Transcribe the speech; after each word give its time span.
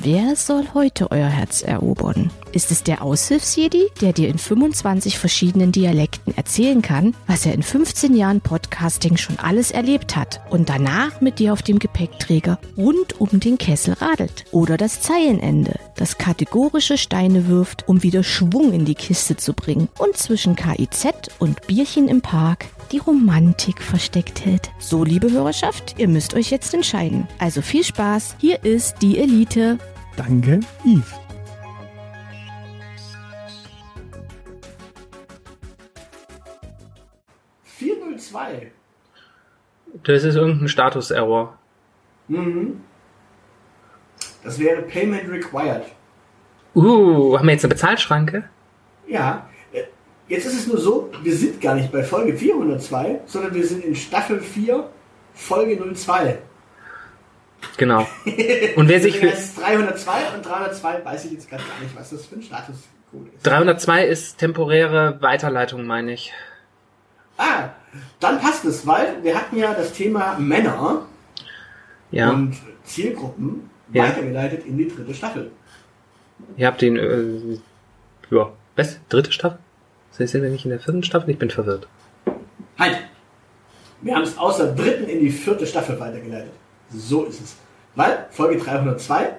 Wer 0.00 0.36
soll 0.36 0.64
heute 0.74 1.10
euer 1.10 1.26
Herz 1.26 1.62
erobern? 1.62 2.30
Ist 2.52 2.70
es 2.70 2.84
der 2.84 3.02
Aushilfsjedi, 3.02 3.88
der 4.00 4.12
dir 4.12 4.28
in 4.28 4.38
25 4.38 5.18
verschiedenen 5.18 5.72
Dialekten 5.72 6.36
erzählen 6.36 6.82
kann, 6.82 7.16
was 7.26 7.44
er 7.44 7.52
in 7.52 7.64
15 7.64 8.14
Jahren 8.14 8.40
Podcasting 8.40 9.16
schon 9.16 9.40
alles 9.40 9.72
erlebt 9.72 10.14
hat 10.14 10.40
und 10.50 10.68
danach 10.68 11.20
mit 11.20 11.40
dir 11.40 11.52
auf 11.52 11.62
dem 11.62 11.80
Gepäckträger 11.80 12.60
rund 12.76 13.20
um 13.20 13.40
den 13.40 13.58
Kessel 13.58 13.94
radelt? 13.94 14.44
Oder 14.52 14.76
das 14.76 15.00
Zeilenende, 15.00 15.80
das 15.96 16.16
kategorische 16.16 16.96
Steine 16.96 17.48
wirft, 17.48 17.88
um 17.88 18.04
wieder 18.04 18.22
Schwung 18.22 18.72
in 18.72 18.84
die 18.84 18.94
Kiste 18.94 19.36
zu 19.36 19.52
bringen 19.52 19.88
und 19.98 20.16
zwischen 20.16 20.54
KIZ 20.54 21.08
und 21.40 21.66
Bierchen 21.66 22.06
im 22.06 22.20
Park 22.20 22.66
die 22.92 22.98
Romantik 22.98 23.82
versteckt 23.82 24.44
hält. 24.44 24.70
So, 24.78 25.04
liebe 25.04 25.30
Hörerschaft, 25.30 25.96
ihr 25.98 26.08
müsst 26.08 26.34
euch 26.34 26.50
jetzt 26.50 26.72
entscheiden. 26.74 27.28
Also 27.38 27.62
viel 27.62 27.84
Spaß, 27.84 28.36
hier 28.38 28.64
ist 28.64 28.96
die 29.02 29.18
Elite. 29.18 29.78
Danke, 30.18 30.60
Yves. 30.84 31.14
zwei. 38.18 38.72
Das 40.04 40.24
ist 40.24 40.34
irgendein 40.34 40.68
Status-Error. 40.68 41.56
Mhm. 42.28 42.80
Das 44.42 44.58
wäre 44.58 44.82
Payment 44.82 45.28
Required. 45.30 45.84
Uh, 46.74 47.36
haben 47.36 47.46
wir 47.46 47.52
jetzt 47.52 47.64
eine 47.64 47.74
Bezahlschranke? 47.74 48.44
Ja. 49.06 49.48
Äh, 49.72 49.84
Jetzt 50.28 50.46
ist 50.46 50.58
es 50.58 50.66
nur 50.66 50.78
so, 50.78 51.10
wir 51.22 51.34
sind 51.34 51.60
gar 51.60 51.74
nicht 51.74 51.90
bei 51.90 52.02
Folge 52.02 52.36
402, 52.36 53.20
sondern 53.24 53.54
wir 53.54 53.66
sind 53.66 53.84
in 53.84 53.94
Staffel 53.94 54.40
4, 54.40 54.88
Folge 55.32 55.94
02. 55.94 56.38
Genau. 57.76 58.06
Und 58.76 58.88
wer 58.88 59.00
sich 59.00 59.18
für 59.18 59.30
heißt 59.30 59.56
es 59.58 59.62
302 59.62 60.12
und 60.36 60.46
302 60.46 61.04
weiß 61.04 61.24
ich 61.26 61.32
jetzt 61.32 61.48
gerade 61.50 61.62
gar 61.64 61.80
nicht, 61.82 61.96
was 61.96 62.10
das 62.10 62.26
für 62.26 62.36
ein 62.36 62.42
Statuscode 62.42 63.34
ist. 63.36 63.46
302 63.46 64.04
ist 64.06 64.38
temporäre 64.38 65.18
Weiterleitung, 65.20 65.84
meine 65.86 66.12
ich. 66.12 66.32
Ah, 67.36 67.70
dann 68.20 68.40
passt 68.40 68.64
es, 68.64 68.86
weil 68.86 69.22
wir 69.22 69.36
hatten 69.36 69.56
ja 69.56 69.74
das 69.74 69.92
Thema 69.92 70.36
Männer 70.38 71.02
Ja. 72.10 72.30
und 72.30 72.56
Zielgruppen 72.84 73.70
Ja. 73.92 74.04
weitergeleitet 74.04 74.64
in 74.66 74.76
die 74.78 74.88
dritte 74.88 75.14
Staffel. 75.14 75.50
Ihr 76.56 76.66
habt 76.66 76.80
den, 76.82 76.96
äh, 76.96 77.58
ja, 78.34 78.50
was? 78.76 78.98
Dritte 79.08 79.32
Staffel? 79.32 79.58
Sind 80.12 80.42
wir 80.42 80.50
nicht 80.50 80.64
in 80.64 80.70
der 80.70 80.80
vierten 80.80 81.02
Staffel? 81.04 81.30
Ich 81.30 81.38
bin 81.38 81.50
verwirrt. 81.50 81.86
Halt! 82.78 82.98
Wir 84.00 84.14
haben 84.14 84.22
es 84.22 84.36
aus 84.38 84.58
der 84.58 84.72
dritten 84.72 85.08
in 85.08 85.20
die 85.20 85.30
vierte 85.30 85.66
Staffel 85.66 85.98
weitergeleitet. 85.98 86.52
So 86.90 87.24
ist 87.24 87.40
es. 87.40 87.56
Weil 87.94 88.26
Folge 88.30 88.58
302, 88.58 89.38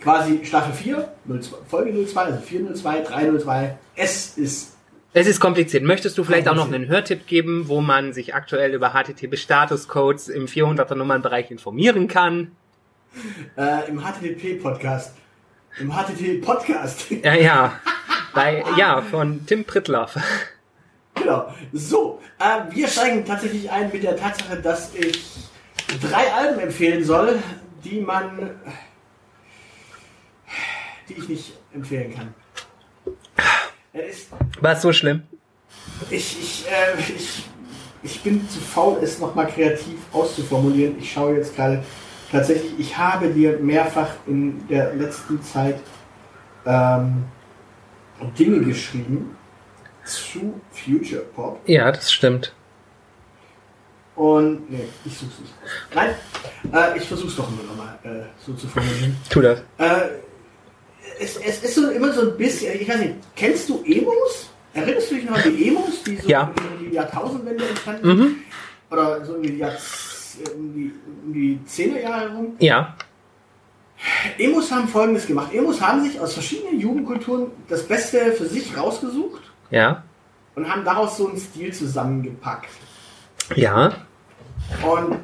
quasi 0.00 0.44
Staffel 0.44 0.72
4, 0.72 1.12
02, 1.40 1.56
Folge 1.68 2.06
02, 2.06 2.20
also 2.20 2.40
402, 2.40 3.00
302, 3.02 3.78
es 3.96 4.36
ist 4.38 4.76
Es 5.12 5.26
ist 5.26 5.40
kompliziert. 5.40 5.82
Möchtest 5.84 6.16
du 6.18 6.24
vielleicht 6.24 6.48
auch 6.48 6.54
noch 6.54 6.70
einen 6.72 6.88
Hörtipp 6.88 7.26
geben, 7.26 7.68
wo 7.68 7.80
man 7.80 8.12
sich 8.12 8.34
aktuell 8.34 8.74
über 8.74 8.92
HTTP-Statuscodes 8.94 10.28
im 10.28 10.46
400er 10.46 10.94
Nummernbereich 10.94 11.50
informieren 11.50 12.08
kann? 12.08 12.52
äh, 13.56 13.88
im 13.88 14.00
HTTP-Podcast. 14.00 15.14
Im 15.78 15.92
HTTP-Podcast. 15.92 17.06
Ja, 17.24 17.34
ja. 17.34 17.72
Bei, 18.34 18.62
ja, 18.76 19.02
von 19.02 19.44
Tim 19.46 19.64
Pritloff. 19.64 20.16
genau. 21.14 21.52
So, 21.72 22.20
äh, 22.38 22.72
wir 22.72 22.86
steigen 22.86 23.24
tatsächlich 23.24 23.68
ein 23.68 23.90
mit 23.92 24.04
der 24.04 24.16
Tatsache, 24.16 24.56
dass 24.60 24.94
ich 24.94 25.24
drei 25.98 26.32
Alben 26.32 26.60
empfehlen 26.60 27.04
soll, 27.04 27.38
die 27.84 28.00
man, 28.00 28.50
die 31.08 31.14
ich 31.14 31.28
nicht 31.28 31.52
empfehlen 31.72 32.14
kann. 32.14 32.34
War 34.60 34.72
es 34.72 34.82
so 34.82 34.92
schlimm? 34.92 35.22
Ich, 36.10 36.38
ich, 36.40 36.66
äh, 36.68 37.00
ich, 37.16 37.44
ich 38.02 38.22
bin 38.22 38.48
zu 38.48 38.60
faul, 38.60 38.98
es 39.02 39.18
nochmal 39.18 39.48
kreativ 39.48 39.98
auszuformulieren. 40.12 40.98
Ich 40.98 41.12
schaue 41.12 41.36
jetzt 41.36 41.56
gerade 41.56 41.82
tatsächlich, 42.30 42.72
ich 42.78 42.96
habe 42.96 43.28
dir 43.28 43.58
mehrfach 43.58 44.10
in 44.26 44.66
der 44.68 44.94
letzten 44.94 45.42
Zeit 45.42 45.80
ähm, 46.66 47.24
Dinge 48.38 48.60
geschrieben 48.60 49.36
zu 50.04 50.60
Future 50.72 51.22
Pop. 51.22 51.60
Ja, 51.66 51.90
das 51.90 52.12
stimmt. 52.12 52.54
Und, 54.20 54.70
nee, 54.70 54.84
ich 55.06 55.16
such's 55.16 55.38
nicht. 55.40 55.54
Nein, 55.94 56.10
äh, 56.74 56.98
ich 56.98 57.08
versuch's 57.08 57.36
doch 57.36 57.48
nur 57.50 57.64
nochmal 57.64 57.98
äh, 58.04 58.26
so 58.44 58.52
zu 58.52 58.68
formulieren. 58.68 59.16
Tu 59.30 59.40
das. 59.40 59.60
Äh, 59.78 60.08
es, 61.18 61.36
es 61.38 61.62
ist 61.62 61.74
so 61.74 61.88
immer 61.90 62.12
so 62.12 62.30
ein 62.30 62.36
bisschen, 62.36 62.78
ich 62.78 62.86
weiß 62.86 62.98
nicht, 63.00 63.14
kennst 63.34 63.66
du 63.70 63.82
Emos? 63.82 64.50
Erinnerst 64.74 65.10
du 65.10 65.14
dich 65.14 65.24
noch 65.24 65.36
an 65.36 65.42
die 65.56 65.68
Emos, 65.68 66.02
die 66.04 66.16
so 66.18 66.28
Ja. 66.28 66.52
um 66.54 66.84
die 66.86 66.94
Jahrtausendwende 66.94 67.66
entstanden 67.66 68.08
Mhm. 68.08 68.18
sind? 68.18 68.36
Oder 68.90 69.24
so 69.24 69.34
um 69.36 69.42
die, 69.42 69.62
um 70.54 70.74
die, 70.74 70.92
um 71.24 71.32
die 71.32 71.58
10er 71.66 72.00
Jahre 72.02 72.30
herum? 72.30 72.56
Ja. 72.58 72.94
Emos 74.36 74.70
haben 74.70 74.86
folgendes 74.86 75.26
gemacht. 75.26 75.54
Emos 75.54 75.80
haben 75.80 76.04
sich 76.04 76.20
aus 76.20 76.34
verschiedenen 76.34 76.78
Jugendkulturen 76.78 77.46
das 77.70 77.84
Beste 77.84 78.32
für 78.32 78.44
sich 78.46 78.76
rausgesucht 78.76 79.42
Ja. 79.70 80.02
und 80.56 80.70
haben 80.70 80.84
daraus 80.84 81.16
so 81.16 81.26
einen 81.28 81.38
Stil 81.38 81.72
zusammengepackt. 81.72 82.68
Ja. 83.56 83.94
Und 84.82 85.18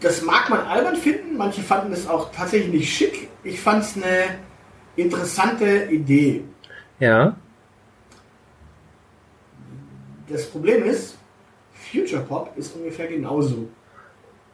das 0.00 0.22
mag 0.22 0.50
man 0.50 0.60
albern 0.60 0.96
finden, 0.96 1.36
manche 1.36 1.62
fanden 1.62 1.92
es 1.92 2.06
auch 2.06 2.30
tatsächlich 2.30 2.72
nicht 2.72 2.92
schick. 2.92 3.28
Ich 3.42 3.60
fand 3.60 3.82
es 3.82 3.96
eine 3.96 4.38
interessante 4.96 5.86
Idee. 5.90 6.44
Ja. 6.98 7.36
Das 10.28 10.46
Problem 10.46 10.84
ist, 10.84 11.16
Future 11.72 12.22
Pop 12.22 12.52
ist 12.56 12.74
ungefähr 12.76 13.06
genauso. 13.06 13.68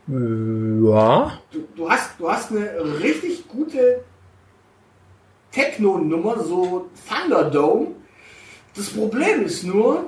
Ja. 0.07 1.39
Du, 1.53 1.69
du, 1.77 1.91
hast, 1.91 2.19
du 2.19 2.31
hast 2.31 2.51
eine 2.51 3.01
richtig 3.01 3.47
gute 3.47 4.05
Techno-Nummer, 5.53 6.43
so 6.43 6.91
Thunderdome. 7.09 7.89
Das 8.75 8.91
Problem 8.91 9.45
ist 9.45 9.65
nur, 9.65 10.05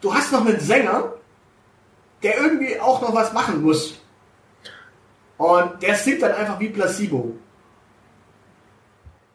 du 0.00 0.14
hast 0.14 0.32
noch 0.32 0.46
einen 0.46 0.60
Sänger, 0.60 1.14
der 2.24 2.36
irgendwie 2.38 2.80
auch 2.80 3.00
noch 3.02 3.14
was 3.14 3.32
machen 3.32 3.62
muss. 3.62 4.00
Und 5.36 5.82
der 5.82 5.94
singt 5.94 6.22
dann 6.22 6.32
einfach 6.32 6.58
wie 6.58 6.70
Placebo. 6.70 7.36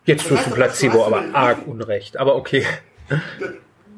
Jetzt 0.06 0.28
tust 0.28 0.46
du 0.46 0.50
du 0.50 0.56
Placebo 0.56 1.06
aber 1.06 1.24
arg 1.34 1.68
unrecht. 1.68 2.18
Aber 2.18 2.36
okay. 2.36 2.66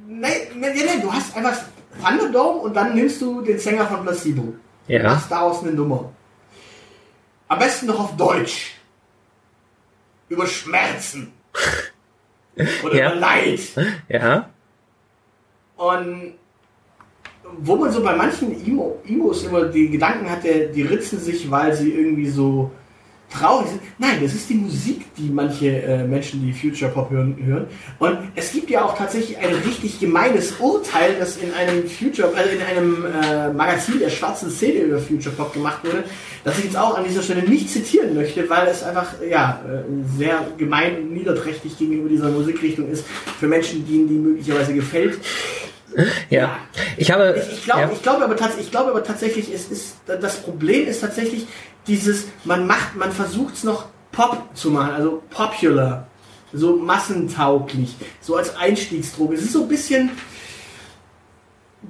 Nein, 0.07 0.31
nein, 0.55 0.73
nein, 0.85 1.01
du 1.01 1.11
hast 1.11 1.35
einfach 1.35 1.57
Thunderdome 2.03 2.59
und 2.61 2.73
dann 2.75 2.95
nimmst 2.95 3.21
du 3.21 3.41
den 3.41 3.57
Sänger 3.59 3.85
von 3.87 4.03
Placebo. 4.03 4.53
Ja. 4.87 5.03
Machst 5.03 5.31
daraus 5.31 5.61
eine 5.63 5.71
Nummer. 5.71 6.11
Am 7.47 7.59
besten 7.59 7.85
noch 7.85 7.99
auf 7.99 8.17
Deutsch. 8.17 8.75
Über 10.27 10.47
Schmerzen. 10.47 11.33
Oder 12.83 12.95
Ja. 12.95 13.11
über 13.11 13.19
Leid. 13.19 13.59
Ja. 14.09 14.49
Und 15.77 16.35
wo 17.59 17.75
man 17.75 17.91
so 17.91 18.01
bei 18.01 18.15
manchen 18.15 18.65
Emo, 18.65 18.99
Emos 19.07 19.43
immer 19.43 19.65
die 19.65 19.89
Gedanken 19.89 20.29
hatte, 20.29 20.69
die 20.73 20.83
ritzen 20.83 21.19
sich, 21.19 21.49
weil 21.49 21.73
sie 21.73 21.91
irgendwie 21.91 22.29
so 22.29 22.71
traurig 23.31 23.69
sind. 23.69 23.81
Nein, 23.97 24.19
das 24.21 24.33
ist 24.33 24.49
die 24.49 24.55
Musik, 24.55 25.05
die 25.15 25.29
manche 25.29 25.81
äh, 25.81 26.03
Menschen, 26.03 26.45
die 26.45 26.53
Future 26.53 26.91
Pop 26.91 27.09
hören, 27.09 27.35
hören. 27.43 27.65
Und 27.99 28.17
es 28.35 28.51
gibt 28.51 28.69
ja 28.69 28.83
auch 28.83 28.97
tatsächlich 28.97 29.37
ein 29.37 29.55
richtig 29.65 29.99
gemeines 29.99 30.53
Urteil, 30.59 31.15
das 31.17 31.37
in 31.37 31.53
einem 31.53 31.87
Future, 31.87 32.31
also 32.35 32.49
in 32.49 32.61
einem 32.61 33.05
äh, 33.05 33.53
Magazin 33.53 33.99
der 33.99 34.09
schwarzen 34.09 34.51
Szene 34.51 34.79
über 34.81 34.99
Future 34.99 35.33
Pop 35.35 35.53
gemacht 35.53 35.83
wurde, 35.83 36.03
das 36.43 36.57
ich 36.59 36.65
jetzt 36.65 36.77
auch 36.77 36.97
an 36.97 37.05
dieser 37.05 37.21
Stelle 37.21 37.43
nicht 37.43 37.69
zitieren 37.69 38.13
möchte, 38.13 38.49
weil 38.49 38.67
es 38.67 38.83
einfach 38.83 39.13
ja 39.27 39.61
äh, 39.65 40.17
sehr 40.17 40.45
gemein 40.57 40.97
und 40.97 41.13
niederträchtig 41.13 41.77
gegenüber 41.77 42.09
dieser 42.09 42.29
Musikrichtung 42.29 42.89
ist 42.89 43.05
für 43.39 43.47
Menschen, 43.47 43.87
denen 43.87 44.07
die 44.07 44.15
möglicherweise 44.15 44.73
gefällt. 44.73 45.19
Ja. 46.29 46.57
Ich 46.97 47.11
habe. 47.11 47.35
Ich, 47.37 47.57
ich 47.57 47.63
glaube 47.65 47.81
ja. 47.81 47.91
ich 47.91 48.01
glaube 48.01 48.23
aber, 48.23 48.35
tats 48.35 48.57
ich 48.59 48.71
glaube 48.71 48.91
aber 48.91 49.03
tatsächlich, 49.03 49.53
es 49.53 49.69
ist, 49.69 49.97
das 50.05 50.37
Problem 50.41 50.87
ist 50.87 51.01
tatsächlich 51.01 51.47
dieses, 51.87 52.27
man 52.43 52.67
macht, 52.67 52.95
man 52.95 53.11
versucht 53.11 53.55
es 53.55 53.63
noch 53.63 53.87
Pop 54.11 54.49
zu 54.53 54.71
machen, 54.71 54.91
also 54.93 55.23
popular, 55.29 56.07
so 56.53 56.75
massentauglich, 56.75 57.95
so 58.19 58.35
als 58.35 58.55
Einstiegsdroge. 58.55 59.35
Es 59.35 59.41
ist 59.41 59.53
so 59.53 59.63
ein 59.63 59.67
bisschen 59.67 60.11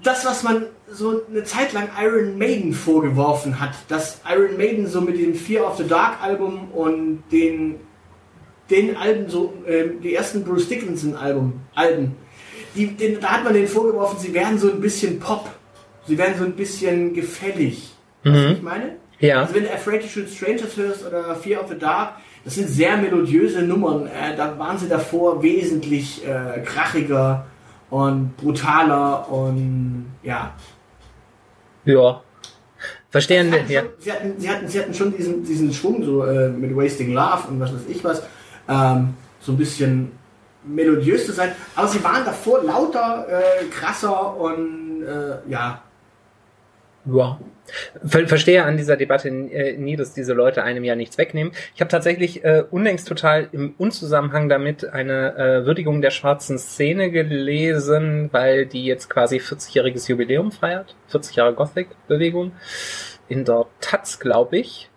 das, 0.04 0.26
was 0.26 0.44
man 0.44 0.68
so 0.90 1.22
eine 1.30 1.44
Zeit 1.44 1.74
lang 1.74 1.90
Iron 2.00 2.38
Maiden 2.38 2.74
vorgeworfen 2.74 3.60
hat, 3.60 3.72
dass 3.88 4.22
Iron 4.30 4.58
Maiden 4.58 4.88
so 4.88 5.02
mit 5.02 5.20
dem 5.20 5.36
Fear 5.36 5.68
of 5.68 5.78
the 5.78 5.88
Dark 5.88 6.22
Album 6.22 6.72
und 6.72 7.24
den 7.32 7.80
den 8.72 8.96
Alben 8.96 9.30
so, 9.30 9.54
ähm, 9.68 10.02
die 10.02 10.16
ersten 10.16 10.44
Bruce 10.44 10.70
Dickinson 10.70 11.16
Album, 11.16 11.62
Alben, 11.76 12.16
die, 12.76 12.88
den, 12.96 13.20
da 13.20 13.30
hat 13.30 13.44
man 13.44 13.54
denen 13.54 13.68
vorgeworfen, 13.68 14.20
sie 14.20 14.34
wären 14.34 14.58
so 14.58 14.72
ein 14.72 14.82
bisschen 14.82 15.20
Pop. 15.20 15.50
Sie 16.08 16.18
wären 16.18 16.38
so 16.38 16.46
ein 16.46 16.54
bisschen 16.54 17.14
gefällig. 17.14 17.94
Weißt 18.24 18.36
du, 18.36 18.46
was 18.46 18.58
ich 18.58 18.62
meine? 18.64 18.96
Ja. 19.20 19.42
Also 19.42 19.56
wenn 19.56 19.64
du 19.64 19.74
Afraid 19.74 20.02
to 20.02 20.08
Shoot 20.08 20.30
Strangers 20.30 20.76
hörst 20.78 21.06
oder 21.06 21.36
Fear 21.36 21.62
of 21.62 21.70
the 21.70 21.78
Dark, 21.78 22.14
das 22.44 22.56
sind 22.56 22.68
sehr 22.68 22.98
melodiöse 22.98 23.62
Nummern. 23.62 24.08
Äh, 24.08 24.36
da 24.36 24.58
waren 24.58 24.78
sie 24.78 24.90
davor 24.90 25.44
wesentlich 25.44 26.26
äh, 26.26 26.62
krachiger 26.62 27.46
und 27.92 28.36
brutaler 28.38 29.32
und 29.32 30.12
ja. 30.24 30.56
Ja. 31.86 32.22
Verstehen, 33.12 33.52
hatten, 33.52 33.70
ja. 33.70 33.84
sie, 34.00 34.12
hatten, 34.12 34.34
sie, 34.40 34.50
hatten, 34.50 34.68
sie 34.68 34.80
hatten 34.80 34.94
schon 34.94 35.16
diesen, 35.16 35.44
diesen 35.44 35.74
Schwung 35.74 36.04
so 36.04 36.24
äh, 36.24 36.50
mit 36.50 36.76
Wasting 36.76 37.14
Love 37.14 37.50
und 37.50 37.60
was 37.60 37.74
weiß 37.74 37.82
ich 37.90 38.04
was. 38.04 38.24
Ähm, 38.70 39.14
so 39.42 39.52
ein 39.52 39.58
bisschen 39.58 40.14
melodiös 40.64 41.26
zu 41.26 41.32
sein. 41.32 41.54
Aber 41.76 41.88
sie 41.88 42.04
waren 42.04 42.24
davor 42.26 42.64
lauter, 42.64 43.28
äh, 43.30 43.66
krasser 43.66 44.36
und 44.38 45.04
äh, 45.04 45.50
ja. 45.50 45.82
Ja. 47.06 47.40
Ver 48.06 48.28
verstehe 48.28 48.64
an 48.64 48.78
dieser 48.78 48.96
Debatte 48.98 49.30
äh, 49.30 49.78
nie, 49.78 49.96
dass 49.96 50.14
diese 50.14 50.34
Leute 50.34 50.64
einem 50.64 50.84
ja 50.84 50.96
nichts 50.96 51.18
wegnehmen. 51.18 51.54
Ich 51.74 51.82
habe 51.82 51.90
tatsächlich 51.90 52.44
äh, 52.44 52.64
unlängst 52.70 53.08
total 53.08 53.48
im 53.52 53.74
Unzusammenhang 53.78 54.50
damit 54.50 54.86
eine 54.86 55.36
äh, 55.36 55.66
Würdigung 55.66 56.02
der 56.02 56.12
schwarzen 56.12 56.60
Szene 56.60 57.10
gelesen, 57.10 58.30
weil 58.32 58.66
die 58.66 58.86
jetzt 58.86 59.10
quasi 59.10 59.38
40-jähriges 59.38 60.10
Jubiläum 60.10 60.52
feiert. 60.52 60.96
40 61.08 61.38
Jahre 61.38 61.54
Gothic-Bewegung. 61.54 62.52
In 63.30 63.46
der 63.46 63.66
Taz, 63.80 64.20
glaube 64.20 64.58
ich. 64.58 64.91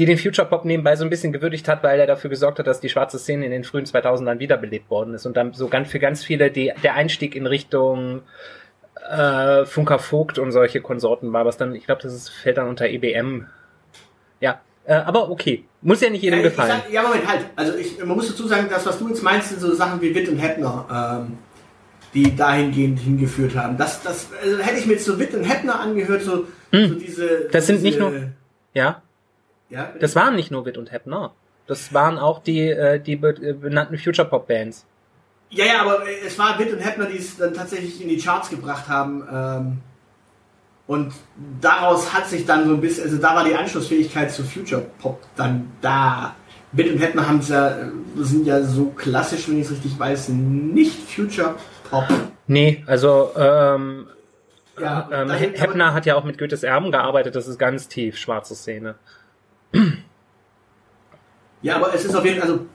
Die 0.00 0.06
den 0.06 0.16
Future 0.16 0.48
Pop 0.48 0.64
nebenbei 0.64 0.96
so 0.96 1.04
ein 1.04 1.10
bisschen 1.10 1.30
gewürdigt 1.30 1.68
hat, 1.68 1.82
weil 1.82 2.00
er 2.00 2.06
dafür 2.06 2.30
gesorgt 2.30 2.58
hat, 2.58 2.66
dass 2.66 2.80
die 2.80 2.88
schwarze 2.88 3.18
Szene 3.18 3.44
in 3.44 3.50
den 3.50 3.64
frühen 3.64 3.84
2000ern 3.84 4.38
wiederbelebt 4.38 4.88
worden 4.88 5.12
ist 5.12 5.26
und 5.26 5.36
dann 5.36 5.52
so 5.52 5.68
ganz 5.68 5.90
für 5.90 5.98
ganz 5.98 6.24
viele 6.24 6.50
die, 6.50 6.72
der 6.82 6.94
Einstieg 6.94 7.36
in 7.36 7.46
Richtung 7.46 8.22
äh, 9.10 9.66
Funker 9.66 9.98
Vogt 9.98 10.38
und 10.38 10.52
solche 10.52 10.80
Konsorten 10.80 11.34
war, 11.34 11.44
was 11.44 11.58
dann, 11.58 11.74
ich 11.74 11.84
glaube, 11.84 12.00
das 12.00 12.14
ist, 12.14 12.30
fällt 12.30 12.56
dann 12.56 12.66
unter 12.68 12.88
EBM. 12.88 13.44
Ja, 14.40 14.62
äh, 14.86 14.94
aber 14.94 15.30
okay. 15.30 15.66
Muss 15.82 16.00
ja 16.00 16.08
nicht 16.08 16.22
jedem 16.22 16.38
Ja, 16.38 16.44
gefallen. 16.46 16.70
sag, 16.82 16.90
ja, 16.90 17.02
Moment, 17.02 17.28
halt. 17.28 17.44
Also 17.54 17.76
ich, 17.76 17.98
man 17.98 18.16
muss 18.16 18.26
dazu 18.28 18.48
sagen, 18.48 18.68
das, 18.70 18.86
was 18.86 18.98
du 18.98 19.06
jetzt 19.10 19.22
meinst, 19.22 19.50
sind 19.50 19.60
so 19.60 19.74
Sachen 19.74 20.00
wie 20.00 20.14
Witt 20.14 20.30
und 20.30 20.38
Heppner, 20.38 21.26
ähm, 21.28 21.36
die 22.14 22.34
dahingehend 22.34 23.00
hingeführt 23.00 23.54
haben. 23.54 23.76
Das, 23.76 24.02
das 24.02 24.28
also 24.42 24.58
hätte 24.60 24.78
ich 24.78 24.86
mir 24.86 24.94
jetzt 24.94 25.04
so 25.04 25.18
Witt 25.18 25.34
und 25.34 25.44
Heppner 25.44 25.78
angehört, 25.78 26.22
so, 26.22 26.46
so 26.72 26.94
diese. 26.94 27.28
Hm. 27.28 27.36
Das 27.52 27.66
sind 27.66 27.82
nicht 27.82 27.98
diese, 27.98 28.08
nur- 28.10 28.28
Ja, 28.72 29.02
Ja, 29.70 29.92
das 29.98 30.14
waren 30.16 30.36
nicht 30.36 30.50
nur 30.50 30.66
Witt 30.66 30.76
und 30.76 30.92
Heppner. 30.92 31.32
Das 31.66 31.94
waren 31.94 32.18
auch 32.18 32.42
die, 32.42 32.68
äh, 32.68 32.98
die 33.00 33.16
be 33.16 33.28
äh, 33.30 33.52
benannten 33.52 33.96
Future 33.96 34.28
Pop 34.28 34.48
Bands. 34.48 34.84
ja, 35.50 35.64
ja, 35.64 35.80
aber 35.82 36.02
es 36.26 36.38
war 36.38 36.58
Witt 36.58 36.72
und 36.72 36.80
Heppner, 36.80 37.06
die 37.06 37.18
es 37.18 37.36
dann 37.36 37.54
tatsächlich 37.54 38.02
in 38.02 38.08
die 38.08 38.18
Charts 38.18 38.50
gebracht 38.50 38.88
haben. 38.88 39.26
Ähm, 39.32 39.78
und 40.86 41.12
daraus 41.60 42.12
hat 42.12 42.26
sich 42.26 42.46
dann 42.46 42.66
so 42.66 42.74
ein 42.74 42.80
bisschen, 42.80 43.04
also 43.04 43.18
da 43.18 43.36
war 43.36 43.44
die 43.44 43.54
Anschlussfähigkeit 43.54 44.32
zu 44.32 44.42
Future 44.42 44.84
Pop 45.00 45.20
dann 45.36 45.70
da. 45.80 46.34
Witt 46.72 46.92
und 46.92 46.98
Heppner 46.98 47.28
haben 47.28 47.40
ja, 47.48 47.68
äh, 47.68 47.90
sind 48.16 48.46
ja 48.46 48.62
so 48.62 48.86
klassisch, 48.86 49.48
wenn 49.48 49.60
ich 49.60 49.66
es 49.66 49.72
richtig 49.72 49.98
weiß, 49.98 50.30
nicht 50.30 51.08
Future 51.08 51.54
Pop. 51.88 52.08
Nee, 52.48 52.82
also 52.86 53.30
ähm, 53.36 54.06
Ja, 54.80 55.08
ähm, 55.12 55.30
Heppner 55.30 55.94
hat 55.94 56.06
ja 56.06 56.16
auch 56.16 56.24
mit 56.24 56.38
Goethes 56.38 56.62
Erben 56.64 56.90
gearbeitet, 56.90 57.36
das 57.36 57.46
ist 57.46 57.58
ganz 57.58 57.86
tief, 57.86 58.16
schwarze 58.16 58.54
Szene. 58.56 58.96
Ja, 61.62 61.76
aber 61.76 61.94
es 61.94 62.04
ist 62.06 62.14
auf 62.14 62.24
jeden 62.24 62.40
Fall, 62.40 62.50
also 62.50 62.66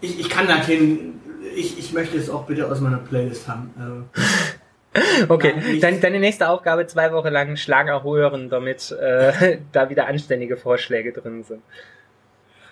ich, 0.00 0.18
ich 0.18 0.30
kann 0.30 0.48
da 0.48 0.56
keinen, 0.56 1.20
ich, 1.54 1.78
ich 1.78 1.92
möchte 1.92 2.16
es 2.16 2.30
auch 2.30 2.46
bitte 2.46 2.66
aus 2.70 2.80
meiner 2.80 2.96
Playlist 2.98 3.46
haben. 3.48 3.70
Also, 3.78 4.04
Okay, 5.28 5.54
Nein. 5.56 5.80
Dein, 5.80 6.00
deine 6.00 6.20
nächste 6.20 6.48
Aufgabe, 6.48 6.86
zwei 6.86 7.12
Wochen 7.12 7.28
lang 7.28 7.56
Schlager 7.56 8.02
hören, 8.04 8.48
damit 8.48 8.92
äh, 8.92 9.58
da 9.72 9.90
wieder 9.90 10.06
anständige 10.06 10.56
Vorschläge 10.56 11.12
drin 11.12 11.42
sind. 11.42 11.62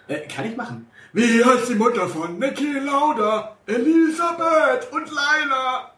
äh, 0.08 0.20
kann 0.28 0.46
ich 0.46 0.56
machen. 0.56 0.86
Wie 1.12 1.44
heißt 1.44 1.68
die 1.68 1.74
Mutter 1.74 2.08
von 2.08 2.38
Niki 2.38 2.78
Lauda, 2.78 3.56
Elisabeth 3.66 4.88
und 4.92 5.06
Laila? 5.10 5.91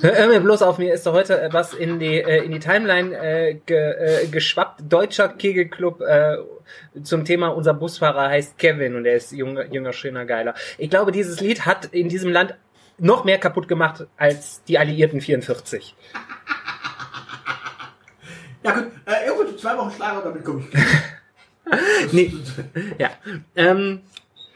Hör 0.00 0.28
mir 0.28 0.40
bloß 0.40 0.62
auf, 0.62 0.78
mir 0.78 0.92
ist 0.92 1.06
doch 1.06 1.14
heute 1.14 1.40
äh, 1.40 1.52
was 1.52 1.74
in 1.74 1.98
die, 1.98 2.20
äh, 2.20 2.44
in 2.44 2.52
die 2.52 2.58
Timeline 2.58 3.16
äh, 3.16 3.54
ge, 3.54 3.76
äh, 3.76 4.26
geschwappt. 4.26 4.82
Deutscher 4.88 5.28
Kegelclub 5.28 6.00
äh, 6.02 6.36
zum 7.02 7.24
Thema 7.24 7.48
unser 7.48 7.74
Busfahrer 7.74 8.28
heißt 8.28 8.58
Kevin 8.58 8.94
und 8.96 9.06
er 9.06 9.16
ist 9.16 9.32
junger, 9.32 9.66
jünger, 9.72 9.92
schöner, 9.92 10.24
geiler. 10.26 10.54
Ich 10.78 10.90
glaube, 10.90 11.12
dieses 11.12 11.40
Lied 11.40 11.64
hat 11.66 11.86
in 11.86 12.08
diesem 12.08 12.30
Land 12.30 12.54
noch 12.98 13.24
mehr 13.24 13.38
kaputt 13.38 13.68
gemacht 13.68 14.06
als 14.16 14.62
die 14.64 14.78
Alliierten 14.78 15.20
44. 15.20 15.94
Ja 18.64 18.72
gut, 18.72 18.86
äh, 19.06 19.30
gut, 19.30 19.60
zwei 19.60 19.76
Wochen 19.76 19.90
Schlager, 19.90 20.22
damit 20.22 20.44
komme 20.44 20.64
ich. 20.70 20.78
Nee. 22.12 22.34
Ja. 22.98 23.10
Ähm, 23.54 24.02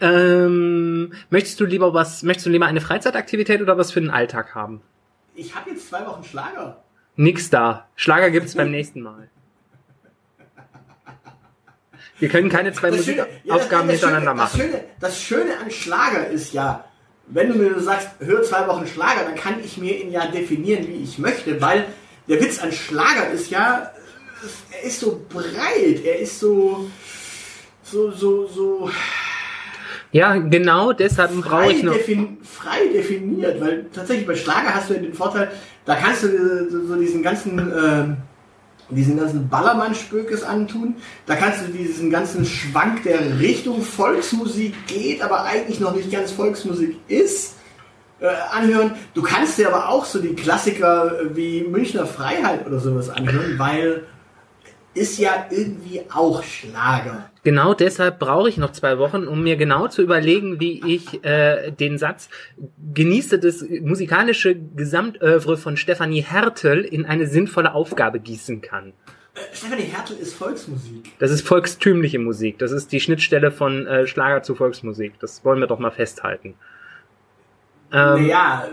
ähm, 0.00 1.12
möchtest 1.30 1.58
du 1.60 1.64
lieber 1.64 1.94
was, 1.94 2.22
möchtest 2.22 2.46
du 2.46 2.50
lieber 2.50 2.66
eine 2.66 2.80
Freizeitaktivität 2.80 3.60
oder 3.62 3.76
was 3.78 3.92
für 3.92 4.00
den 4.00 4.10
Alltag 4.10 4.54
haben? 4.54 4.80
Ich 5.34 5.54
habe 5.54 5.70
jetzt 5.70 5.88
zwei 5.88 6.06
Wochen 6.06 6.24
Schlager. 6.24 6.82
Nix 7.16 7.50
da. 7.50 7.86
Schlager 7.96 8.30
gibt's 8.30 8.54
beim 8.54 8.70
nächsten 8.70 9.00
Mal. 9.02 9.28
Wir 12.18 12.28
können 12.30 12.48
keine 12.48 12.72
zwei 12.72 12.90
Das 12.90 13.04
Schöne- 13.04 13.26
Musikaufgaben 13.44 13.88
ja, 13.88 13.92
das- 13.92 14.00
das 14.00 14.10
Schöne, 14.10 14.34
machen. 14.34 14.38
Das 14.38 14.56
Schöne, 14.60 14.84
das 15.00 15.22
Schöne 15.22 15.58
an 15.58 15.70
Schlager 15.70 16.26
ist 16.28 16.52
ja, 16.54 16.84
wenn 17.26 17.48
du 17.48 17.54
mir 17.56 17.78
sagst, 17.80 18.08
hör 18.20 18.42
zwei 18.42 18.66
Wochen 18.68 18.86
Schlager, 18.86 19.24
dann 19.24 19.34
kann 19.34 19.62
ich 19.62 19.76
mir 19.76 20.00
ihn 20.00 20.10
ja 20.10 20.26
definieren, 20.26 20.86
wie 20.88 21.02
ich 21.02 21.18
möchte, 21.18 21.60
weil 21.60 21.84
der 22.28 22.40
Witz 22.40 22.58
an 22.62 22.72
Schlager 22.72 23.30
ist 23.30 23.50
ja, 23.50 23.90
er 24.72 24.82
ist 24.82 25.00
so 25.00 25.24
breit, 25.28 26.04
er 26.04 26.18
ist 26.20 26.40
so, 26.40 26.88
so, 27.82 28.10
so, 28.10 28.46
so 28.46 28.90
Ja, 30.16 30.36
genau 30.38 30.94
deshalb 30.94 31.30
brauche 31.42 31.70
ich 31.70 31.82
noch. 31.82 31.92
defin 31.92 32.38
frei 32.42 32.86
definiert, 32.90 33.60
weil 33.60 33.84
tatsächlich 33.92 34.26
bei 34.26 34.34
Schlager 34.34 34.74
hast 34.74 34.88
du 34.88 34.94
ja 34.94 35.00
den 35.00 35.12
Vorteil, 35.12 35.50
da 35.84 35.94
kannst 35.94 36.22
du 36.22 36.70
so, 36.70 36.96
diesen 36.96 37.22
ganzen, 37.22 37.58
ähm, 37.58 38.16
diesen 38.88 39.18
ganzen 39.18 39.46
Ballermann-Spökes 39.50 40.42
antun. 40.42 40.94
Da 41.26 41.36
kannst 41.36 41.66
du 41.66 41.70
diesen 41.70 42.08
ganzen 42.08 42.46
Schwank, 42.46 43.02
der 43.02 43.38
Richtung 43.38 43.82
Volksmusik 43.82 44.86
geht, 44.86 45.20
aber 45.20 45.44
eigentlich 45.44 45.80
noch 45.80 45.94
nicht 45.94 46.10
ganz 46.10 46.32
Volksmusik 46.32 46.96
ist, 47.08 47.56
äh, 48.20 48.28
anhören. 48.52 48.92
Du 49.12 49.20
kannst 49.20 49.58
dir 49.58 49.68
aber 49.68 49.90
auch 49.90 50.06
so 50.06 50.18
die 50.18 50.34
Klassiker 50.34 51.20
äh, 51.20 51.36
wie 51.36 51.60
Münchner 51.64 52.06
Freiheit 52.06 52.66
oder 52.66 52.80
sowas 52.80 53.10
anhören, 53.10 53.58
weil 53.58 54.04
ist 54.94 55.18
ja 55.18 55.44
irgendwie 55.50 56.00
auch 56.10 56.42
Schlager. 56.42 57.30
Genau 57.46 57.74
deshalb 57.74 58.18
brauche 58.18 58.48
ich 58.48 58.56
noch 58.56 58.72
zwei 58.72 58.98
Wochen, 58.98 59.28
um 59.28 59.40
mir 59.40 59.56
genau 59.56 59.86
zu 59.86 60.02
überlegen, 60.02 60.58
wie 60.58 60.82
ich 60.84 61.22
äh, 61.24 61.70
den 61.70 61.96
Satz 61.96 62.28
genieße 62.92 63.38
das 63.38 63.64
musikalische 63.82 64.56
Gesamtövre 64.56 65.56
von 65.56 65.76
Stefanie 65.76 66.22
Hertel 66.22 66.80
in 66.80 67.06
eine 67.06 67.28
sinnvolle 67.28 67.72
Aufgabe 67.72 68.18
gießen 68.18 68.62
kann. 68.62 68.94
Stefanie 69.52 69.84
Hertel 69.84 70.16
ist 70.16 70.34
Volksmusik. 70.34 71.12
Das 71.20 71.30
ist 71.30 71.46
volkstümliche 71.46 72.18
Musik. 72.18 72.58
Das 72.58 72.72
ist 72.72 72.90
die 72.90 72.98
Schnittstelle 72.98 73.52
von 73.52 73.86
äh, 73.86 74.08
Schlager 74.08 74.42
zu 74.42 74.56
Volksmusik. 74.56 75.12
Das 75.20 75.44
wollen 75.44 75.60
wir 75.60 75.68
doch 75.68 75.78
mal 75.78 75.92
festhalten. 75.92 76.54
Ähm, 77.92 78.26
Naja, 78.26 78.66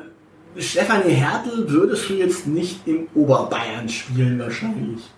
Stefanie 0.58 1.13
Hertel 1.13 1.70
würdest 1.70 2.10
du 2.10 2.15
jetzt 2.15 2.48
nicht 2.48 2.88
im 2.88 3.08
Oberbayern 3.13 3.88
spielen 3.88 4.39
wahrscheinlich. 4.39 5.12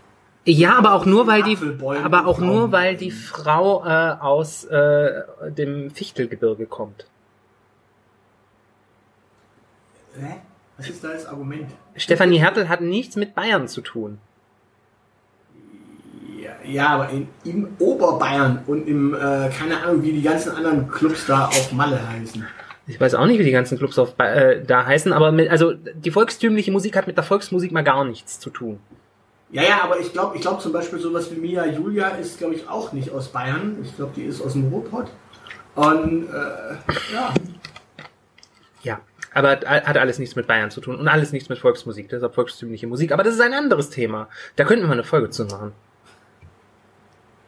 Ja, 0.47 0.77
aber 0.77 0.93
auch 0.93 1.07
nur, 1.07 1.25
weil 1.25 1.41
die, 1.41 1.57
aber 2.03 2.27
auch 2.27 2.37
nur, 2.37 2.71
weil 2.71 2.95
die 2.95 3.09
Frau 3.09 3.83
äh, 3.83 4.15
aus 4.19 4.63
äh, 4.65 5.23
dem 5.49 5.89
Fichtelgebirge 5.89 6.67
kommt. 6.67 7.07
Hä? 10.19 10.35
Was 10.77 10.89
ist 10.89 11.03
da 11.03 11.13
das 11.13 11.25
Argument? 11.25 11.71
Stefanie 11.95 12.37
Hertel 12.37 12.69
hat 12.69 12.81
nichts 12.81 13.15
mit 13.15 13.33
Bayern 13.33 13.67
zu 13.67 13.81
tun. 13.81 14.19
Ja, 16.39 16.51
ja 16.63 16.89
aber 16.89 17.09
in, 17.09 17.27
im 17.43 17.69
Oberbayern 17.79 18.59
und 18.67 18.87
im, 18.87 19.15
äh, 19.15 19.49
keine 19.49 19.81
Ahnung, 19.83 20.03
wie 20.03 20.11
die 20.11 20.21
ganzen 20.21 20.51
anderen 20.51 20.89
Clubs 20.89 21.25
da 21.25 21.47
auf 21.47 21.71
Malle 21.71 22.07
heißen. 22.07 22.45
Ich 22.87 23.01
weiß 23.01 23.15
auch 23.15 23.25
nicht, 23.25 23.39
wie 23.39 23.43
die 23.43 23.51
ganzen 23.51 23.79
Clubs 23.79 23.97
auf, 23.97 24.13
äh, 24.19 24.63
da 24.63 24.85
heißen, 24.85 25.11
aber 25.11 25.31
mit, 25.31 25.49
also 25.49 25.73
die 25.73 26.11
volkstümliche 26.11 26.71
Musik 26.71 26.95
hat 26.95 27.07
mit 27.07 27.17
der 27.17 27.23
Volksmusik 27.23 27.71
mal 27.71 27.83
gar 27.83 28.05
nichts 28.05 28.39
zu 28.39 28.51
tun. 28.51 28.79
Ja, 29.51 29.63
ja, 29.63 29.83
aber 29.83 29.99
ich 29.99 30.11
glaube 30.11 30.35
ich 30.35 30.41
glaub 30.41 30.61
zum 30.61 30.73
Beispiel 30.73 30.99
sowas 30.99 31.31
wie 31.31 31.39
Mia 31.39 31.65
Julia 31.65 32.09
ist, 32.09 32.39
glaube 32.39 32.55
ich, 32.55 32.67
auch 32.67 32.91
nicht 32.93 33.11
aus 33.11 33.29
Bayern. 33.29 33.77
Ich 33.83 33.95
glaube, 33.95 34.13
die 34.15 34.23
ist 34.23 34.41
aus 34.41 34.53
dem 34.53 34.69
Ruhrpott. 34.69 35.07
Und, 35.75 36.27
äh, 36.29 37.13
ja. 37.13 37.33
Ja, 38.81 38.99
aber 39.33 39.51
hat 39.51 39.97
alles 39.97 40.19
nichts 40.19 40.35
mit 40.35 40.47
Bayern 40.47 40.71
zu 40.71 40.81
tun 40.81 40.95
und 40.95 41.07
alles 41.07 41.31
nichts 41.31 41.49
mit 41.49 41.59
Volksmusik, 41.59 42.09
deshalb 42.09 42.33
volkstümliche 42.33 42.87
Musik. 42.87 43.11
Aber 43.11 43.23
das 43.23 43.35
ist 43.35 43.41
ein 43.41 43.53
anderes 43.53 43.89
Thema. 43.89 44.29
Da 44.55 44.63
könnten 44.63 44.83
wir 44.83 44.87
mal 44.87 44.93
eine 44.93 45.03
Folge 45.03 45.29
zu 45.29 45.45
machen. 45.45 45.73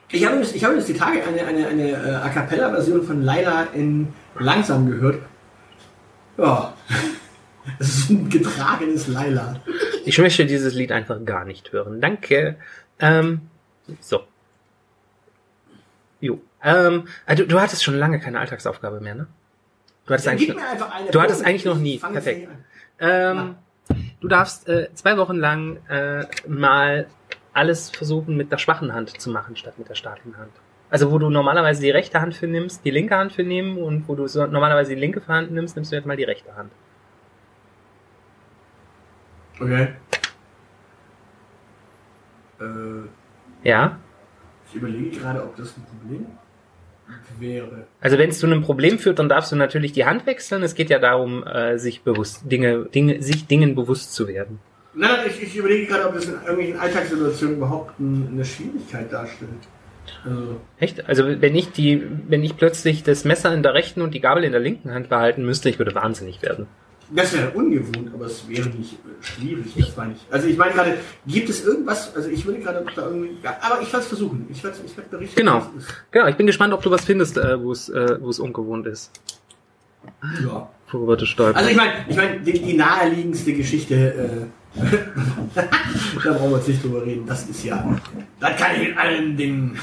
Ich 0.09 0.25
habe 0.25 0.37
jetzt, 0.37 0.63
habe 0.63 0.75
jetzt 0.75 0.87
die 0.87 0.93
Tage 0.93 1.21
eine, 1.23 1.45
eine, 1.45 1.67
eine 1.67 1.89
äh, 1.91 2.15
A 2.15 2.29
Cappella-Version 2.29 3.03
von 3.03 3.23
Laila 3.23 3.67
in 3.73 4.13
Langsam 4.39 4.89
gehört. 4.89 5.21
Ja. 6.37 6.73
Das 7.79 7.89
ist 7.89 8.09
ein 8.09 8.29
getragenes 8.29 9.09
Laila. 9.09 9.59
Ich 10.07 10.17
möchte 10.19 10.45
dieses 10.45 10.73
Lied 10.73 10.91
einfach 10.91 11.17
gar 11.25 11.43
nicht 11.43 11.71
hören. 11.73 11.99
Danke. 11.99 12.55
Ähm, 12.99 13.41
so. 13.99 14.21
Jo. 16.21 16.39
Ähm, 16.63 17.07
also, 17.25 17.45
du 17.45 17.59
hattest 17.59 17.83
schon 17.83 17.95
lange 17.95 18.19
keine 18.19 18.39
Alltagsaufgabe 18.39 19.01
mehr, 19.01 19.15
ne? 19.15 19.27
Du 20.05 20.13
hattest, 20.13 20.25
Ja, 20.25 20.31
eigentlich, 20.31 20.51
eine. 20.51 21.11
du 21.11 21.21
hattest 21.21 21.45
eigentlich 21.45 21.65
noch 21.65 21.77
nie. 21.77 21.97
Perfekt. 21.97 22.47
Ähm, 22.99 23.55
du 24.21 24.27
darfst 24.29 24.69
äh, 24.69 24.87
zwei 24.93 25.17
Wochen 25.17 25.35
lang 25.35 25.77
äh, 25.89 26.25
mal 26.47 27.07
alles 27.53 27.89
versuchen 27.89 28.37
mit 28.37 28.51
der 28.51 28.57
schwachen 28.59 28.93
Hand 28.93 29.19
zu 29.19 29.29
machen, 29.29 29.57
statt 29.57 29.77
mit 29.77 29.89
der 29.89 29.95
starken 29.95 30.37
Hand. 30.37 30.51
Also 30.89 31.11
wo 31.11 31.19
du 31.19 31.29
normalerweise 31.29 31.81
die 31.81 31.89
rechte 31.91 32.21
Hand 32.21 32.33
für 32.33 32.47
nimmst, 32.47 32.85
die 32.85 32.91
linke 32.91 33.17
Hand 33.17 33.33
für 33.33 33.43
nehmen 33.43 33.77
und 33.77 34.07
wo 34.07 34.15
du 34.15 34.27
so 34.27 34.45
normalerweise 34.47 34.95
die 34.95 34.99
linke 35.01 35.21
Hand 35.27 35.51
nimmst, 35.51 35.75
nimmst 35.75 35.91
du 35.91 35.97
jetzt 35.97 36.05
mal 36.05 36.15
die 36.15 36.23
rechte 36.23 36.55
Hand. 36.55 36.71
Okay. 39.59 39.89
Äh, 42.59 42.65
Ja? 43.63 43.99
ich 44.69 44.75
überlege 44.75 45.17
gerade, 45.17 45.43
ob 45.43 45.55
das 45.55 45.75
ein 45.77 45.85
Problem 45.85 46.25
wäre. 47.39 47.87
Also 48.01 48.17
wenn 48.17 48.29
es 48.29 48.39
zu 48.39 48.47
einem 48.47 48.61
Problem 48.61 48.99
führt, 48.99 49.19
dann 49.19 49.29
darfst 49.29 49.51
du 49.51 49.55
natürlich 49.55 49.93
die 49.93 50.05
Hand 50.05 50.25
wechseln. 50.25 50.63
Es 50.63 50.75
geht 50.75 50.89
ja 50.89 50.99
darum, 50.99 51.45
äh, 51.45 51.77
sich 51.77 52.01
bewusst 52.01 52.51
Dinge, 52.51 52.85
Dinge, 52.85 53.21
sich 53.21 53.47
Dingen 53.47 53.75
bewusst 53.75 54.13
zu 54.13 54.27
werden. 54.27 54.59
Nein, 54.93 55.11
nein, 55.15 55.27
ich, 55.27 55.41
ich 55.41 55.55
überlege 55.55 55.85
gerade, 55.85 56.07
ob 56.07 56.15
das 56.15 56.25
in 56.25 56.33
irgendwelchen 56.33 56.79
Alltagssituationen 56.79 57.57
überhaupt 57.57 57.99
ein, 57.99 58.29
eine 58.31 58.43
Schwierigkeit 58.43 59.11
darstellt. 59.13 59.51
Also, 60.25 60.59
Echt? 60.79 61.07
Also 61.07 61.41
wenn 61.41 61.55
ich 61.55 61.71
die, 61.71 62.03
wenn 62.27 62.43
ich 62.43 62.57
plötzlich 62.57 63.03
das 63.03 63.23
Messer 63.23 63.53
in 63.53 63.63
der 63.63 63.73
rechten 63.73 64.01
und 64.01 64.13
die 64.13 64.21
Gabel 64.21 64.43
in 64.43 64.51
der 64.51 64.61
linken 64.61 64.91
Hand 64.91 65.09
behalten 65.09 65.45
müsste, 65.45 65.69
ich 65.69 65.79
würde 65.79 65.93
wahnsinnig 65.95 66.41
werden. 66.41 66.67
Das 67.09 67.33
wäre 67.33 67.51
ungewohnt, 67.51 68.11
aber 68.13 68.25
es 68.25 68.47
wäre 68.49 68.67
nicht 68.69 68.93
äh, 68.93 69.23
schwierig, 69.23 69.73
das 69.77 69.95
meine 69.95 70.13
ich. 70.13 70.19
Also 70.29 70.47
ich 70.47 70.57
meine 70.57 70.73
gerade, 70.73 70.97
gibt 71.25 71.49
es 71.49 71.63
irgendwas, 71.65 72.13
also 72.15 72.29
ich 72.29 72.45
würde 72.45 72.59
gerade 72.59 72.85
da 72.95 73.05
irgendwie, 73.05 73.37
aber 73.43 73.81
ich 73.81 73.87
werde 73.87 73.99
es 73.99 74.07
versuchen. 74.07 74.47
Ich 74.49 74.63
werde 74.63 74.77
ich 74.85 74.97
werd 74.97 75.09
berichten. 75.09 75.35
Genau. 75.35 75.69
Genau, 76.11 76.27
ich 76.27 76.35
bin 76.35 76.47
gespannt, 76.47 76.73
ob 76.73 76.81
du 76.81 76.91
was 76.91 77.05
findest, 77.05 77.37
äh, 77.37 77.61
wo 77.61 77.71
es, 77.71 77.89
äh, 77.89 78.17
wo 78.19 78.29
es 78.29 78.39
ungewohnt 78.39 78.87
ist. 78.87 79.11
Ja. 80.43 80.69
Worüber 80.91 81.17
du 81.17 81.25
stolperst. 81.25 81.57
Also 81.57 81.69
ich 81.69 81.77
meine, 81.77 81.93
ich 82.07 82.15
meine, 82.15 82.39
die, 82.39 82.53
die 82.53 82.73
naheliegendste 82.73 83.53
Geschichte, 83.53 83.95
äh, 83.95 84.79
da 86.23 86.33
brauchen 86.33 86.51
wir 86.51 86.57
jetzt 86.57 86.67
nicht 86.67 86.83
drüber 86.83 87.05
reden. 87.05 87.25
Das 87.25 87.47
ist 87.49 87.63
ja, 87.63 87.99
das 88.39 88.57
kann 88.57 88.75
ich 88.75 88.89
in 88.89 88.97
allen 88.97 89.35
Dingen. 89.35 89.77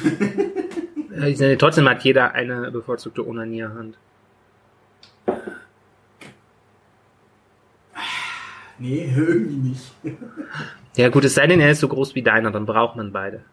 Trotzdem 1.59 1.88
hat 1.88 2.02
jeder 2.04 2.33
eine 2.33 2.71
bevorzugte 2.71 3.26
Onanierhand. 3.26 3.97
Nee, 8.78 9.12
irgendwie 9.16 9.69
nicht. 9.69 9.93
Ja 10.97 11.09
gut, 11.09 11.25
es 11.25 11.35
sei 11.35 11.47
denn, 11.47 11.61
er 11.61 11.71
ist 11.71 11.81
so 11.81 11.88
groß 11.88 12.14
wie 12.14 12.23
deiner, 12.23 12.50
dann 12.50 12.66
braucht 12.66 12.97
man 12.97 13.12
beide. 13.12 13.45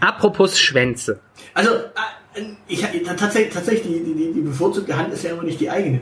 Apropos 0.00 0.58
Schwänze. 0.58 1.20
Also, 1.52 1.74
äh, 1.74 2.42
ich, 2.68 2.80
tatsächlich, 3.16 3.52
tatsächlich 3.52 4.04
die, 4.04 4.14
die, 4.14 4.32
die 4.32 4.40
bevorzugte 4.40 4.96
Hand 4.96 5.12
ist 5.12 5.24
ja 5.24 5.32
immer 5.32 5.42
nicht 5.42 5.60
die 5.60 5.70
eigene. 5.70 6.00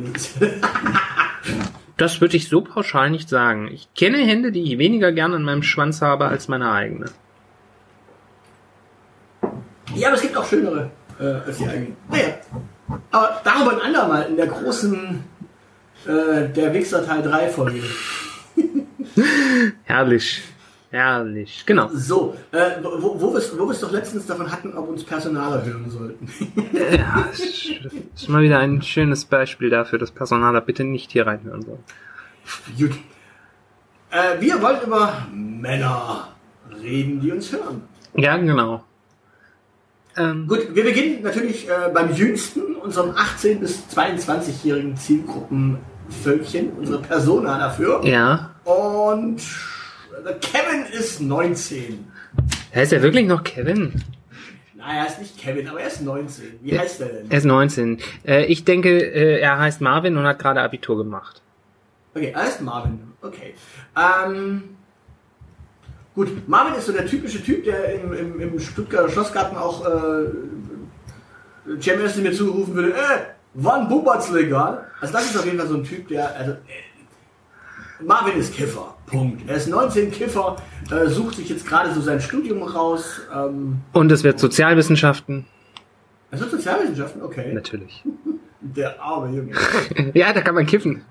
Das 1.97 2.21
würde 2.21 2.37
ich 2.37 2.49
so 2.49 2.61
pauschal 2.61 3.11
nicht 3.11 3.29
sagen. 3.29 3.69
Ich 3.73 3.93
kenne 3.95 4.19
Hände, 4.19 4.53
die 4.53 4.63
ich 4.63 4.79
weniger 4.79 5.11
gern 5.11 5.35
an 5.35 5.43
meinem 5.43 5.65
Schwanz 5.65 6.01
habe 6.01 6.27
als 6.27 6.47
meine 6.47 6.71
eigene. 6.71 7.07
Ja, 9.97 10.09
aber 10.09 10.17
es 10.17 10.23
gibt 10.23 10.37
auch 10.37 10.47
schönere 10.47 10.91
äh, 11.19 11.25
als 11.25 11.59
die 11.59 11.67
eigenen. 11.67 11.97
Naja, 12.09 12.35
aber 13.11 13.41
darüber 13.45 13.73
ein 13.73 13.81
andermal 13.81 14.27
in 14.29 14.37
der 14.37 14.47
großen 14.47 15.25
äh, 16.07 16.49
der 16.49 16.73
Wichser 16.75 17.05
Teil 17.05 17.23
3 17.23 17.49
Folge. 17.49 17.83
Herrlich. 19.85 20.43
Herrlich. 20.91 21.65
Genau. 21.67 21.91
So, 21.93 22.35
äh, 22.51 22.71
wo, 22.83 23.21
wo 23.21 23.33
wir 23.33 23.39
es 23.39 23.59
wo 23.59 23.71
doch 23.71 23.93
letztens 23.93 24.27
davon 24.27 24.51
hatten, 24.51 24.73
ob 24.73 24.89
uns 24.89 25.05
Personaler 25.05 25.65
hören 25.65 25.91
sollten. 25.91 26.29
Ja, 26.73 27.27
das 27.31 27.41
ist 27.41 28.29
mal 28.29 28.43
wieder 28.43 28.59
ein 28.59 28.81
schönes 28.81 29.25
Beispiel 29.27 29.69
dafür, 29.69 29.99
dass 29.99 30.11
Personaler 30.11 30.61
bitte 30.63 30.85
nicht 30.85 31.11
hier 31.11 31.27
reinhören 31.27 31.63
sollen. 31.63 31.85
Gut. 32.79 32.93
Äh, 34.11 34.41
wir 34.41 34.63
wollen 34.63 34.81
über 34.81 35.27
Männer 35.33 36.29
reden, 36.83 37.21
die 37.21 37.33
uns 37.33 37.53
hören. 37.53 37.83
Ja, 38.15 38.37
genau. 38.39 38.85
Ähm, 40.19 40.47
Gut, 40.49 40.75
wir 40.75 40.85
beginnen 40.85 41.23
natürlich 41.23 41.69
äh, 41.69 41.91
beim 41.93 42.13
jüngsten, 42.15 42.75
unserem 42.77 43.11
18- 43.13 43.61
bis 43.61 43.85
22-jährigen 43.95 44.97
Zielgruppenvölkchen, 44.97 46.73
unsere 46.79 47.01
Persona 47.01 47.59
dafür. 47.59 48.01
ja. 48.05 48.51
Und 48.65 49.41
Kevin 50.43 50.85
ist 50.93 51.21
19. 51.23 52.05
Heißt 52.75 52.93
er 52.93 53.03
wirklich 53.03 53.27
noch 53.27 53.43
Kevin? 53.45 54.03
Naja, 54.75 55.03
er 55.05 55.07
ist 55.07 55.19
nicht 55.21 55.39
Kevin, 55.39 55.69
aber 55.69 55.81
er 55.81 55.89
ist 55.89 56.03
19. 56.03 56.45
Wie 56.63 56.79
heißt 56.79 57.01
er 57.01 57.09
denn? 57.09 57.31
Er 57.31 57.39
ist 57.39 57.45
19. 57.45 57.99
Äh, 58.27 58.45
ich 58.45 58.65
denke, 58.65 58.91
äh, 58.91 59.41
er 59.41 59.59
heißt 59.59 59.81
Marvin 59.81 60.17
und 60.17 60.25
hat 60.27 60.39
gerade 60.39 60.61
Abitur 60.61 60.99
gemacht. 60.99 61.41
Okay, 62.15 62.33
er 62.35 62.47
ist 62.47 62.61
Marvin. 62.61 63.01
Okay. 63.23 63.55
Ähm, 63.97 64.65
gut, 66.19 66.49
Marvin 66.49 66.75
ist 66.75 66.87
so 66.87 66.93
der 66.93 67.07
typische 67.07 67.41
Typ, 67.41 67.63
der 67.65 67.95
im, 67.95 68.13
im, 68.13 68.41
im 68.41 68.59
Stuttgarter 68.59 69.09
Schlossgarten 69.09 69.57
auch 69.57 69.87
äh, 69.87 70.27
Cem 71.81 72.01
Özdemir 72.01 72.31
mir 72.31 72.37
zugerufen 72.37 72.75
würde, 72.75 72.93
äh, 72.93 73.21
wann 73.55 73.89
Bubat's 73.89 74.31
legal? 74.31 74.85
Also 75.01 75.13
das 75.13 75.27
ist 75.27 75.37
auf 75.37 75.45
jeden 75.45 75.59
Fall 75.59 75.69
so 75.69 75.77
ein 75.77 75.85
Typ, 75.85 76.09
der, 76.09 76.35
also, 76.37 76.53
äh, 76.53 78.05
Marvin 78.05 78.37
ist 78.37 78.53
Kiffer. 78.53 78.97
Punkt. 79.07 79.49
Er 79.49 79.57
ist 79.57 79.69
19 79.69 80.11
Kiffer, 80.11 80.57
äh, 80.91 81.07
sucht 81.07 81.37
sich 81.37 81.49
jetzt 81.49 81.65
gerade 81.67 81.95
so 81.95 82.01
sein 82.01 82.21
Studium 82.21 82.63
raus. 82.63 83.21
Ähm, 83.35 83.79
Und 83.93 84.11
es 84.11 84.25
wird 84.25 84.41
Sozialwissenschaften. 84.41 85.47
er 86.33 86.41
ist 86.41 86.51
Sozialwissenschaften, 86.51 87.23
okay. 87.23 87.53
Natürlich. 87.55 88.03
Der 88.61 89.01
arme 89.01 89.37
Junge. 89.37 89.53
Ja, 90.15 90.33
da 90.33 90.41
kann 90.41 90.57
man 90.57 90.67
kiffen. 90.67 91.03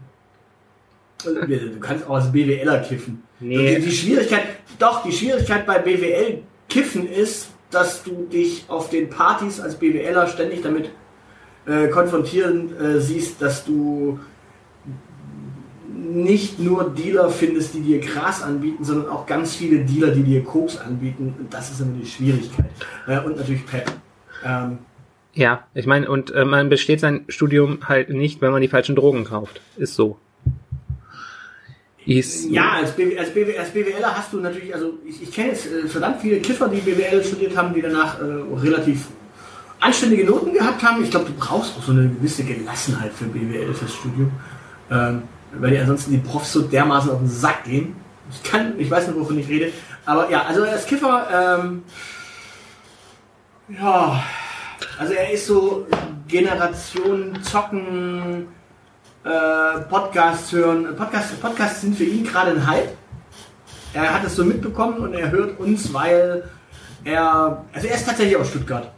Du 1.23 1.79
kannst 1.79 2.07
auch 2.07 2.15
als 2.15 2.31
BWLer 2.31 2.79
kiffen. 2.79 3.23
Nee. 3.39 3.75
Die, 3.75 3.85
die 3.85 3.91
Schwierigkeit, 3.91 4.43
doch, 4.79 5.03
die 5.03 5.11
Schwierigkeit 5.11 5.65
bei 5.65 5.79
BWL 5.79 6.43
kiffen 6.69 7.09
ist, 7.09 7.49
dass 7.71 8.03
du 8.03 8.27
dich 8.31 8.65
auf 8.67 8.89
den 8.89 9.09
Partys 9.09 9.59
als 9.59 9.75
BWLer 9.75 10.27
ständig 10.27 10.61
damit 10.61 10.89
äh, 11.65 11.87
konfrontieren 11.87 12.75
äh, 12.79 12.99
siehst, 12.99 13.41
dass 13.41 13.65
du 13.65 14.19
nicht 15.93 16.59
nur 16.59 16.89
Dealer 16.91 17.29
findest, 17.29 17.73
die 17.73 17.81
dir 17.81 17.99
Gras 17.99 18.41
anbieten, 18.41 18.83
sondern 18.83 19.09
auch 19.09 19.25
ganz 19.25 19.55
viele 19.55 19.83
Dealer, 19.83 20.11
die 20.11 20.23
dir 20.23 20.43
Koks 20.43 20.77
anbieten. 20.77 21.35
Und 21.37 21.53
das 21.53 21.71
ist 21.71 21.81
immer 21.81 21.97
die 21.99 22.05
Schwierigkeit. 22.05 22.69
Äh, 23.07 23.19
und 23.19 23.37
natürlich 23.37 23.65
Pep. 23.65 23.91
Ähm, 24.45 24.79
Ja, 25.33 25.67
ich 25.73 25.85
meine, 25.85 26.09
und 26.09 26.31
äh, 26.31 26.45
man 26.45 26.69
besteht 26.69 26.99
sein 26.99 27.25
Studium 27.27 27.79
halt 27.87 28.09
nicht, 28.09 28.41
wenn 28.41 28.51
man 28.51 28.61
die 28.61 28.67
falschen 28.67 28.95
Drogen 28.95 29.25
kauft. 29.25 29.61
Ist 29.75 29.95
so. 29.95 30.17
Ist. 32.07 32.49
Ja, 32.49 32.71
als, 32.71 32.91
BW, 32.91 33.19
als, 33.19 33.31
BW, 33.31 33.57
als 33.57 33.71
BWLer 33.71 34.17
hast 34.17 34.31
du 34.31 34.39
natürlich, 34.39 34.73
also 34.73 34.93
ich, 35.05 35.21
ich 35.21 35.31
kenne 35.31 35.49
jetzt 35.49 35.65
äh, 35.65 35.89
verdammt 35.89 36.21
viele 36.21 36.39
Kiffer, 36.39 36.69
die 36.69 36.79
BWL 36.79 37.21
studiert 37.21 37.57
haben, 37.57 37.73
die 37.73 37.81
danach 37.81 38.21
äh, 38.21 38.23
relativ 38.61 39.07
anständige 39.81 40.23
Noten 40.23 40.53
gehabt 40.53 40.81
haben. 40.81 41.03
Ich 41.03 41.11
glaube, 41.11 41.25
du 41.25 41.33
brauchst 41.33 41.77
auch 41.77 41.83
so 41.83 41.91
eine 41.91 42.07
gewisse 42.07 42.45
Gelassenheit 42.45 43.11
für 43.11 43.25
BWL, 43.25 43.73
fürs 43.73 43.93
Studium. 43.93 44.31
Ähm, 44.89 45.23
weil 45.51 45.71
dir 45.71 45.81
ansonsten 45.81 46.11
die 46.11 46.17
Profs 46.17 46.53
so 46.53 46.61
dermaßen 46.61 47.11
auf 47.11 47.19
den 47.19 47.29
Sack 47.29 47.65
gehen. 47.65 47.95
Ich 48.31 48.43
kann, 48.49 48.79
ich 48.79 48.89
weiß 48.89 49.07
nicht, 49.07 49.19
wovon 49.19 49.37
ich 49.37 49.49
rede. 49.49 49.71
Aber 50.05 50.29
ja, 50.29 50.43
also 50.43 50.63
als 50.63 50.85
Kiffer, 50.85 51.59
ähm, 51.59 51.83
ja, 53.67 54.23
also 54.97 55.13
er 55.13 55.31
ist 55.31 55.45
so 55.45 55.85
Generation 56.27 57.37
Zocken, 57.43 58.47
äh, 59.27 59.81
Podcasts 59.89 60.51
hören. 60.51 60.95
Podcasts, 60.95 61.33
Podcasts 61.35 61.81
sind 61.81 61.95
für 61.95 62.03
ihn 62.03 62.23
gerade 62.23 62.51
ein 62.51 62.65
Hype. 62.67 62.89
Er 63.93 64.13
hat 64.13 64.23
es 64.25 64.35
so 64.35 64.43
mitbekommen 64.45 64.97
und 64.99 65.13
er 65.13 65.31
hört 65.31 65.59
uns, 65.59 65.93
weil 65.93 66.49
er, 67.03 67.65
also 67.73 67.87
er 67.87 67.95
ist 67.95 68.05
tatsächlich 68.05 68.37
aus 68.37 68.49
Stuttgart. 68.49 68.91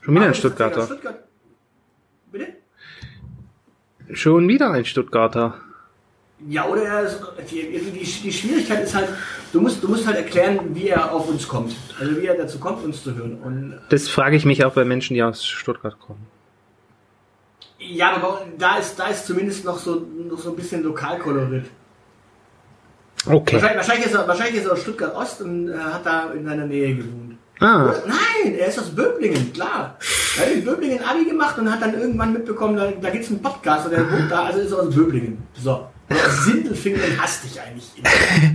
Schon 0.00 0.14
wieder 0.14 0.24
Er 0.24 0.26
ein 0.26 0.30
aus 0.30 0.38
Stuttgarter. 0.38 0.82
Stuttgart. 0.86 1.24
Bitte? 2.30 2.46
Schon 4.12 4.48
wieder 4.48 4.70
ein 4.70 4.84
Stuttgarter. 4.84 5.54
Ja, 6.48 6.66
oder 6.66 6.82
er 6.82 7.00
ist, 7.02 7.20
die, 7.50 7.62
die, 7.62 8.04
die 8.22 8.32
Schwierigkeit 8.32 8.84
ist 8.84 8.94
halt, 8.94 9.08
du 9.52 9.60
musst, 9.60 9.82
du 9.82 9.88
musst 9.88 10.06
halt 10.06 10.18
erklären, 10.18 10.60
wie 10.74 10.88
er 10.88 11.10
auf 11.12 11.28
uns 11.28 11.48
kommt. 11.48 11.74
Also 11.98 12.14
wie 12.20 12.26
er 12.26 12.36
dazu 12.36 12.58
kommt, 12.58 12.84
uns 12.84 13.02
zu 13.02 13.14
hören. 13.14 13.38
Und 13.42 13.80
Das 13.88 14.06
frage 14.08 14.36
ich 14.36 14.44
mich 14.44 14.64
auch 14.64 14.74
bei 14.74 14.84
Menschen, 14.84 15.14
die 15.14 15.22
aus 15.22 15.44
Stuttgart 15.44 15.98
kommen. 15.98 16.26
Ja, 17.88 18.16
aber 18.16 18.42
da 18.58 18.78
ist, 18.78 18.98
da 18.98 19.08
ist 19.08 19.26
zumindest 19.26 19.64
noch 19.64 19.78
so, 19.78 20.06
noch 20.28 20.38
so 20.38 20.50
ein 20.50 20.56
bisschen 20.56 20.82
Lokalkolorit. 20.82 21.66
Okay. 23.28 23.54
Wahrscheinlich, 23.54 23.76
wahrscheinlich, 23.78 24.06
ist 24.06 24.14
er, 24.14 24.28
wahrscheinlich 24.28 24.56
ist 24.56 24.66
er 24.66 24.72
aus 24.72 24.82
Stuttgart 24.82 25.14
Ost 25.16 25.42
und 25.42 25.68
äh, 25.68 25.76
hat 25.76 26.06
da 26.06 26.30
in 26.32 26.44
seiner 26.44 26.66
Nähe 26.66 26.94
gewohnt. 26.94 27.38
Ah? 27.58 27.94
Nein, 28.06 28.54
er 28.54 28.68
ist 28.68 28.78
aus 28.78 28.94
Böblingen, 28.94 29.52
klar. 29.52 29.98
Er 30.38 30.46
hat 30.46 30.52
in 30.52 30.64
Böblingen 30.64 31.02
Abi 31.02 31.24
gemacht 31.24 31.58
und 31.58 31.70
hat 31.70 31.80
dann 31.80 31.98
irgendwann 31.98 32.32
mitbekommen, 32.32 32.76
da, 32.76 32.92
da 33.00 33.10
gibt 33.10 33.24
es 33.24 33.30
einen 33.30 33.42
Podcast 33.42 33.86
und 33.86 33.92
der 33.92 34.10
wohnt 34.10 34.30
da, 34.30 34.44
also 34.44 34.60
ist 34.60 34.72
er 34.72 34.80
aus 34.80 34.94
Böblingen. 34.94 35.38
So. 35.54 35.88
Sindelfinger 36.44 37.00
hasst 37.18 37.44
dich 37.44 37.60
eigentlich. 37.60 37.90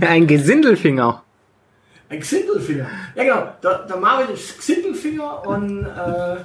Ein 0.00 0.26
Gesindelfinger. 0.26 1.22
Ein 2.08 2.20
Xindelfinger. 2.20 2.86
Ja 3.14 3.24
genau, 3.24 3.52
der, 3.62 3.86
der 3.86 3.96
Marvin 3.96 4.34
ist 4.34 4.58
Xindelfinger 4.58 5.46
und 5.46 5.84
äh, 5.84 6.36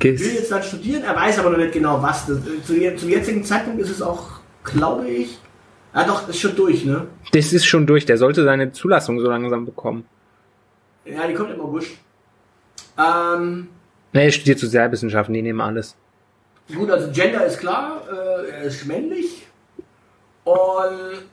will 0.00 0.12
Ges 0.16 0.34
jetzt 0.34 0.52
dann 0.52 0.62
studieren. 0.62 1.02
Er 1.02 1.14
weiß 1.16 1.38
aber 1.40 1.50
noch 1.50 1.58
nicht 1.58 1.72
genau 1.72 2.02
was. 2.02 2.26
Das, 2.26 2.38
zu, 2.64 2.96
zum 2.96 3.08
jetzigen 3.08 3.44
Zeitpunkt 3.44 3.80
ist 3.80 3.90
es 3.90 4.02
auch, 4.02 4.40
glaube 4.64 5.08
ich, 5.08 5.38
ja 5.94 6.04
doch, 6.04 6.28
ist 6.28 6.38
schon 6.40 6.54
durch, 6.56 6.84
ne? 6.84 7.06
das 7.32 7.52
ist 7.52 7.66
schon 7.66 7.86
durch. 7.86 8.06
Der 8.06 8.18
sollte 8.18 8.44
seine 8.44 8.72
Zulassung 8.72 9.18
so 9.20 9.28
langsam 9.28 9.64
bekommen. 9.66 10.04
Ja, 11.04 11.26
die 11.26 11.34
kommt 11.34 11.50
im 11.50 11.60
August. 11.60 11.92
Ähm, 12.98 13.68
Ne, 14.12 14.22
Er 14.24 14.30
studiert 14.32 14.58
Sozialwissenschaften, 14.58 15.34
die 15.34 15.42
nehmen 15.42 15.60
alles. 15.60 15.94
gut, 16.74 16.90
also 16.90 17.10
Gender 17.12 17.44
ist 17.44 17.58
klar, 17.58 18.02
äh, 18.10 18.48
er 18.50 18.62
ist 18.62 18.86
männlich. 18.86 19.46
Und 20.44 21.24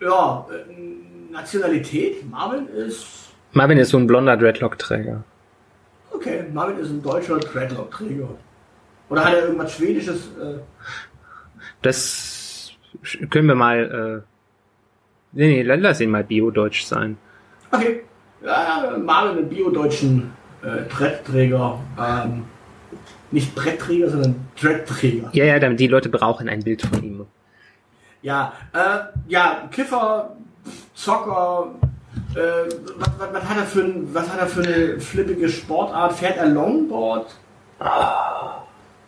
ja, 0.00 0.46
äh, 0.50 1.32
Nationalität, 1.32 2.28
Marvin 2.30 2.68
ist, 2.68 3.06
Marvin 3.52 3.76
ist 3.78 3.90
so 3.90 3.98
ein 3.98 4.06
blonder 4.06 4.36
Dreadlock-Träger. 4.36 5.24
Okay, 6.16 6.44
Marvin 6.52 6.78
ist 6.78 6.90
ein 6.90 7.02
deutscher 7.02 7.38
Dreadlock-Träger. 7.38 8.28
Oder 9.08 9.24
hat 9.24 9.34
er 9.34 9.44
irgendwas 9.44 9.72
Schwedisches? 9.74 10.26
Äh, 10.36 10.58
Das 11.82 12.72
können 13.30 13.48
wir 13.48 13.54
mal. 13.54 14.24
Äh, 14.24 14.26
nee, 15.32 15.62
nee, 15.62 15.62
lass 15.62 16.00
ihn 16.00 16.10
mal 16.10 16.24
Bio-Deutsch 16.24 16.84
sein. 16.84 17.16
Okay. 17.70 18.02
Ja, 18.44 18.96
Marvin, 19.02 19.38
einen 19.38 19.48
biodeutschen 19.48 20.32
äh, 20.62 20.82
Brettträger. 20.88 21.80
Ähm, 21.98 22.44
nicht 23.30 23.54
Brettträger, 23.54 24.08
sondern 24.10 24.46
Dreadträger. 24.60 25.30
Ja, 25.32 25.44
ja, 25.44 25.58
damit 25.58 25.80
die 25.80 25.88
Leute 25.88 26.08
brauchen 26.08 26.48
ein 26.48 26.62
Bild 26.62 26.82
von 26.82 27.02
ihm. 27.02 27.26
Ja, 28.22 28.52
äh, 28.72 28.98
ja, 29.28 29.68
Kiffer, 29.70 30.36
Zocker, 30.94 31.74
äh, 32.34 32.38
was, 32.98 33.10
was, 33.18 33.32
was, 33.32 33.44
hat 33.44 33.56
er 33.56 33.66
für 33.66 33.80
ein, 33.80 34.08
was 34.12 34.30
hat 34.30 34.40
er 34.40 34.46
für 34.46 34.62
eine 34.62 35.00
flippige 35.00 35.48
Sportart? 35.48 36.14
Fährt 36.14 36.36
er 36.36 36.46
Longboard? 36.46 37.34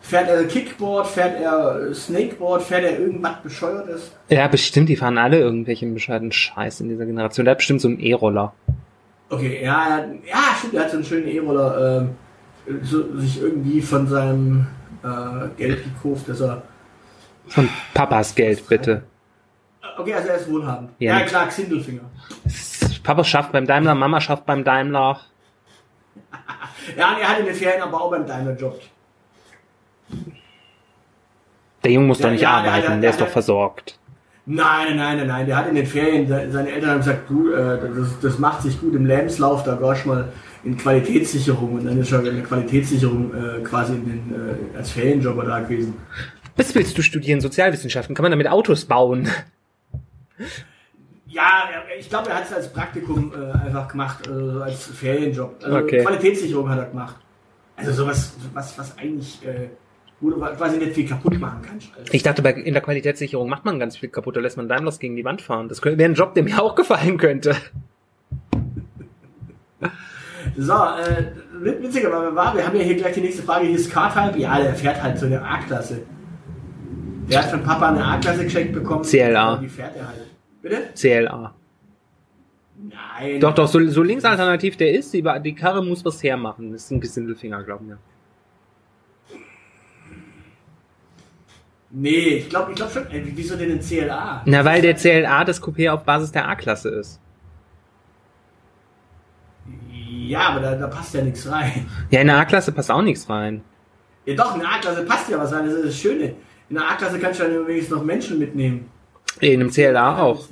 Fährt 0.01 0.29
er 0.29 0.45
Kickboard? 0.45 1.07
Fährt 1.07 1.41
er 1.41 1.95
Snakeboard? 1.95 2.63
Fährt 2.63 2.85
er 2.85 2.99
irgendwas 2.99 3.43
Bescheuertes? 3.43 4.13
Ja, 4.29 4.49
bestimmt, 4.49 4.89
die 4.89 4.97
fahren 4.97 5.19
alle 5.19 5.39
irgendwelchen 5.39 5.95
bescheidenen 5.95 6.33
Scheiß 6.33 6.81
in 6.81 6.89
dieser 6.89 7.07
Generation. 7.07 7.45
Der 7.45 7.53
hat 7.53 7.59
bestimmt 7.59 7.81
so 7.81 7.89
einen 7.89 8.01
E-Roller. 8.01 8.55
Okay, 9.31 9.63
ja, 9.63 9.87
er 9.87 9.95
hat, 9.95 10.09
ja, 10.27 10.57
stimmt, 10.59 10.75
er 10.75 10.85
hat 10.85 10.91
so 10.91 10.97
einen 10.97 11.05
schönen 11.05 11.29
E-Roller, 11.29 12.01
ähm, 12.01 12.11
so, 12.83 13.19
sich 13.19 13.43
irgendwie 13.43 13.83
von 13.83 14.07
seinem 14.07 14.67
äh, 15.03 15.49
Geld 15.57 15.85
gekauft, 15.85 16.29
dass 16.29 16.41
er. 16.41 16.63
Von 17.49 17.69
Papas 17.93 18.35
Geld, 18.35 18.67
bitte. 18.67 19.03
Okay, 19.99 20.15
also 20.15 20.29
er 20.29 20.37
ist 20.37 20.51
wohlhabend. 20.51 20.91
Ja. 20.99 21.19
Ja, 21.19 21.27
klar, 21.27 21.49
Xindelfinger. 21.49 22.03
Papa 23.03 23.25
schafft 23.25 23.53
beim 23.53 23.67
Daimler, 23.67 23.95
Mama 23.95 24.21
schafft 24.21 24.47
beim 24.47 24.65
Daimler. 24.65 25.21
Ja, 26.97 27.17
er 27.21 27.29
hat 27.29 27.39
in 27.41 27.47
den 27.47 27.55
Ferien 27.55 27.83
aber 27.83 28.01
auch 28.01 28.11
beim 28.11 28.27
Daimler 28.27 28.57
jobbt. 28.57 28.89
Der 31.85 31.93
Junge 31.93 32.07
muss 32.09 32.19
Ja, 32.19 32.25
doch 32.27 32.33
nicht 32.33 32.41
ja, 32.43 32.51
arbeiten, 32.51 32.85
ja, 32.85 32.95
ja, 32.95 33.01
der 33.01 33.11
ist 33.11 33.21
doch 33.21 33.29
versorgt. 33.29 33.99
Nein, 34.47 34.97
nein, 34.97 35.19
nein, 35.19 35.27
nein. 35.27 35.47
Der 35.47 35.57
hat 35.57 35.69
in 35.69 35.75
den 35.75 35.87
Ferien, 35.87 36.27
se- 36.27 36.51
seine 36.51 36.71
Eltern 36.71 36.91
haben 36.91 36.99
gesagt, 36.99 37.29
du, 37.29 37.53
äh, 37.53 37.79
das, 37.95 38.19
das 38.21 38.39
macht 38.39 38.63
sich 38.63 38.81
gut 38.81 38.95
im 38.95 39.05
Lebenslauf, 39.05 39.63
da 39.63 39.75
gehst 39.77 40.05
du 40.05 40.09
mal 40.09 40.33
in 40.65 40.77
Qualitätssicherung 40.77 41.75
und 41.75 41.85
dann 41.85 41.99
ist 42.01 42.11
er 42.11 42.25
in 42.25 42.37
der 42.37 42.45
Qualitätssicherung 42.45 43.33
äh, 43.35 43.61
quasi 43.63 43.93
den, 43.93 44.35
äh, 44.75 44.77
als 44.79 44.91
Ferienjobber 44.91 45.45
da 45.45 45.61
gewesen. 45.61 45.95
Was 46.57 46.75
willst 46.75 46.97
du 46.97 47.03
studieren? 47.03 47.41
Sozialwissenschaften? 47.41 48.15
Kann 48.17 48.23
man 48.25 48.33
damit 48.33 48.49
Autos 48.49 48.87
bauen? 48.87 49.29
Ja, 51.29 51.65
ich 51.99 52.09
glaube, 52.09 52.31
er 52.31 52.37
hat 52.37 52.45
es 52.47 52.53
als 52.55 52.73
Praktikum 52.73 53.33
äh, 53.35 53.53
einfach 53.67 53.89
gemacht, 53.89 54.27
äh, 54.27 54.31
so 54.53 54.63
als 54.63 54.87
Ferienjob. 54.87 55.57
Also 55.63 55.77
Okay. 55.79 56.03
Qualitätssicherung 56.03 56.69
hat 56.71 56.79
er 56.79 56.87
gemacht. 56.87 57.17
Also 57.77 57.93
sowas, 57.93 58.35
was, 58.55 58.79
was 58.79 58.97
eigentlich, 58.99 59.45
äh, 59.47 59.69
wo 60.21 60.31
du 60.31 60.41
quasi 60.41 60.79
nicht 60.79 60.95
viel 60.95 61.07
kaputt 61.09 61.39
machen 61.39 61.61
kannst. 61.63 61.91
Also, 61.97 62.13
Ich 62.13 62.23
dachte, 62.23 62.43
bei, 62.43 62.53
in 62.53 62.73
der 62.73 62.83
Qualitätssicherung 62.83 63.49
macht 63.49 63.65
man 63.65 63.79
ganz 63.79 63.97
viel 63.99 64.09
kaputt, 64.09 64.37
da 64.37 64.41
lässt 64.41 64.57
man 64.57 64.69
Daimlers 64.69 64.99
gegen 64.99 65.17
die 65.17 65.25
Wand 65.25 65.43
fahren. 65.43 65.69
Das 65.69 65.85
wäre 65.85 66.03
ein 66.03 66.15
Job, 66.15 66.35
der 66.35 66.43
mir 66.45 66.61
auch 66.63 66.75
gefallen 66.75 67.19
könnte. 67.19 67.55
So, 70.57 70.73
äh, 70.73 71.25
wit- 71.61 71.83
witziger 71.83 72.11
war, 72.11 72.35
war, 72.35 72.57
wir 72.57 72.67
haben 72.67 72.77
ja 72.77 72.83
hier 72.83 72.97
gleich 72.97 73.13
die 73.15 73.21
nächste 73.21 73.43
Frage. 73.43 73.67
Hier 73.67 73.77
ist 73.77 73.91
Karthalb. 73.93 74.35
Ja, 74.37 74.59
der 74.61 74.75
fährt 74.75 75.01
halt 75.03 75.19
so 75.19 75.27
eine 75.27 75.43
A-Klasse. 75.43 76.03
Der 77.31 77.43
hat 77.43 77.51
von 77.51 77.63
Papa 77.63 77.89
eine 77.91 78.03
A-Klasse 78.05 78.45
geschenkt 78.45 78.73
bekommen. 78.73 79.03
CLA. 79.05 79.57
Die 79.59 79.69
fährt 79.69 79.95
er 79.97 80.09
halt. 80.09 80.27
Bitte? 80.63 80.91
CLA. 80.95 81.55
Nein. 82.77 83.41
Doch, 83.41 83.55
doch, 83.55 83.67
so, 83.67 83.85
so 83.89 84.03
linksalternativ 84.03 84.77
der 84.77 84.93
ist, 84.93 85.13
die, 85.13 85.25
die 85.45 85.55
Karre 85.55 85.85
muss 85.85 86.05
was 86.05 86.23
hermachen. 86.23 86.73
Das 86.73 86.85
ist 86.85 86.91
ein 86.93 87.01
Gesindelfinger, 87.01 87.63
glauben 87.65 87.89
wir. 87.89 87.99
Nee, 91.91 92.37
ich 92.37 92.49
glaube 92.51 92.73
ich 92.73 92.77
glaub 92.77 92.91
schon. 92.91 93.07
Ey, 93.11 93.23
wieso 93.35 93.57
denn 93.57 93.73
ein 93.73 93.81
CLA? 93.81 94.43
Na, 94.45 94.65
weil 94.65 94.83
der 94.83 94.95
CLA 94.95 95.45
das 95.45 95.63
Coupé 95.63 95.91
auf 95.91 96.05
Basis 96.05 96.31
der 96.31 96.47
A-Klasse 96.49 96.91
ist. 96.91 97.21
Ja, 99.97 100.51
aber 100.51 100.61
da, 100.61 100.75
da 100.75 100.87
passt 100.87 101.15
ja 101.15 101.23
nichts 101.23 101.51
rein. 101.51 101.89
Ja, 102.11 102.21
in 102.21 102.27
der 102.27 102.37
A-Klasse 102.37 102.73
passt 102.73 102.91
auch 102.91 103.01
nichts 103.01 103.29
rein. 103.31 103.63
Ja 104.27 104.35
doch, 104.35 104.55
in 104.55 104.61
der 104.61 104.69
A-Klasse 104.71 105.03
passt 105.05 105.31
ja 105.31 105.39
was 105.39 105.53
rein. 105.53 105.65
Das 105.65 105.75
ist 105.75 105.87
das 105.87 105.99
Schöne. 105.99 106.35
In 106.69 106.77
der 106.77 106.91
A-Klasse 106.91 107.19
kannst 107.19 107.41
du 107.41 107.45
ja 107.45 107.67
wenigstens 107.67 107.97
noch 107.97 108.05
Menschen 108.05 108.39
mitnehmen. 108.39 108.91
In 109.41 109.61
einem 109.61 109.71
CLA 109.71 110.19
auch. 110.23 110.47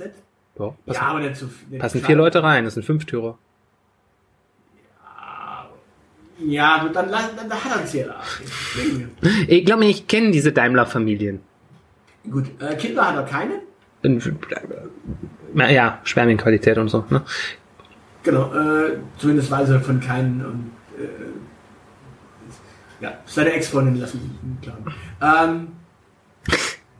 Doch, 0.55 0.75
Ja, 0.85 0.93
passen, 0.93 1.03
aber 1.05 1.19
nicht 1.19 1.35
zu 1.35 1.49
nicht 1.69 1.79
passen 1.81 2.01
vier. 2.01 2.15
Leute 2.15 2.41
rein, 2.43 2.63
das 2.65 2.73
sind 2.75 2.83
Fünftürer. 2.83 3.37
Ja, 6.39 6.83
gut, 6.83 6.95
dann, 6.95 7.11
dann, 7.11 7.23
dann 7.35 7.51
hat 7.63 7.71
er 7.71 7.79
ein 7.81 7.87
CLA. 7.87 8.15
Ich 9.47 9.65
glaube, 9.65 9.85
ich 9.85 10.07
kenne 10.07 10.31
diese 10.31 10.51
Daimler-Familien. 10.51 11.41
Gut, 12.29 12.45
äh, 12.61 12.75
Kinder 12.75 13.07
hat 13.07 13.15
er 13.15 13.23
keine. 13.23 13.61
Ja, 15.55 15.99
Spermienqualität 16.03 16.77
und 16.77 16.89
so. 16.89 17.05
Ne? 17.09 17.23
Genau, 18.23 18.53
äh, 18.53 18.97
zumindest 19.17 19.49
weiß 19.49 19.69
er 19.69 19.79
von 19.81 19.99
keinen 19.99 20.45
und 20.45 20.71
äh, 20.99 21.07
ja, 23.03 23.13
seine 23.25 23.53
Ex-Freundin 23.53 23.99
lassen. 23.99 24.37
Ähm, 25.21 25.67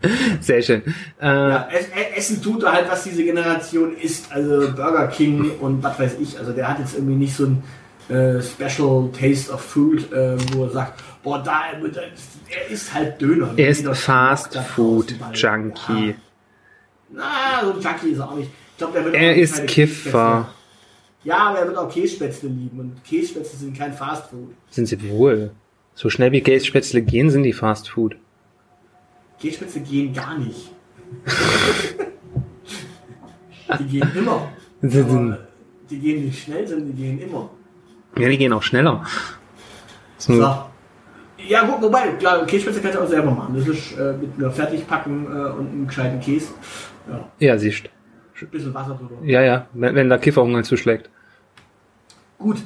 Sehr 0.41 0.61
schön. 0.61 0.83
Äh, 1.19 1.25
ja, 1.25 1.67
e- 1.71 2.15
Essen 2.17 2.41
tut 2.41 2.63
er 2.63 2.73
halt, 2.73 2.89
was 2.89 3.03
diese 3.03 3.23
Generation 3.23 3.95
isst, 3.97 4.31
also 4.31 4.71
Burger 4.73 5.07
King 5.07 5.51
und 5.59 5.83
was 5.83 5.99
weiß 5.99 6.17
ich. 6.21 6.37
Also 6.37 6.51
der 6.51 6.67
hat 6.67 6.79
jetzt 6.79 6.95
irgendwie 6.95 7.15
nicht 7.15 7.35
so 7.35 7.45
ein 7.45 7.63
äh, 8.09 8.41
Special 8.41 9.09
Taste 9.11 9.51
of 9.51 9.61
Food, 9.61 10.11
äh, 10.11 10.37
wo 10.53 10.65
er 10.65 10.69
sagt, 10.69 11.03
boah, 11.23 11.41
da, 11.43 11.61
er 11.71 12.71
isst 12.71 12.93
halt 12.93 13.19
Döner. 13.21 13.53
Er 13.57 13.69
ist 13.69 13.87
Fast 13.87 14.55
Food 14.55 15.15
Junkie. 15.33 16.09
Ja. 16.09 16.13
Na, 17.09 17.65
so 17.65 17.73
ein 17.73 17.81
Junkie 17.81 18.09
ist 18.11 18.19
er 18.19 18.29
auch 18.31 18.35
nicht. 18.35 18.49
Ich 18.71 18.77
glaub, 18.77 18.93
der 18.93 19.05
wird 19.05 19.15
Er 19.15 19.31
auch 19.33 19.37
ist 19.37 19.67
Kiffer. 19.67 20.49
Ja, 21.23 21.37
aber 21.49 21.59
er 21.59 21.67
wird 21.67 21.77
auch 21.77 21.91
Kässpätzle 21.91 22.49
lieben 22.49 22.79
und 22.79 23.03
Kässpätzle 23.03 23.57
sind 23.59 23.77
kein 23.77 23.93
Fast 23.93 24.29
Food. 24.29 24.53
Sind 24.69 24.85
sie 24.85 25.09
wohl. 25.09 25.51
So 25.95 26.09
schnell 26.11 26.31
wie 26.31 26.41
Geldspätzle 26.41 27.01
gehen, 27.01 27.31
sind 27.31 27.43
die 27.43 27.53
Fast 27.53 27.89
Food. 27.89 28.17
Kässpätzle 29.39 29.81
gehen 29.81 30.13
gar 30.13 30.37
nicht. 30.37 30.71
die 33.79 33.85
gehen 33.85 34.11
immer. 34.15 34.47
Aber 34.81 35.37
die 35.89 35.99
gehen 35.99 36.25
nicht 36.25 36.43
schnell, 36.43 36.67
sondern 36.67 36.87
die 36.87 36.93
gehen 37.03 37.19
immer. 37.19 37.49
Ja, 38.17 38.29
die 38.29 38.37
gehen 38.37 38.53
auch 38.53 38.63
schneller. 38.63 39.05
So. 40.17 40.33
Ja, 41.47 41.63
gut, 41.65 41.81
wobei, 41.81 42.09
klar, 42.13 42.45
Kässpätzle 42.45 42.81
kannst 42.81 42.97
du 42.97 43.03
auch 43.03 43.07
selber 43.07 43.31
machen. 43.31 43.55
Das 43.55 43.67
ist 43.67 43.97
äh, 43.97 44.13
mit 44.13 44.31
einer 44.37 44.51
Fertigpacken 44.51 45.25
äh, 45.25 45.49
und 45.51 45.67
einem 45.69 45.87
gescheiten 45.87 46.19
Käse. 46.19 46.47
Ja, 47.07 47.29
Ja, 47.39 47.57
siehst. 47.57 47.85
ein 48.41 48.47
bisschen 48.49 48.73
Wasser 48.73 48.95
drüber. 48.95 49.15
Ja, 49.23 49.41
ja, 49.41 49.67
wenn, 49.73 49.95
wenn 49.95 50.09
der 50.09 50.17
Kifferhunger 50.17 50.63
zuschlägt. 50.63 51.09
Gut. 52.39 52.57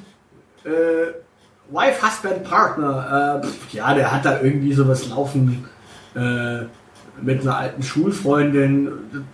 Äh, 0.63 0.69
Wife, 1.69 2.05
Husband, 2.05 2.43
Partner. 2.43 3.41
Äh, 3.43 3.45
pf, 3.47 3.73
ja, 3.73 3.93
der 3.93 4.11
hat 4.11 4.25
da 4.25 4.41
irgendwie 4.41 4.73
sowas 4.73 5.07
laufen 5.09 5.65
äh, 6.15 6.65
mit 7.21 7.41
einer 7.41 7.57
alten 7.57 7.83
Schulfreundin. 7.83 8.89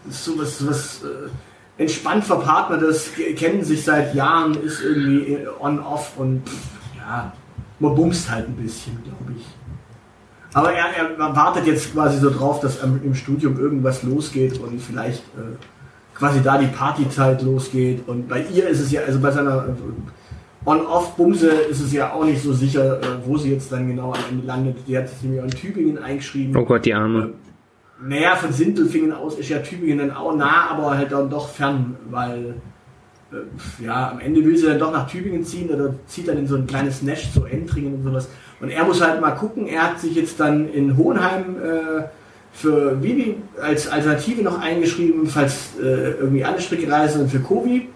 Das 0.05 0.15
ist 0.15 0.25
sowas, 0.25 0.57
sowas 0.59 1.01
äh, 1.03 1.81
entspannt 1.81 2.23
verpartnertes, 2.23 3.13
ge- 3.15 3.33
kennen 3.33 3.63
sich 3.63 3.83
seit 3.83 4.15
Jahren, 4.15 4.55
ist 4.61 4.81
irgendwie 4.83 5.33
äh, 5.33 5.47
on-off 5.59 6.17
und 6.17 6.43
ja, 6.97 7.31
man 7.79 7.95
bumst 7.95 8.29
halt 8.29 8.47
ein 8.47 8.55
bisschen, 8.55 8.97
glaube 9.03 9.33
ich. 9.37 9.45
Aber 10.53 10.73
er, 10.73 10.85
er 10.97 11.35
wartet 11.35 11.67
jetzt 11.67 11.93
quasi 11.93 12.19
so 12.19 12.31
drauf, 12.31 12.61
dass 12.61 12.81
im 12.81 13.13
Studium 13.13 13.59
irgendwas 13.59 14.01
losgeht 14.01 14.59
und 14.59 14.81
vielleicht 14.81 15.19
äh, 15.37 15.55
quasi 16.15 16.41
da 16.41 16.57
die 16.57 16.67
Partyzeit 16.67 17.43
losgeht. 17.43 18.07
Und 18.07 18.27
bei 18.27 18.41
ihr 18.41 18.67
ist 18.67 18.79
es 18.79 18.91
ja, 18.91 19.01
also 19.01 19.19
bei 19.19 19.29
seiner 19.29 19.65
äh, 19.67 19.71
On-Off-Bumse 20.67 21.47
ist 21.47 21.79
es 21.79 21.93
ja 21.93 22.11
auch 22.11 22.25
nicht 22.25 22.43
so 22.43 22.51
sicher, 22.51 22.99
äh, 23.01 23.05
wo 23.25 23.37
sie 23.37 23.53
jetzt 23.53 23.71
dann 23.71 23.87
genau 23.87 24.11
am 24.11 24.19
Ende 24.29 24.45
landet. 24.45 24.75
Die 24.85 24.97
hat 24.97 25.07
sich 25.07 25.21
nämlich 25.23 25.39
auch 25.39 25.45
in 25.45 25.51
Tübingen 25.51 25.97
eingeschrieben. 25.97 26.57
Oh 26.57 26.65
Gott, 26.65 26.85
die 26.85 26.93
Arme. 26.93 27.31
Äh, 28.03 28.07
naja, 28.09 28.35
von 28.35 28.51
Sindelfingen 28.51 29.13
aus 29.13 29.39
ist 29.39 29.47
ja 29.47 29.59
Tübingen 29.59 29.99
dann 29.99 30.11
auch 30.11 30.35
nah, 30.35 30.71
aber 30.71 30.97
halt 30.97 31.13
dann 31.13 31.29
doch 31.29 31.47
fern, 31.47 31.95
weil 32.09 32.55
äh, 33.31 33.85
ja, 33.85 34.11
am 34.11 34.19
Ende 34.19 34.43
will 34.43 34.57
sie 34.57 34.67
dann 34.67 34.77
doch 34.77 34.91
nach 34.91 35.09
Tübingen 35.09 35.45
ziehen 35.45 35.69
oder 35.69 35.95
zieht 36.05 36.27
dann 36.27 36.37
in 36.37 36.47
so 36.47 36.57
ein 36.57 36.67
kleines 36.67 37.01
Nest, 37.01 37.33
so 37.33 37.45
Entringen 37.45 37.95
und 37.95 38.03
sowas. 38.03 38.27
Und 38.59 38.69
er 38.69 38.83
muss 38.83 39.01
halt 39.01 39.21
mal 39.21 39.31
gucken, 39.31 39.67
er 39.67 39.83
hat 39.83 40.01
sich 40.01 40.15
jetzt 40.15 40.37
dann 40.37 40.67
in 40.67 40.97
Hohenheim 40.97 41.55
äh, 41.63 42.03
für 42.51 43.01
Vivi 43.01 43.37
als 43.61 43.87
Alternative 43.87 44.43
noch 44.43 44.59
eingeschrieben, 44.59 45.27
falls 45.27 45.79
äh, 45.79 46.11
irgendwie 46.19 46.43
alle 46.43 46.59
Stricke 46.59 46.91
reisen 46.91 47.21
und 47.21 47.29
für 47.29 47.39
Kovi. 47.39 47.87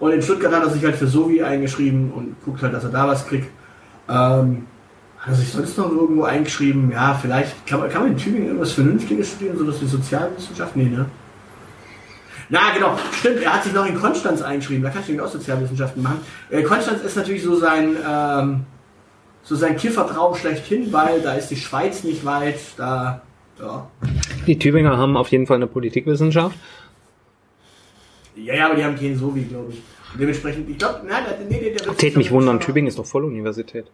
Und 0.00 0.12
in 0.12 0.22
Stuttgart 0.22 0.52
hat 0.52 0.64
er 0.64 0.70
sich 0.70 0.82
halt 0.82 0.96
für 0.96 1.06
Sovi 1.06 1.42
eingeschrieben 1.42 2.10
und 2.10 2.34
guckt 2.44 2.62
halt, 2.62 2.74
dass 2.74 2.84
er 2.84 2.90
da 2.90 3.06
was 3.06 3.26
kriegt. 3.28 3.48
Ähm, 4.08 4.66
hat 5.18 5.28
er 5.28 5.34
sich 5.34 5.52
sonst 5.52 5.76
noch 5.76 5.90
irgendwo 5.90 6.24
eingeschrieben? 6.24 6.90
Ja, 6.90 7.14
vielleicht 7.20 7.66
kann 7.66 7.80
man, 7.80 7.90
kann 7.90 8.02
man 8.02 8.12
in 8.12 8.16
Tübingen 8.16 8.46
irgendwas 8.46 8.72
Vernünftiges 8.72 9.32
studieren, 9.32 9.58
sowas 9.58 9.80
wie 9.80 9.86
Sozialwissenschaft? 9.86 10.74
Nee, 10.74 10.84
ne? 10.84 11.04
Na, 12.48 12.72
genau, 12.74 12.98
stimmt, 13.12 13.42
er 13.42 13.54
hat 13.54 13.62
sich 13.62 13.72
noch 13.72 13.86
in 13.86 13.94
Konstanz 13.94 14.42
eingeschrieben, 14.42 14.82
da 14.82 14.90
kann 14.90 15.02
ich 15.06 15.20
auch 15.20 15.28
Sozialwissenschaften 15.28 16.02
machen. 16.02 16.20
Äh, 16.50 16.62
Konstanz 16.62 17.02
ist 17.02 17.16
natürlich 17.16 17.44
so 17.44 17.54
sein, 17.54 17.96
ähm, 18.08 18.64
so 19.44 19.54
sein 19.54 19.76
Kiffertraum 19.76 20.34
schlechthin, 20.34 20.92
weil 20.92 21.20
da 21.20 21.34
ist 21.34 21.48
die 21.48 21.56
Schweiz 21.56 22.02
nicht 22.02 22.24
weit, 22.24 22.58
da, 22.76 23.22
ja. 23.60 23.86
Die 24.48 24.58
Tübinger 24.58 24.96
haben 24.96 25.16
auf 25.16 25.28
jeden 25.28 25.46
Fall 25.46 25.56
eine 25.56 25.68
Politikwissenschaft. 25.68 26.56
Ja, 28.36 28.54
ja, 28.54 28.66
aber 28.66 28.76
die 28.76 28.84
haben 28.84 28.96
keinen 28.96 29.16
so 29.16 29.34
wie, 29.34 29.44
glaube 29.44 29.72
ich. 29.72 29.82
Und 30.12 30.20
dementsprechend, 30.20 30.68
ich 30.68 30.78
glaube, 30.78 31.00
nein, 31.08 31.22
nee, 31.48 31.58
nee, 31.60 31.74
der 31.76 31.86
wird 31.86 31.98
Tät 31.98 32.16
mich 32.16 32.30
wundern, 32.30 32.60
Tübingen 32.60 32.88
ist 32.88 32.98
doch 32.98 33.06
Volluniversität. 33.06 33.86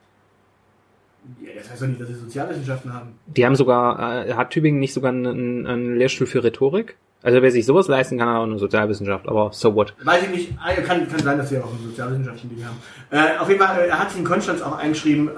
Ja, 1.40 1.50
das 1.56 1.70
heißt 1.70 1.82
doch 1.82 1.86
nicht, 1.88 2.00
dass 2.00 2.08
sie 2.08 2.14
Sozialwissenschaften 2.14 2.92
haben. 2.92 3.18
Die 3.26 3.44
haben 3.44 3.56
sogar, 3.56 4.26
äh, 4.26 4.34
hat 4.34 4.50
Tübingen 4.50 4.80
nicht 4.80 4.92
sogar 4.94 5.10
einen, 5.12 5.66
einen 5.66 5.96
Lehrstuhl 5.96 6.26
für 6.26 6.44
Rhetorik? 6.44 6.96
Also 7.22 7.42
wer 7.42 7.50
sich 7.50 7.66
sowas 7.66 7.88
leisten 7.88 8.18
kann, 8.18 8.28
hat 8.28 8.36
auch 8.36 8.42
eine 8.44 8.58
Sozialwissenschaft, 8.58 9.26
aber 9.26 9.50
so 9.52 9.74
what? 9.74 9.94
Weiß 10.04 10.22
ich 10.22 10.28
nicht, 10.30 10.52
Ah, 10.62 10.72
kann, 10.74 11.08
kann 11.08 11.18
sein, 11.18 11.38
dass 11.38 11.48
sie 11.48 11.58
auch 11.58 11.70
eine 11.70 11.88
Sozialwissenschaften 11.88 12.50
Ding 12.50 12.64
haben. 12.64 12.76
Äh, 13.10 13.38
auf 13.38 13.48
jeden 13.48 13.60
Fall, 13.60 13.80
äh, 13.80 13.88
er 13.88 13.98
hat 13.98 14.10
sich 14.10 14.20
in 14.20 14.24
Konstanz 14.24 14.62
auch 14.62 14.78
eingeschrieben, 14.78 15.28
äh, 15.28 15.32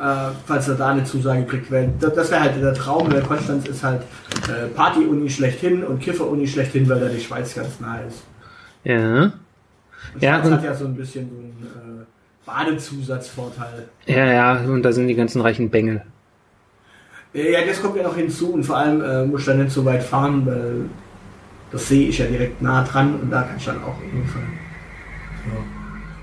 falls 0.45 0.69
er 0.69 0.75
da 0.75 0.89
eine 0.89 1.05
Zusage 1.05 1.45
kriegt. 1.45 1.71
Weil 1.73 1.91
das, 1.99 2.13
das 2.13 2.31
wäre 2.31 2.43
halt 2.43 2.61
der 2.61 2.75
Traum, 2.75 3.11
weil 3.11 3.23
Konstanz 3.23 3.67
ist 3.69 3.83
halt 3.83 4.03
äh, 4.49 4.67
Party-Uni 4.75 5.31
schlechthin 5.31 5.83
und 5.83 6.01
Kiffer-Uni 6.01 6.47
schlechthin, 6.47 6.87
weil 6.91 7.01
da 7.01 7.09
die 7.09 7.21
Schweiz 7.21 7.55
ganz 7.55 7.81
nah 7.81 8.01
ist. 8.07 8.25
Ja. 8.89 9.33
Und 10.15 10.23
Ja, 10.23 10.43
hat 10.43 10.65
ja 10.65 10.75
so 10.75 10.87
ein 10.87 10.95
bisschen 10.95 11.29
so 11.29 11.37
einen 11.37 12.03
äh, 12.03 12.05
Badezusatzvorteil. 12.47 13.89
Ja, 14.07 14.25
ja, 14.33 14.57
und 14.61 14.83
da 14.83 14.93
sind 14.93 15.09
die 15.09 15.15
ganzen 15.15 15.43
reichen 15.43 15.69
Bengel. 15.69 16.03
Äh, 17.35 17.53
Ja, 17.53 17.67
das 17.67 17.83
kommt 17.83 17.97
ja 17.97 18.03
noch 18.03 18.17
hinzu 18.17 18.55
und 18.55 18.65
vor 18.65 18.79
allem 18.79 19.03
äh, 19.03 19.27
muss 19.27 19.45
du 19.45 19.51
dann 19.51 19.63
nicht 19.65 19.73
so 19.73 19.85
weit 19.85 20.03
fahren, 20.03 20.47
weil 20.47 20.87
das 21.71 21.87
See 21.89 22.05
ist 22.05 22.19
ja 22.19 22.27
direkt 22.27 22.63
nah 22.63 22.83
dran 22.83 23.21
und 23.21 23.31
da 23.31 23.43
kannst 23.43 23.67
du 23.67 23.73
dann 23.73 23.83
auch 23.83 24.01
hinfahren. 24.01 24.59
Ja. 25.47 25.53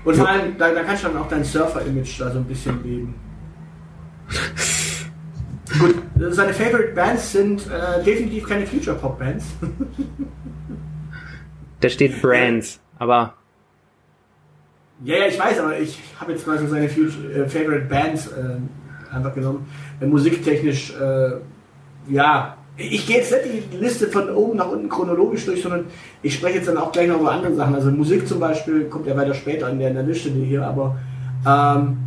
Und 0.04 0.16
vor 0.16 0.28
allem, 0.28 0.58
da, 0.58 0.72
da 0.72 0.82
kannst 0.82 1.04
du 1.04 1.08
dann 1.08 1.18
auch 1.18 1.28
dein 1.28 1.44
Surfer-Image 1.44 2.20
da 2.20 2.30
so 2.32 2.38
ein 2.38 2.44
bisschen 2.44 2.82
leben. 2.82 3.14
Gut, 5.78 5.94
seine 6.30 6.52
Favorite 6.52 6.92
Bands 6.94 7.30
sind 7.32 7.66
äh, 7.68 8.02
definitiv 8.02 8.48
keine 8.48 8.66
Future-Pop-Bands. 8.66 9.44
Da 11.80 11.88
steht 11.88 12.20
Brands, 12.22 12.80
aber 12.98 13.34
ja, 15.04 15.16
ja, 15.16 15.26
ich 15.26 15.38
weiß, 15.38 15.60
aber 15.60 15.78
ich 15.78 15.98
habe 16.18 16.32
jetzt 16.32 16.44
quasi 16.44 16.66
seine 16.66 16.88
Future, 16.88 17.30
äh, 17.32 17.48
Favorite 17.48 17.84
Bands 17.86 18.28
äh, 18.28 19.14
einfach 19.14 19.34
genommen. 19.34 19.68
Äh, 20.00 20.06
musiktechnisch, 20.06 20.94
äh, 20.98 21.32
ja, 22.08 22.56
ich 22.78 23.06
gehe 23.06 23.18
jetzt 23.18 23.30
nicht 23.32 23.72
die 23.72 23.76
Liste 23.76 24.06
von 24.08 24.30
oben 24.30 24.56
nach 24.56 24.70
unten 24.70 24.88
chronologisch 24.88 25.44
durch, 25.44 25.62
sondern 25.62 25.84
ich 26.22 26.34
spreche 26.34 26.56
jetzt 26.56 26.68
dann 26.68 26.78
auch 26.78 26.92
gleich 26.92 27.08
noch 27.08 27.20
über 27.20 27.32
andere 27.32 27.54
Sachen. 27.54 27.74
Also 27.74 27.90
Musik 27.90 28.26
zum 28.26 28.40
Beispiel 28.40 28.84
kommt 28.84 29.06
ja 29.06 29.16
weiter 29.16 29.34
später 29.34 29.68
in 29.68 29.78
der, 29.78 29.88
in 29.88 29.94
der 29.94 30.02
Liste 30.04 30.30
hier, 30.30 30.66
aber 30.66 30.96
ähm, 31.46 31.98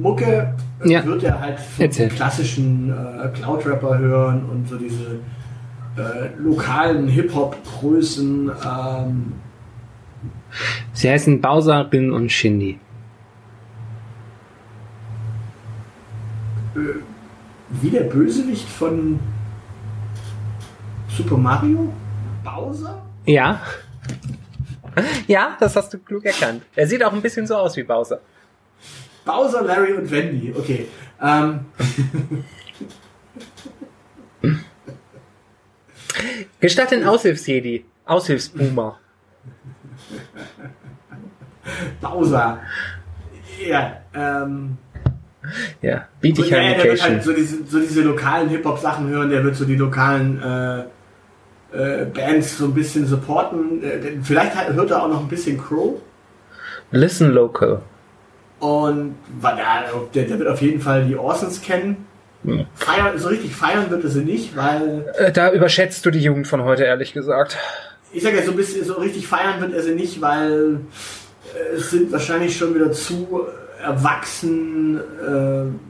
Mucke 0.00 0.54
äh, 0.84 0.88
Ja. 0.90 1.04
wird 1.04 1.22
er 1.24 1.40
halt 1.40 1.58
klassischen 2.14 2.92
Cloud-Rapper 3.34 3.98
hören 3.98 4.44
und 4.50 4.68
so 4.68 4.76
diese 4.76 5.18
äh, 5.96 6.28
lokalen 6.38 7.08
Hip-Hop-Größen. 7.08 8.50
Ähm, 8.64 9.32
sie 10.92 11.10
heißen 11.10 11.40
Bowser, 11.40 11.90
Rin 11.92 12.12
und 12.12 12.30
Shindy. 12.30 12.78
wie 17.80 17.90
der 17.90 18.02
Bösewicht 18.04 18.68
von 18.68 19.18
Super 21.08 21.36
Mario? 21.36 21.92
Bowser? 22.42 23.02
Ja. 23.26 23.60
Ja, 25.26 25.56
das 25.58 25.74
hast 25.74 25.92
du 25.92 25.98
klug 25.98 26.24
erkannt. 26.24 26.62
Er 26.76 26.86
sieht 26.86 27.02
auch 27.02 27.12
ein 27.12 27.20
bisschen 27.20 27.48
so 27.48 27.56
aus 27.56 27.76
wie 27.76 27.82
Bowser. 27.82 28.20
Bowser, 29.24 29.64
Larry 29.64 29.92
und 29.94 30.08
Wendy, 30.08 30.54
okay. 30.56 30.86
Ähm, 31.20 31.64
Gestatt 36.60 36.90
den 36.90 37.04
Aushilfsjedi. 37.04 37.84
Aushilfsboomer. 38.06 38.98
Bowser. 42.00 42.60
Ja, 43.66 43.96
ähm. 44.14 44.76
Ja, 45.82 46.08
biete 46.20 46.42
ich 46.42 46.50
ja, 46.50 46.58
der 46.58 46.84
wird 46.84 47.02
halt 47.02 47.22
so 47.22 47.32
diese, 47.32 47.64
so 47.66 47.78
diese 47.78 48.02
lokalen 48.02 48.48
Hip-Hop-Sachen 48.48 49.08
hören, 49.08 49.28
der 49.28 49.44
wird 49.44 49.56
so 49.56 49.66
die 49.66 49.76
lokalen 49.76 50.42
äh, 50.42 50.80
äh, 51.74 52.06
Bands 52.06 52.56
so 52.56 52.66
ein 52.66 52.74
bisschen 52.74 53.06
supporten. 53.06 53.82
Äh, 53.82 54.18
vielleicht 54.22 54.56
halt, 54.56 54.74
hört 54.74 54.90
er 54.90 55.02
auch 55.02 55.08
noch 55.08 55.20
ein 55.20 55.28
bisschen 55.28 55.58
Crow. 55.58 56.00
Listen 56.90 57.30
local. 57.32 57.82
Und 58.60 59.16
der, 60.14 60.24
der 60.24 60.38
wird 60.38 60.48
auf 60.48 60.62
jeden 60.62 60.80
Fall 60.80 61.04
die 61.04 61.16
Orsons 61.16 61.60
kennen. 61.60 62.06
Feiern, 62.74 63.18
so 63.18 63.28
richtig 63.28 63.54
feiern 63.56 63.90
wird 63.90 64.04
er 64.04 64.10
sie 64.10 64.24
nicht, 64.24 64.56
weil 64.56 65.06
Äh, 65.18 65.32
Da 65.32 65.52
überschätzt 65.52 66.04
du 66.04 66.10
die 66.10 66.20
Jugend 66.20 66.46
von 66.46 66.62
heute, 66.64 66.84
ehrlich 66.84 67.12
gesagt. 67.12 67.56
ich 68.12 68.22
sage 68.22 68.36
ja 68.36 68.42
so 68.42 68.50
ein 68.52 68.56
bisschen, 68.56 68.84
so 68.84 68.94
richtig 68.94 69.26
feiern 69.26 69.60
wird 69.60 69.72
er 69.72 69.82
sie 69.82 69.94
nicht, 69.94 70.20
weil 70.20 70.80
äh, 71.54 71.76
es 71.76 71.90
sind 71.90 72.12
wahrscheinlich 72.12 72.56
schon 72.56 72.74
wieder 72.74 72.92
zu 72.92 73.46
erwachsen. 73.82 75.00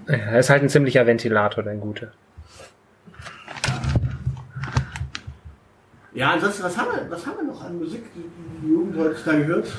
Äh, 0.09 0.13
Ja, 0.13 0.19
Er 0.33 0.39
ist 0.39 0.51
halt 0.51 0.63
ein 0.63 0.69
ziemlicher 0.69 1.07
Ventilator, 1.07 1.63
dein 1.65 1.81
Gute. 1.81 2.13
ja, 6.15 6.31
ansonsten, 6.33 6.63
was 6.63 6.77
haben 6.79 6.89
wir, 6.95 7.11
was 7.11 7.27
haben 7.27 7.37
wir 7.39 7.45
noch 7.53 7.65
an 7.65 7.79
Musik, 7.79 8.03
die 8.15 8.23
die 8.63 8.71
Jugend 8.73 8.97
heutzutage 8.97 9.47
hört? 9.47 9.73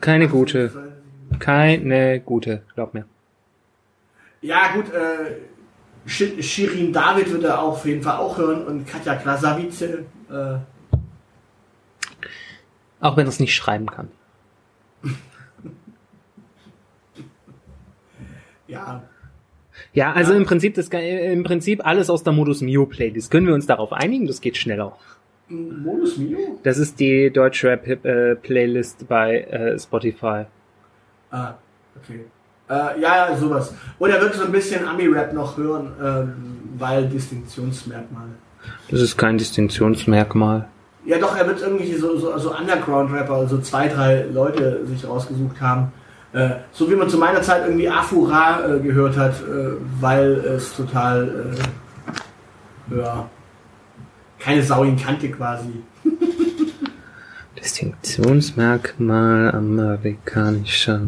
Keine 0.00 0.28
gute. 0.28 0.70
Keine 1.38 2.20
gute, 2.20 2.62
glaub 2.74 2.92
mir. 2.94 3.04
Ja, 4.46 4.72
gut, 4.74 4.92
äh, 4.92 5.38
Sh- 6.06 6.40
Shirin 6.40 6.92
David 6.92 7.32
wird 7.32 7.42
er 7.44 7.60
auf 7.60 7.84
jeden 7.84 8.00
Fall 8.02 8.18
auch 8.18 8.38
hören 8.38 8.64
und 8.64 8.86
Katja 8.86 9.16
Krasavice. 9.16 9.82
Äh, 9.82 10.58
Auch 13.00 13.16
wenn 13.16 13.26
er 13.26 13.30
es 13.30 13.40
nicht 13.40 13.54
schreiben 13.54 13.86
kann. 13.86 14.08
ja, 18.68 19.02
Ja, 19.92 20.12
also 20.12 20.32
Ja. 20.32 20.38
im 20.38 20.44
Prinzip 20.46 20.74
das 20.74 20.88
äh, 20.92 21.32
im 21.32 21.42
Prinzip 21.42 21.84
alles 21.84 22.08
aus 22.08 22.22
der 22.22 22.32
Modus 22.32 22.60
Mio 22.60 22.86
Playlist. 22.86 23.30
Können 23.30 23.46
wir 23.46 23.54
uns 23.54 23.66
darauf 23.66 23.92
einigen? 23.92 24.26
Das 24.26 24.40
geht 24.40 24.56
schneller. 24.56 24.96
Modus 25.48 26.16
Mio? 26.18 26.58
Das 26.62 26.78
ist 26.78 26.98
die 27.00 27.30
Deutschrap 27.30 27.86
äh, 28.04 28.36
Playlist 28.36 29.06
bei 29.08 29.40
äh, 29.42 29.78
Spotify. 29.78 30.44
Ah, 31.30 31.54
okay. 31.96 32.24
Äh, 32.68 33.00
ja, 33.00 33.28
ja, 33.30 33.36
sowas. 33.36 33.72
Und 33.98 34.10
er 34.10 34.20
wird 34.20 34.34
so 34.34 34.44
ein 34.44 34.52
bisschen 34.52 34.86
Ami-Rap 34.86 35.32
noch 35.32 35.56
hören, 35.56 35.92
ähm, 36.02 36.34
weil 36.78 37.06
Distinktionsmerkmal. 37.08 38.26
Das 38.90 39.00
ist 39.00 39.16
kein 39.16 39.38
Distinktionsmerkmal. 39.38 40.66
Ja, 41.04 41.18
doch, 41.18 41.36
er 41.36 41.46
wird 41.46 41.60
irgendwelche 41.60 41.98
so, 41.98 42.18
so, 42.18 42.36
so 42.38 42.56
Underground-Rapper, 42.56 43.46
so 43.46 43.58
zwei, 43.58 43.86
drei 43.86 44.24
Leute 44.32 44.84
sich 44.86 45.06
rausgesucht 45.06 45.60
haben. 45.60 45.92
Äh, 46.32 46.50
so 46.72 46.90
wie 46.90 46.96
man 46.96 47.08
zu 47.08 47.18
meiner 47.18 47.40
Zeit 47.42 47.62
irgendwie 47.64 47.88
Afura 47.88 48.66
äh, 48.66 48.80
gehört 48.80 49.16
hat, 49.16 49.34
äh, 49.34 49.76
weil 50.00 50.32
es 50.32 50.74
total, 50.74 51.54
äh, 52.90 52.96
ja, 52.98 53.30
keine 54.40 54.62
Sau 54.62 54.82
ihn 54.82 54.96
kannte 54.96 55.30
quasi. 55.30 55.82
Distinktionsmerkmal 57.56 59.52
amerikanischer 59.54 61.00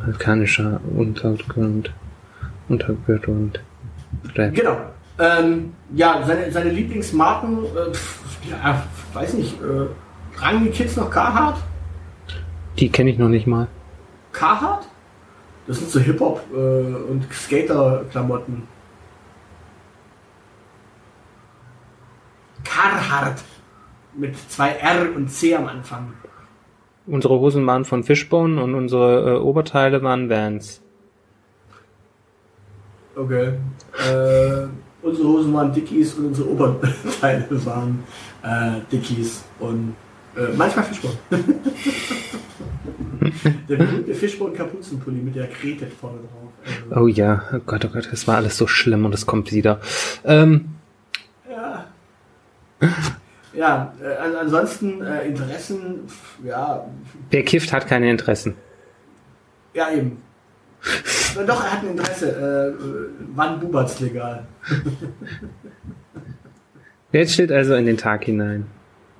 amerikanischer 0.00 0.80
Untergrund 0.96 1.92
Untergrund 2.68 3.60
Rap. 4.34 4.54
Genau. 4.54 4.76
Ähm, 5.18 5.74
ja, 5.94 6.22
seine, 6.26 6.50
seine 6.50 6.70
Lieblingsmarken, 6.70 7.64
äh, 7.64 7.92
pf, 7.92 8.20
ja, 8.50 8.82
weiß 9.12 9.34
nicht, 9.34 9.60
äh, 9.62 9.86
tragen 10.36 10.64
die 10.64 10.70
Kids 10.70 10.96
noch 10.96 11.10
Carhartt? 11.10 11.62
Die 12.78 12.88
kenne 12.88 13.10
ich 13.10 13.18
noch 13.18 13.28
nicht 13.28 13.46
mal. 13.46 13.68
Carhartt? 14.32 14.88
Das 15.66 15.78
sind 15.78 15.90
so 15.90 16.00
Hip-Hop 16.00 16.42
äh, 16.52 16.56
und 16.56 17.24
Skater-Klamotten. 17.32 18.66
Carhartt. 22.64 23.42
Mit 24.14 24.36
zwei 24.50 24.70
R 24.70 25.14
und 25.14 25.28
C 25.28 25.54
am 25.54 25.66
Anfang. 25.66 26.12
Unsere 27.06 27.40
Hosen 27.40 27.66
waren 27.66 27.84
von 27.84 28.04
Fishbone 28.04 28.62
und 28.62 28.74
unsere 28.74 29.34
äh, 29.34 29.38
Oberteile 29.38 30.02
waren 30.02 30.30
Vans. 30.30 30.80
Okay. 33.16 33.54
Äh, 33.98 34.66
unsere 35.02 35.28
Hosen 35.28 35.52
waren 35.52 35.72
Dickies 35.72 36.14
und 36.14 36.26
unsere 36.26 36.48
Oberteile 36.48 37.46
waren 37.66 38.04
äh, 38.42 38.80
Dickies 38.90 39.42
und 39.58 39.94
äh, 40.36 40.54
manchmal 40.56 40.84
Fishbone. 40.84 41.14
der 43.68 43.76
berühmte 43.76 44.14
Fishbone-Kapuzenpulli 44.14 45.20
mit 45.20 45.34
der 45.34 45.48
Krete 45.48 45.86
vorne 45.86 46.18
drauf. 46.18 46.52
Also, 46.90 47.02
Oh 47.02 47.06
ja, 47.08 47.42
oh 47.52 47.58
Gott, 47.66 47.84
oh 47.84 47.88
Gott, 47.88 48.08
das 48.10 48.26
war 48.28 48.36
alles 48.36 48.56
so 48.56 48.66
schlimm 48.66 49.04
und 49.04 49.14
es 49.14 49.26
kommt 49.26 49.52
wieder. 49.52 49.80
Ähm, 50.24 50.68
ja. 51.50 51.86
Ja, 53.54 53.92
äh, 54.02 54.16
an- 54.16 54.36
ansonsten 54.36 55.02
äh, 55.02 55.26
Interessen, 55.26 56.00
ja, 56.44 56.86
wer 57.30 57.42
kifft, 57.44 57.72
hat 57.72 57.86
keine 57.86 58.10
Interessen. 58.10 58.54
ja 59.74 59.90
eben. 59.90 60.18
Doch, 61.46 61.62
er 61.64 61.72
hat 61.72 61.82
ein 61.82 61.90
Interesse. 61.90 62.30
Äh, 62.78 62.82
wann 63.34 63.60
bubert's 63.60 64.00
legal? 64.00 64.46
Jetzt 67.12 67.34
steht 67.34 67.52
also 67.52 67.74
in 67.74 67.86
den 67.86 67.96
Tag 67.96 68.24
hinein. 68.24 68.66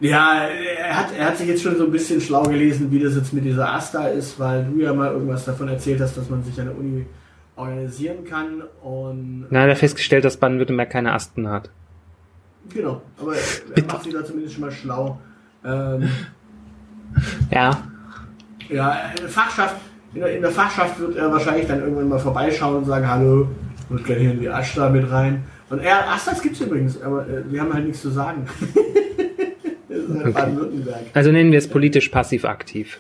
Ja, 0.00 0.46
er 0.48 0.96
hat, 0.98 1.06
er 1.16 1.26
hat 1.26 1.36
sich 1.38 1.46
jetzt 1.46 1.62
schon 1.62 1.76
so 1.76 1.84
ein 1.84 1.92
bisschen 1.92 2.20
schlau 2.20 2.42
gelesen, 2.42 2.90
wie 2.90 2.98
das 2.98 3.14
jetzt 3.14 3.32
mit 3.32 3.44
dieser 3.44 3.72
Asta 3.72 4.08
ist, 4.08 4.40
weil 4.40 4.64
du 4.64 4.80
ja 4.80 4.92
mal 4.92 5.12
irgendwas 5.12 5.44
davon 5.44 5.68
erzählt 5.68 6.00
hast, 6.00 6.16
dass 6.16 6.28
man 6.28 6.42
sich 6.42 6.58
an 6.58 6.66
der 6.66 6.76
Uni 6.76 7.06
organisieren 7.54 8.24
kann 8.24 8.62
und 8.82 9.46
Na, 9.50 9.64
er 9.66 9.70
hat 9.72 9.78
festgestellt, 9.78 10.24
dass 10.24 10.38
Baden-Württemberg 10.38 10.90
keine 10.90 11.12
Asten 11.12 11.48
hat. 11.48 11.70
Genau, 12.68 13.03
aber 13.18 13.35
er 13.37 13.85
macht 13.85 14.03
sich 14.05 14.12
da 14.12 14.25
zumindest 14.25 14.55
schon 14.55 14.64
mal 14.64 14.72
schlau. 14.72 15.20
Ähm, 15.64 16.09
Ja, 17.51 17.83
ja, 18.68 19.11
in 19.11 19.22
der 19.22 19.29
Fachschaft, 19.29 19.77
in 20.14 20.20
der, 20.20 20.37
in 20.37 20.42
der 20.42 20.51
Fachschaft 20.51 20.98
wird 20.98 21.16
er 21.16 21.31
wahrscheinlich 21.31 21.66
dann 21.66 21.81
irgendwann 21.81 22.09
mal 22.09 22.18
vorbeischauen 22.18 22.77
und 22.77 22.85
sagen, 22.87 23.07
hallo, 23.07 23.48
ich 23.79 23.90
muss 23.90 24.05
gerne 24.05 24.20
hier 24.20 24.31
in 24.33 24.40
die 24.40 24.48
Asta 24.48 24.88
mit 24.88 25.11
rein. 25.11 25.44
Und 25.68 25.81
er, 25.81 26.11
Astas 26.11 26.42
gibt's 26.42 26.61
übrigens, 26.61 27.01
aber 27.01 27.27
äh, 27.29 27.51
wir 27.51 27.61
haben 27.61 27.72
halt 27.72 27.87
nichts 27.87 28.03
zu 28.03 28.11
sagen. 28.11 28.46
halt 30.25 30.59
Okay. 30.59 31.11
Also 31.14 31.33
nennen 31.33 31.53
wir 31.53 31.59
es 31.59 31.68
politisch 31.68 32.09
passiv-aktiv. 32.09 32.98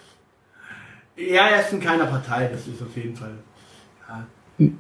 Ja, 1.16 1.48
er 1.48 1.60
ist 1.60 1.72
in 1.72 1.80
keiner 1.80 2.06
Partei, 2.06 2.48
das 2.52 2.66
ist 2.66 2.82
auf 2.82 2.96
jeden 2.96 3.16
Fall. 3.16 3.32
Ja. 4.08 4.26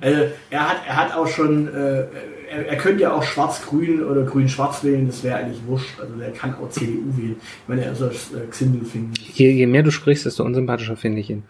Also, 0.00 0.22
er, 0.50 0.68
hat, 0.68 0.76
er 0.86 0.96
hat 0.96 1.14
auch 1.16 1.26
schon, 1.26 1.66
äh, 1.68 2.06
er, 2.50 2.68
er 2.68 2.76
könnte 2.76 3.02
ja 3.02 3.12
auch 3.12 3.22
schwarz-grün 3.22 4.04
oder 4.04 4.22
grün-schwarz 4.24 4.84
wählen, 4.84 5.06
das 5.06 5.24
wäre 5.24 5.38
eigentlich 5.38 5.60
wurscht. 5.66 5.98
Also 5.98 6.14
der 6.14 6.32
kann 6.32 6.54
auch 6.54 6.68
CDU 6.70 7.16
wählen, 7.16 7.36
wenn 7.66 7.78
er 7.78 7.94
so 7.94 8.06
das 8.06 8.32
äh, 8.32 8.46
Xindel 8.50 8.84
findet. 8.84 9.18
Je, 9.18 9.50
je 9.50 9.66
mehr 9.66 9.82
du 9.82 9.90
sprichst, 9.90 10.26
desto 10.26 10.44
unsympathischer 10.44 10.96
finde 10.96 11.20
ich 11.20 11.30
ihn. 11.30 11.44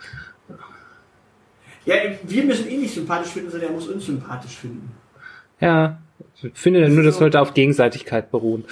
Ja, 1.85 1.95
wir 2.23 2.45
müssen 2.45 2.69
ihn 2.69 2.81
nicht 2.81 2.95
sympathisch 2.95 3.33
finden, 3.33 3.51
sondern 3.51 3.71
er 3.71 3.75
muss 3.75 3.89
uns 3.89 4.07
sympathisch 4.07 4.57
finden. 4.57 4.93
Ja, 5.61 6.01
ich 6.43 6.53
finde 6.55 6.89
nur, 6.89 7.03
das 7.03 7.19
sollte 7.19 7.41
auf 7.41 7.55
Gegenseitigkeit 7.55 8.31
beruhen. 8.31 8.65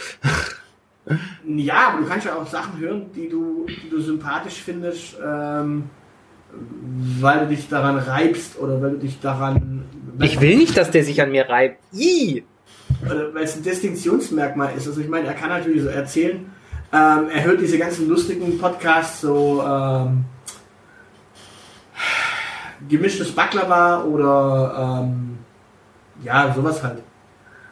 Ja, 1.47 1.89
aber 1.89 2.03
du 2.03 2.07
kannst 2.07 2.27
ja 2.27 2.37
auch 2.37 2.47
Sachen 2.47 2.79
hören, 2.79 3.07
die 3.15 3.29
du, 3.29 3.67
die 3.67 3.91
du 3.91 4.01
sympathisch 4.01 4.63
findest, 4.63 5.17
ähm, 5.25 5.85
weil 7.21 7.41
du 7.41 7.47
dich 7.49 7.69
daran 7.69 7.99
reibst 7.99 8.59
oder 8.59 8.81
weil 8.83 8.93
du 8.93 8.99
dich 8.99 9.21
daran. 9.21 9.85
Ich 10.21 10.41
will 10.41 10.57
nicht, 10.57 10.77
dass 10.77 10.91
der 10.91 11.05
sich 11.05 11.21
an 11.23 11.31
mir 11.31 11.49
reibt. 11.49 11.83
Oder 13.05 13.33
weil 13.35 13.45
es 13.45 13.57
ein 13.57 13.63
Distinktionsmerkmal 13.63 14.75
ist. 14.77 14.87
Also 14.87 15.01
ich 15.01 15.09
meine, 15.09 15.29
er 15.29 15.35
kann 15.35 15.49
natürlich 15.49 15.83
so 15.83 15.89
erzählen, 15.89 16.51
ähm, 16.93 17.29
er 17.33 17.45
hört 17.45 17.61
diese 17.61 17.79
ganzen 17.79 18.09
lustigen 18.09 18.59
Podcasts, 18.59 19.21
so 19.21 19.63
ähm, 19.65 20.25
gemischtes 22.89 23.31
Baklava 23.33 24.03
oder 24.03 25.05
ähm, 25.05 25.39
ja, 26.25 26.53
sowas 26.55 26.83
halt. 26.83 27.03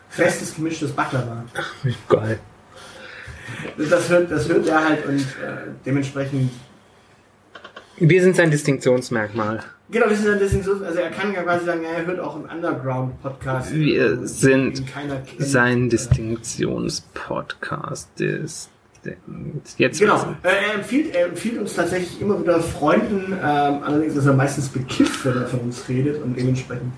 Festes 0.09 0.55
gemischtes 0.55 0.93
Baklava. 0.93 1.45
Geil. 2.09 2.39
Das 3.77 4.09
hört, 4.09 4.31
das 4.31 4.49
hört 4.49 4.67
er 4.69 4.89
halt 4.89 5.07
und 5.07 5.21
äh, 5.21 5.73
dementsprechend. 5.85 6.51
Wir 8.01 8.23
sind 8.23 8.37
sein 8.37 8.51
Distinktionsmerkmal. 8.51 9.63
Genau, 9.91 10.07
das 10.07 10.21
ist 10.21 10.29
ein 10.29 10.39
Distinktions, 10.39 10.83
also 10.83 10.99
er 10.99 11.09
kann 11.11 11.33
ja 11.33 11.43
quasi 11.43 11.65
sagen, 11.65 11.81
er 11.83 12.05
hört 12.05 12.21
auch 12.21 12.37
einen 12.37 12.45
Underground-Podcast. 12.45 13.75
Wir 13.75 14.17
den 14.17 14.27
sind 14.27 14.87
keiner 14.87 15.17
kennt. 15.17 15.49
Sein 15.49 15.89
Distinktionspodcast 15.89 18.21
ist. 18.21 18.69
Jetzt 19.79 20.01
Genau, 20.01 20.37
äh, 20.43 20.49
er, 20.49 20.75
empfiehlt, 20.75 21.15
er 21.15 21.29
empfiehlt 21.29 21.59
uns 21.59 21.73
tatsächlich 21.75 22.21
immer 22.21 22.39
wieder 22.39 22.61
Freunden, 22.61 23.33
ähm, 23.33 23.83
allerdings 23.83 24.15
ist 24.17 24.27
er 24.27 24.35
meistens 24.35 24.69
bekifft, 24.69 25.25
wenn 25.25 25.37
er 25.37 25.47
von 25.47 25.61
uns 25.61 25.89
redet 25.89 26.23
und 26.23 26.37
dementsprechend 26.37 26.93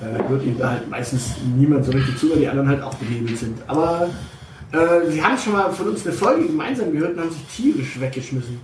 äh, 0.00 0.22
hört 0.28 0.44
ihm 0.44 0.56
da 0.58 0.70
halt 0.72 0.88
meistens 0.88 1.34
niemand 1.56 1.84
so 1.84 1.90
richtig 1.92 2.16
zu, 2.18 2.30
weil 2.30 2.38
die 2.38 2.46
anderen 2.46 2.68
halt 2.68 2.80
auch 2.82 2.94
behebelt 2.94 3.36
sind. 3.36 3.58
Aber 3.66 4.08
äh, 4.70 5.10
sie 5.10 5.20
haben 5.22 5.36
schon 5.36 5.54
mal 5.54 5.72
von 5.72 5.88
uns 5.88 6.06
eine 6.06 6.14
Folge 6.14 6.46
gemeinsam 6.46 6.92
gehört 6.92 7.14
und 7.14 7.20
haben 7.20 7.30
sich 7.30 7.44
tierisch 7.46 7.98
weggeschmissen. 7.98 8.60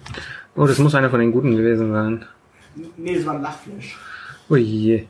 Oh, 0.59 0.67
das 0.67 0.79
muss 0.79 0.95
einer 0.95 1.09
von 1.11 1.21
den 1.21 1.31
Guten 1.33 1.57
gewesen 1.57 1.93
sein. 1.93 2.25
Nee, 2.97 3.15
es 3.17 3.25
war 3.27 3.35
ein 3.35 3.43
Lachflash. 3.43 3.97
Ui 4.51 4.61
je. 4.61 5.05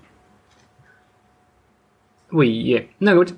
Ui 2.33 2.47
je. 2.47 2.85
Na 3.01 3.15
gut. 3.15 3.35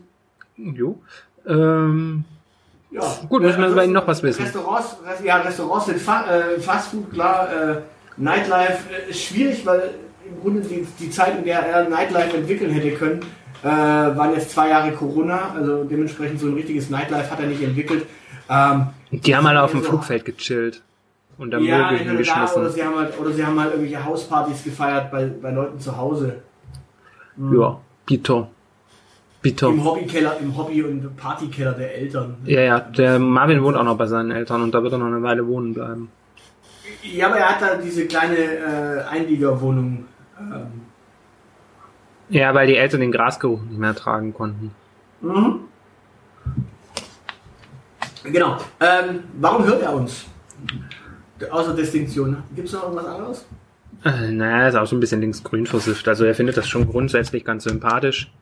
Jo. 0.56 0.98
Ähm, 1.46 2.24
Ja. 2.90 3.02
Gut, 3.28 3.42
müssen 3.42 3.60
wir 3.60 3.68
Äh, 3.68 3.72
über 3.72 3.84
ihn 3.84 3.92
noch 3.92 4.06
was 4.08 4.20
wissen. 4.24 4.42
Restaurants, 4.42 4.96
Rest- 5.06 5.24
ja, 5.24 5.36
Restaurants 5.36 5.86
sind 5.86 6.00
Fa 6.00 6.24
äh, 6.26 6.58
Fastfood, 6.58 7.12
klar. 7.12 7.48
Äh, 7.52 7.80
Nightlife 8.16 8.78
äh, 9.06 9.10
ist 9.10 9.22
schwierig, 9.22 9.64
weil 9.64 9.94
im 10.28 10.40
Grunde 10.40 10.60
die, 10.62 10.84
die 10.98 11.10
Zeit, 11.10 11.38
in 11.38 11.44
der 11.44 11.60
er 11.60 11.88
Nightlife 11.88 12.36
entwickeln 12.36 12.72
hätte 12.72 12.90
können, 12.96 13.20
äh, 13.62 13.66
waren 13.68 14.32
jetzt 14.34 14.50
zwei 14.50 14.70
Jahre 14.70 14.90
Corona. 14.92 15.52
Also 15.54 15.84
dementsprechend 15.84 16.40
so 16.40 16.48
ein 16.48 16.54
richtiges 16.54 16.90
Nightlife 16.90 17.30
hat 17.30 17.38
er 17.38 17.46
nicht 17.46 17.62
entwickelt. 17.62 18.06
Ähm, 18.48 18.88
die 19.12 19.36
haben 19.36 19.46
alle 19.46 19.62
auf 19.62 19.70
dem 19.70 19.78
Also- 19.78 19.90
Flugfeld 19.90 20.24
gechillt. 20.24 20.82
Und 21.40 21.54
am 21.54 21.64
ja, 21.64 21.90
Müll 21.90 22.00
entweder 22.00 22.34
da, 22.34 22.54
oder 22.54 22.68
sie 22.68 22.84
haben 22.84 22.96
halt, 22.96 23.18
oder 23.18 23.32
sie 23.32 23.46
haben 23.46 23.58
halt 23.58 23.70
irgendwelche 23.72 24.04
Hauspartys 24.04 24.62
gefeiert 24.62 25.10
bei, 25.10 25.24
bei 25.24 25.50
Leuten 25.50 25.80
zu 25.80 25.96
Hause. 25.96 26.42
Ja, 27.50 27.80
Bitter. 28.04 28.48
Bitter. 29.40 29.68
Im 29.68 29.82
Hobbykeller, 29.82 30.36
im 30.38 30.54
Hobby- 30.54 30.82
und 30.82 31.16
Partykeller 31.16 31.72
der 31.72 31.96
Eltern. 31.96 32.36
Ja, 32.44 32.60
ja, 32.60 32.80
der 32.80 33.18
Marvin 33.18 33.62
wohnt 33.62 33.74
auch 33.78 33.84
noch 33.84 33.96
bei 33.96 34.06
seinen 34.06 34.32
Eltern 34.32 34.60
und 34.60 34.74
da 34.74 34.82
wird 34.82 34.92
er 34.92 34.98
noch 34.98 35.06
eine 35.06 35.22
Weile 35.22 35.46
wohnen 35.46 35.72
bleiben. 35.72 36.10
Ja, 37.02 37.28
aber 37.28 37.38
er 37.38 37.48
hat 37.48 37.62
da 37.62 37.76
diese 37.76 38.06
kleine 38.06 38.36
äh, 38.36 39.02
Einliegerwohnung. 39.08 40.04
Ähm, 40.38 40.82
Ja, 42.28 42.52
weil 42.52 42.66
die 42.66 42.76
Eltern 42.76 43.00
den 43.00 43.12
Grasgeruch 43.12 43.62
nicht 43.62 43.78
mehr 43.78 43.94
tragen 43.94 44.34
konnten. 44.34 44.72
Mhm. 45.22 45.60
Genau. 48.24 48.58
Ähm, 48.78 49.20
warum 49.38 49.64
hört 49.64 49.80
er 49.80 49.94
uns? 49.94 50.26
Außer 51.50 51.74
Distinktion. 51.74 52.42
Gibt 52.54 52.68
es 52.68 52.74
noch 52.74 52.84
irgendwas 52.84 53.06
anderes? 53.06 53.46
Äh, 54.04 54.32
naja, 54.32 54.68
ist 54.68 54.74
auch 54.74 54.86
so 54.86 54.96
ein 54.96 55.00
bisschen 55.00 55.20
linksgrün 55.20 55.66
versifft. 55.66 56.08
Also 56.08 56.24
er 56.24 56.34
findet 56.34 56.56
das 56.56 56.68
schon 56.68 56.88
grundsätzlich 56.88 57.44
ganz 57.44 57.64
sympathisch. 57.64 58.32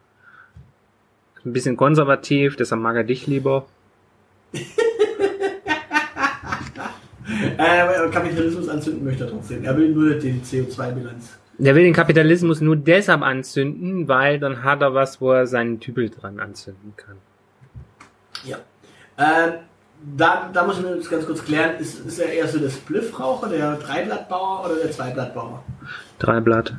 Ein 1.44 1.52
bisschen 1.52 1.76
konservativ, 1.76 2.56
deshalb 2.56 2.82
mag 2.82 2.96
er 2.96 3.04
dich 3.04 3.26
lieber. 3.26 3.66
Äh, 7.58 8.08
Kapitalismus 8.10 8.68
anzünden 8.68 9.04
möchte 9.04 9.24
er 9.24 9.30
trotzdem. 9.30 9.64
Er 9.64 9.76
will 9.76 9.90
nur 9.90 10.14
die 10.14 10.40
CO2-Bilanz. 10.40 11.38
Der 11.58 11.74
will 11.74 11.82
den 11.82 11.92
Kapitalismus 11.92 12.60
nur 12.60 12.76
deshalb 12.76 13.22
anzünden, 13.22 14.06
weil 14.06 14.38
dann 14.38 14.62
hat 14.62 14.80
er 14.80 14.94
was, 14.94 15.20
wo 15.20 15.32
er 15.32 15.46
seinen 15.46 15.80
Tübel 15.80 16.08
dran 16.08 16.38
anzünden 16.38 16.94
kann. 16.96 17.16
Ja. 18.44 18.58
Ähm, 19.18 19.54
da, 20.16 20.50
da 20.52 20.64
müssen 20.66 20.84
wir 20.84 20.92
uns 20.92 21.10
ganz 21.10 21.26
kurz 21.26 21.44
klären, 21.44 21.76
ist, 21.78 22.04
ist 22.06 22.18
er 22.18 22.32
eher 22.32 22.48
so 22.48 22.58
der 22.58 22.70
Spliffraucher, 22.70 23.48
der 23.48 23.76
Dreiblattbauer 23.76 24.64
oder 24.66 24.76
der 24.76 24.90
Zweiblattbauer? 24.90 25.62
Drei 26.18 26.40
Blatt. 26.40 26.74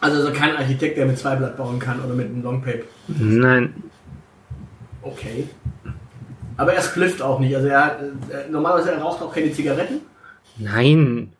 Also, 0.00 0.18
also 0.18 0.32
kein 0.32 0.56
Architekt, 0.56 0.96
der 0.96 1.06
mit 1.06 1.18
Zweiblatt 1.18 1.56
bauen 1.56 1.78
kann 1.78 2.00
oder 2.04 2.14
mit 2.14 2.26
einem 2.26 2.42
Longpape. 2.42 2.84
Nein. 3.08 3.74
Okay. 5.02 5.48
Aber 6.56 6.74
er 6.74 6.82
splifft 6.82 7.22
auch 7.22 7.38
nicht. 7.40 7.54
Also 7.54 7.68
er, 7.68 7.98
äh, 8.30 8.50
normalerweise 8.50 8.92
er 8.92 9.00
raucht 9.00 9.22
auch 9.22 9.34
keine 9.34 9.52
Zigaretten. 9.52 10.00
Nein. 10.58 11.32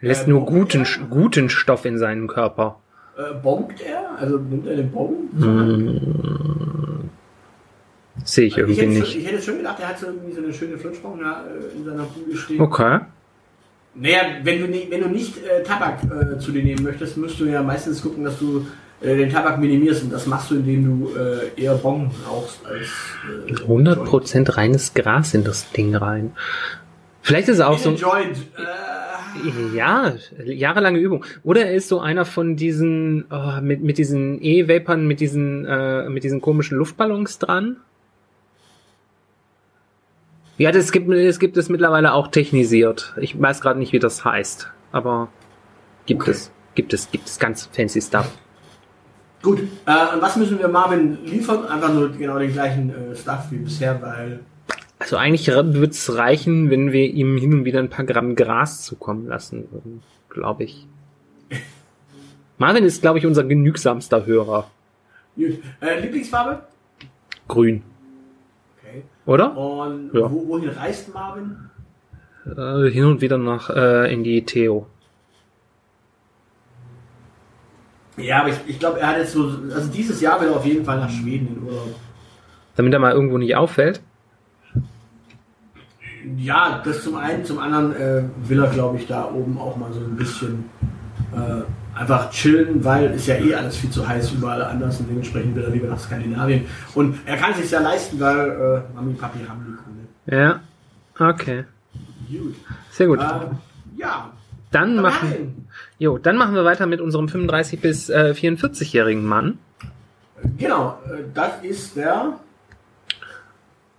Er 0.00 0.08
lässt 0.08 0.26
Äh, 0.26 0.30
nur 0.30 0.46
guten, 0.46 0.86
guten 1.10 1.48
Stoff 1.48 1.84
in 1.84 1.98
seinen 1.98 2.28
Körper. 2.28 2.78
Äh, 3.16 3.34
bongt 3.42 3.80
er? 3.80 4.16
Also 4.18 4.38
nimmt 4.38 4.66
er 4.66 4.76
den 4.76 4.90
Bong? 4.90 5.28
Sehe 8.26 8.46
ich 8.46 8.52
ich, 8.52 8.58
irgendwie 8.58 8.80
hätte, 8.80 8.90
nicht. 8.90 9.16
ich 9.16 9.26
hätte 9.26 9.42
schon 9.42 9.56
gedacht, 9.58 9.76
er 9.80 9.88
hat 9.88 9.98
so 9.98 10.06
irgendwie 10.06 10.32
so 10.32 10.42
eine 10.42 10.52
schöne 10.52 10.76
Flutschbong 10.76 11.20
da 11.20 11.44
äh, 11.46 11.76
in 11.78 11.84
seiner 11.84 12.02
Bude 12.04 12.36
stehen. 12.36 12.60
Okay. 12.60 13.00
Naja, 13.94 14.18
wenn 14.42 14.60
du, 14.60 14.66
nicht- 14.68 14.90
wenn 14.90 15.00
du 15.00 15.08
nicht 15.08 15.34
äh, 15.38 15.62
Tabak 15.62 16.00
äh, 16.04 16.38
zu 16.38 16.52
dir 16.52 16.62
nehmen 16.62 16.82
möchtest, 16.84 17.16
musst 17.16 17.40
du 17.40 17.46
ja 17.46 17.62
meistens 17.62 18.02
gucken, 18.02 18.24
dass 18.24 18.38
du 18.38 18.66
äh, 19.00 19.16
den 19.16 19.30
Tabak 19.30 19.58
minimierst. 19.58 20.02
Und 20.04 20.12
das 20.12 20.26
machst 20.26 20.50
du, 20.50 20.56
indem 20.56 20.84
du 20.84 21.10
äh, 21.16 21.58
eher 21.62 21.74
Bon 21.76 22.10
rauchst 22.28 22.60
als 22.66 22.88
äh, 23.48 23.52
100% 23.54 24.56
reines 24.56 24.92
Gras 24.92 25.32
in 25.32 25.44
das 25.44 25.70
Ding 25.72 25.94
rein. 25.96 26.32
Vielleicht 27.22 27.48
ist 27.48 27.58
er 27.60 27.70
auch 27.70 27.76
In 27.86 27.96
so, 27.96 28.06
Joint. 28.06 28.36
Äh, 28.58 29.76
ja, 29.76 30.14
jahrelange 30.44 30.98
Übung. 30.98 31.24
Oder 31.42 31.66
er 31.66 31.74
ist 31.74 31.88
so 31.88 32.00
einer 32.00 32.24
von 32.24 32.56
diesen, 32.56 33.26
oh, 33.30 33.60
mit, 33.60 33.82
mit 33.82 33.98
diesen 33.98 34.42
E-Vapern, 34.42 35.06
mit 35.06 35.20
diesen, 35.20 35.64
äh, 35.66 36.08
mit 36.08 36.24
diesen 36.24 36.40
komischen 36.40 36.78
Luftballons 36.78 37.38
dran. 37.38 37.76
Ja, 40.58 40.72
das 40.72 40.90
gibt, 40.92 41.10
es 41.10 41.38
gibt 41.38 41.56
es 41.56 41.68
mittlerweile 41.68 42.12
auch 42.14 42.28
technisiert. 42.28 43.14
Ich 43.20 43.40
weiß 43.40 43.60
gerade 43.60 43.78
nicht, 43.78 43.92
wie 43.92 43.98
das 43.98 44.24
heißt, 44.24 44.70
aber 44.92 45.28
gibt 46.06 46.22
Okay. 46.22 46.30
es, 46.30 46.50
gibt 46.74 46.92
es, 46.94 47.10
gibt 47.10 47.26
es 47.28 47.38
ganz 47.38 47.66
fancy 47.72 48.00
Stuff. 48.00 48.30
gut. 49.42 49.60
Äh, 49.86 50.14
und 50.14 50.22
was 50.22 50.36
müssen 50.36 50.58
wir 50.58 50.68
Marvin 50.68 51.18
liefern? 51.24 51.66
Einfach 51.66 51.92
nur 51.92 52.10
genau 52.10 52.38
den 52.38 52.52
gleichen 52.52 52.90
äh, 53.12 53.14
Stuff 53.16 53.46
wie 53.50 53.58
bisher, 53.58 54.00
weil 54.00 54.40
Also 54.98 55.16
eigentlich 55.18 55.46
wird 55.48 55.92
es 55.92 56.16
reichen, 56.16 56.70
wenn 56.70 56.90
wir 56.90 57.04
ihm 57.04 57.36
hin 57.36 57.52
und 57.52 57.64
wieder 57.66 57.80
ein 57.80 57.90
paar 57.90 58.06
Gramm 58.06 58.34
Gras 58.34 58.82
zukommen 58.82 59.26
lassen 59.28 59.68
würden, 59.70 60.02
glaube 60.30 60.64
ich. 60.64 60.86
Marvin 62.58 62.84
ist, 62.84 63.02
glaube 63.02 63.18
ich, 63.18 63.26
unser 63.26 63.44
genügsamster 63.44 64.24
Hörer. 64.24 64.70
gut. 65.36 65.58
Äh, 65.82 66.00
Lieblingsfarbe? 66.00 66.62
Grün. 67.46 67.82
Oder? 69.26 69.56
Und 69.56 70.10
Ja. 70.14 70.30
wo, 70.30 70.46
wohin 70.48 70.70
reist 70.70 71.12
Marvin? 71.12 71.56
Äh, 72.46 72.90
hin 72.90 73.04
und 73.04 73.20
wieder 73.20 73.38
nach 73.38 73.68
äh, 73.70 74.12
in 74.12 74.22
die 74.24 74.44
Theo. 74.44 74.86
Ja, 78.16 78.40
aber 78.40 78.48
ich, 78.48 78.56
ich 78.66 78.78
glaube, 78.78 79.00
er 79.00 79.08
hat 79.08 79.18
jetzt 79.18 79.32
so, 79.32 79.42
also 79.74 79.90
dieses 79.92 80.20
Jahr 80.20 80.40
will 80.40 80.48
er 80.48 80.56
auf 80.56 80.64
jeden 80.64 80.84
Fall 80.84 80.98
nach 80.98 81.10
Schweden 81.10 81.48
in 81.48 81.62
Urlaub. 81.66 81.94
Damit 82.76 82.92
er 82.92 82.98
mal 82.98 83.12
irgendwo 83.12 83.36
nicht 83.38 83.56
auffällt. 83.56 84.00
Ja, 86.38 86.80
das 86.84 87.02
zum 87.04 87.16
einen, 87.16 87.44
zum 87.44 87.58
anderen 87.58 87.94
äh, 87.94 88.22
will 88.48 88.62
er, 88.62 88.70
glaube 88.70 88.96
ich, 88.98 89.06
da 89.06 89.30
oben 89.30 89.58
auch 89.58 89.76
mal 89.76 89.92
so 89.92 90.00
ein 90.00 90.16
bisschen 90.16 90.64
äh, 91.32 91.62
einfach 91.96 92.30
chillen, 92.30 92.84
weil 92.84 93.12
ist 93.12 93.26
ja 93.26 93.36
eh 93.36 93.54
alles 93.54 93.76
viel 93.76 93.90
zu 93.90 94.06
heiß 94.06 94.32
überall 94.32 94.62
anders 94.62 95.00
und 95.00 95.08
dementsprechend 95.08 95.56
will 95.56 95.64
er 95.64 95.70
lieber 95.70 95.88
nach 95.88 95.98
Skandinavien. 95.98 96.66
Und 96.94 97.18
er 97.24 97.36
kann 97.36 97.54
sich 97.54 97.70
ja 97.70 97.80
leisten, 97.80 98.20
weil 98.20 98.50
äh, 98.50 98.94
Mami 98.94 99.10
und 99.10 99.18
Papi 99.18 99.38
haben 99.48 99.64
die 99.66 100.30
Kohle. 100.30 100.42
Ja. 100.44 100.60
Okay. 101.18 101.64
Gut. 102.30 102.54
Sehr 102.90 103.06
gut. 103.06 103.20
Äh, 103.20 103.24
ja. 103.96 104.30
Dann 104.70 104.96
machen, 104.96 105.68
jo, 105.98 106.18
dann 106.18 106.36
machen 106.36 106.54
wir 106.54 106.64
weiter 106.64 106.86
mit 106.86 107.00
unserem 107.00 107.28
35 107.28 107.80
bis 107.80 108.10
äh, 108.10 108.34
44-jährigen 108.36 109.24
Mann. 109.24 109.58
Genau, 110.58 110.98
äh, 111.06 111.22
das 111.32 111.52
ist 111.62 111.96
der 111.96 112.34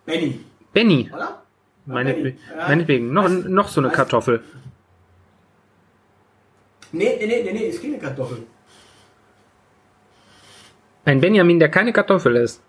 Benny, 0.06 0.40
Benny. 0.74 1.10
oder? 1.12 1.42
Ja. 1.88 2.68
Meinetwegen. 2.68 3.14
Noch, 3.14 3.30
noch 3.30 3.70
so 3.70 3.82
eine 3.82 3.90
Kartoffel. 3.90 4.42
Nee, 6.92 7.18
nee, 7.20 7.26
nee, 7.28 7.44
nee, 7.44 7.52
nee, 7.54 7.66
ist 7.68 7.82
keine 7.82 7.98
Kartoffel. 7.98 8.44
Ein 11.06 11.22
Benjamin, 11.22 11.60
der 11.60 11.70
keine 11.70 11.94
Kartoffel 11.94 12.36
ist. 12.36 12.62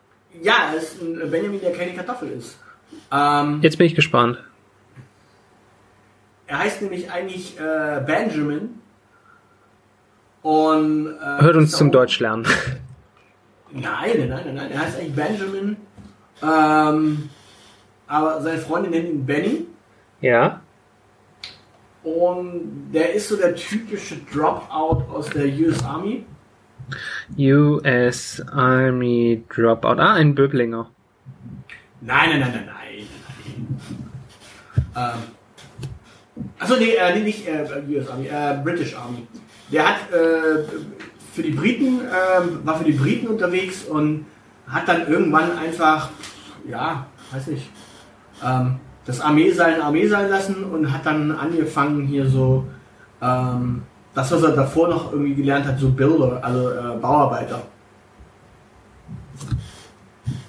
Ja, 0.42 0.72
es 0.76 0.94
ist 0.94 1.02
ein 1.02 1.30
Benjamin, 1.30 1.60
der 1.60 1.72
keine 1.72 1.92
Kartoffel 1.94 2.30
ist. 2.32 2.58
Ähm, 3.12 3.60
Jetzt 3.62 3.78
bin 3.78 3.86
ich 3.86 3.94
gespannt. 3.94 4.38
Er 6.46 6.58
heißt 6.60 6.82
nämlich 6.82 7.10
eigentlich 7.10 7.58
äh, 7.58 8.00
Benjamin. 8.06 8.80
Und 10.42 11.16
äh, 11.20 11.42
Hört 11.42 11.56
uns 11.56 11.72
zum 11.72 11.90
Deutsch 11.90 12.20
lernen. 12.20 12.46
Nein, 13.70 13.82
nein, 14.16 14.28
nein, 14.28 14.42
nein, 14.46 14.54
nein. 14.54 14.70
Er 14.70 14.80
heißt 14.80 14.98
eigentlich 14.98 15.14
Benjamin. 15.14 15.76
Ähm, 16.42 17.28
aber 18.06 18.40
seine 18.40 18.58
Freundin 18.58 18.92
nennt 18.92 19.08
ihn 19.08 19.26
Benny. 19.26 19.66
Ja. 20.20 20.57
Und 22.16 22.90
der 22.92 23.12
ist 23.14 23.28
so 23.28 23.36
der 23.36 23.54
typische 23.54 24.16
Dropout 24.32 25.04
aus 25.12 25.28
der 25.30 25.46
US 25.46 25.82
Army. 25.84 26.24
US 27.36 28.42
Army 28.52 29.44
Dropout. 29.54 29.98
Ah, 29.98 30.14
ein 30.14 30.34
Böblinger. 30.34 30.90
Nein, 32.00 32.30
nein, 32.30 32.40
nein, 32.40 32.52
nein, 32.52 32.64
nein, 32.66 33.08
nein. 34.94 35.14
Ähm, 35.14 36.42
achso, 36.58 36.76
nee, 36.76 36.94
äh, 36.94 37.14
nee, 37.14 37.24
nicht 37.24 37.46
äh, 37.46 37.66
US 37.90 38.08
Army, 38.08 38.26
äh, 38.26 38.58
British 38.64 38.94
Army. 38.96 39.26
Der 39.70 39.88
hat 39.88 40.12
äh, 40.12 40.64
für 41.34 41.42
die 41.42 41.50
Briten, 41.50 42.00
äh, 42.00 42.66
war 42.66 42.78
für 42.78 42.84
die 42.84 42.92
Briten 42.92 43.28
unterwegs 43.28 43.84
und 43.84 44.24
hat 44.66 44.88
dann 44.88 45.08
irgendwann 45.08 45.56
einfach, 45.58 46.10
ja, 46.68 47.06
weiß 47.32 47.48
nicht, 47.48 47.68
ähm, 48.44 48.80
das 49.08 49.22
Armee 49.22 49.50
sein 49.50 49.80
Armee 49.80 50.06
sein 50.06 50.28
lassen 50.28 50.64
und 50.64 50.92
hat 50.92 51.06
dann 51.06 51.32
angefangen 51.32 52.06
hier 52.06 52.28
so, 52.28 52.66
ähm, 53.22 53.82
das, 54.14 54.30
was 54.30 54.42
er 54.42 54.50
davor 54.50 54.88
noch 54.88 55.12
irgendwie 55.12 55.34
gelernt 55.34 55.64
hat, 55.64 55.78
so 55.78 55.90
Builder, 55.90 56.44
also 56.44 56.68
äh, 56.68 56.98
Bauarbeiter. 57.00 57.62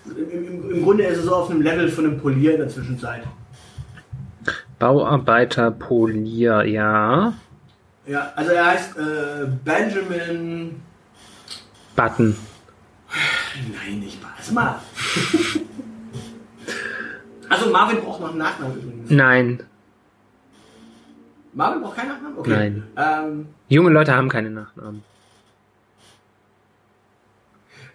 Im, 0.08 0.46
im, 0.46 0.72
Im 0.72 0.84
Grunde 0.84 1.06
ist 1.06 1.20
es 1.20 1.24
so 1.24 1.36
auf 1.36 1.50
einem 1.50 1.62
Level 1.62 1.88
von 1.88 2.06
einem 2.06 2.20
Polier 2.20 2.52
in 2.52 2.58
der 2.58 2.68
Zwischenzeit. 2.68 3.24
Bauarbeiter 4.78 5.72
Polier, 5.72 6.66
ja. 6.66 7.34
Ja, 8.06 8.34
also 8.36 8.52
er 8.52 8.66
heißt 8.66 8.98
äh, 8.98 9.48
Benjamin. 9.64 10.82
Button. 11.96 12.36
Nein, 13.72 14.00
nicht. 14.00 14.20
Also 14.38 14.54
mal. 14.54 14.76
also 17.50 17.70
Marvin 17.72 18.02
braucht 18.02 18.22
noch 18.22 18.30
einen 18.30 18.38
Nachnamen 18.38 18.78
übrigens. 18.78 19.10
Nein. 19.10 19.64
Marvin 21.54 21.82
braucht 21.82 21.98
keinen 21.98 22.10
Nachnamen? 22.10 22.38
Okay. 22.38 22.50
Nein. 22.52 22.84
Ähm, 22.96 23.48
Junge 23.68 23.90
Leute 23.90 24.16
haben 24.16 24.30
keine 24.30 24.50
Nachnamen. 24.50 25.04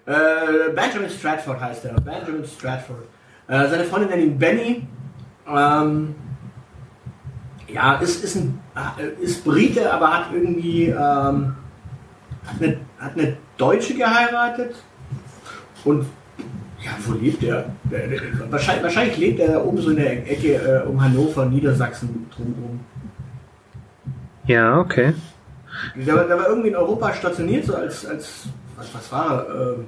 äh, 0.07 0.71
Benjamin 0.75 1.09
Stratford 1.11 1.61
heißt 1.61 1.85
er. 1.87 1.95
Benjamin 2.01 2.45
Stratford. 2.45 3.05
Äh, 3.49 3.69
seine 3.69 3.85
Freundin 3.85 4.11
nennt 4.11 4.23
ihn 4.23 4.39
Benny. 4.39 4.87
Ähm, 5.49 6.15
ja, 7.69 7.95
ist, 7.97 8.23
ist, 8.25 8.37
ein, 8.37 8.61
äh, 8.99 9.23
ist 9.23 9.45
Brite, 9.45 9.93
aber 9.93 10.13
hat 10.13 10.27
irgendwie 10.33 10.87
ähm, 10.87 11.57
hat, 12.47 12.61
eine, 12.61 12.81
hat 12.99 13.13
eine 13.17 13.37
Deutsche 13.57 13.95
geheiratet. 13.95 14.75
Und 15.85 16.07
ja, 16.85 16.91
wo 17.07 17.13
lebt 17.15 17.43
er? 17.43 17.65
Wahrscheinlich, 18.51 18.85
wahrscheinlich 18.85 19.17
lebt 19.17 19.41
er 19.41 19.53
da 19.53 19.63
oben 19.63 19.79
so 19.81 19.91
in 19.91 19.97
der 19.97 20.31
Ecke 20.31 20.55
äh, 20.55 20.87
um 20.87 21.03
Hannover, 21.03 21.47
Niedersachsen 21.47 22.27
drumherum. 22.35 22.81
Ja, 24.47 24.79
okay. 24.79 25.15
Der, 25.97 26.15
war- 26.15 26.25
der 26.27 26.39
war 26.39 26.49
irgendwie 26.49 26.69
in 26.69 26.77
Europa 26.77 27.13
stationiert, 27.15 27.65
so 27.65 27.75
als, 27.75 28.05
als 28.07 28.47
was, 28.77 28.95
was 28.95 29.13
war 29.13 29.47
er? 29.47 29.75
Ähm, 29.77 29.87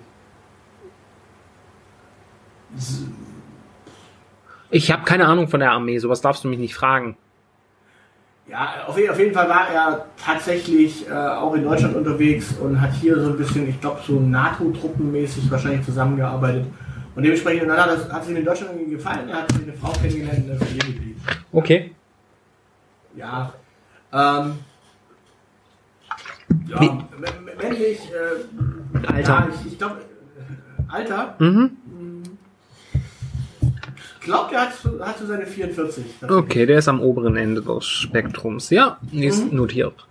Ich 4.71 4.91
habe 4.91 5.05
keine 5.05 5.27
Ahnung 5.27 5.49
von 5.49 5.61
der 5.61 5.73
Armee, 5.73 5.99
sowas 5.99 6.21
darfst 6.21 6.45
du 6.45 6.49
mich 6.49 6.59
nicht 6.59 6.75
fragen. 6.75 7.17
Ja, 8.49 8.85
auf, 8.87 8.97
auf 8.97 9.19
jeden 9.19 9.35
Fall 9.35 9.49
war 9.49 9.69
er 9.71 10.07
tatsächlich 10.23 11.09
äh, 11.09 11.13
auch 11.13 11.55
in 11.55 11.65
Deutschland 11.65 11.97
unterwegs 11.97 12.55
und 12.61 12.81
hat 12.81 12.93
hier 12.95 13.19
so 13.21 13.31
ein 13.31 13.37
bisschen, 13.37 13.69
ich 13.69 13.81
glaube, 13.81 14.01
so 14.07 14.21
NATO-Truppenmäßig 14.21 15.51
wahrscheinlich 15.51 15.85
zusammengearbeitet. 15.85 16.65
Und 17.17 17.23
dementsprechend 17.23 17.63
und 17.63 17.69
dann 17.69 17.79
hat, 17.81 17.89
das, 17.91 18.13
hat 18.13 18.23
es 18.23 18.29
ihm 18.29 18.37
in 18.37 18.45
Deutschland 18.45 18.73
irgendwie 18.75 18.93
gefallen. 18.97 19.29
Er 19.29 19.43
hat 19.43 19.53
eine 19.55 19.73
Frau 19.73 19.91
kennengelernt 19.93 20.49
und 20.51 20.63
ist 20.63 20.69
hier 20.71 20.79
geblieben. 20.93 21.21
Okay. 21.51 21.91
Ja. 23.17 23.53
Ähm, 24.13 24.59
ja, 26.69 27.07
männlich, 27.61 27.99
äh, 28.13 29.07
Alter. 29.13 29.29
Ja, 29.33 29.49
ich, 29.65 29.73
ich 29.73 29.79
glaube, 29.79 29.97
Alter, 30.89 31.35
Mhm. 31.39 31.71
glaubt 34.21 34.53
er 34.53 34.61
hat, 34.63 34.75
so- 34.75 35.01
hat 35.05 35.19
so 35.19 35.27
seine 35.27 35.47
44. 35.47 36.05
Okay, 36.29 36.67
der 36.67 36.79
ist 36.79 36.89
am 36.89 37.01
oberen 37.01 37.37
Ende 37.37 37.63
des 37.63 37.85
Spektrums. 37.87 38.71
Ja, 38.71 38.99
ist 39.13 39.51
Mhm. 39.51 39.57
notiert. 39.57 40.07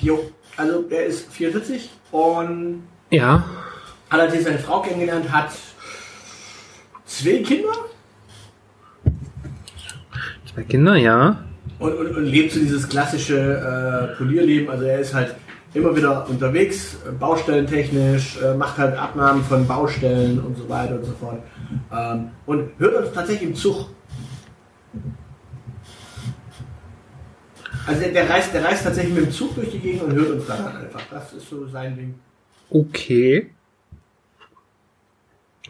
Jo, 0.00 0.30
also 0.56 0.82
der 0.82 1.06
ist 1.06 1.30
44 1.32 1.90
und 2.10 2.82
Ja. 3.10 3.44
hat 4.10 4.20
als 4.20 4.42
seine 4.42 4.58
Frau 4.58 4.80
kennengelernt, 4.80 5.30
hat 5.30 5.50
zwei 7.06 7.42
Kinder 7.42 7.72
Zwei 10.54 10.62
Kinder, 10.62 10.94
ja. 10.96 11.44
und, 11.80 11.94
und, 11.94 12.16
und 12.16 12.24
lebt 12.26 12.52
so 12.52 12.60
dieses 12.60 12.88
klassische 12.88 13.36
äh, 13.36 14.16
Polierleben. 14.16 14.70
Also 14.70 14.84
er 14.84 15.00
ist 15.00 15.12
halt 15.12 15.34
immer 15.74 15.96
wieder 15.96 16.28
unterwegs, 16.28 16.96
äh, 17.06 17.10
baustellentechnisch, 17.10 18.38
äh, 18.40 18.54
macht 18.54 18.78
halt 18.78 18.96
Abnahmen 18.96 19.42
von 19.42 19.66
Baustellen 19.66 20.38
und 20.38 20.56
so 20.56 20.68
weiter 20.68 20.94
und 20.94 21.04
so 21.04 21.12
fort. 21.12 21.42
Ähm, 21.92 22.30
und 22.46 22.70
hört 22.78 22.94
uns 22.94 23.12
tatsächlich 23.12 23.48
im 23.48 23.54
Zug. 23.56 23.90
Also 27.86 28.00
der, 28.00 28.12
der, 28.12 28.30
reist, 28.30 28.54
der 28.54 28.64
reist 28.64 28.84
tatsächlich 28.84 29.14
mit 29.14 29.26
dem 29.26 29.32
Zug 29.32 29.56
durch 29.56 29.70
die 29.70 29.80
Gegend 29.80 30.04
und 30.04 30.12
hört 30.12 30.30
uns 30.30 30.46
dann 30.46 30.66
einfach. 30.68 31.02
Das 31.10 31.32
ist 31.32 31.50
so 31.50 31.66
sein 31.66 31.96
Ding. 31.96 32.14
Okay. 32.70 33.50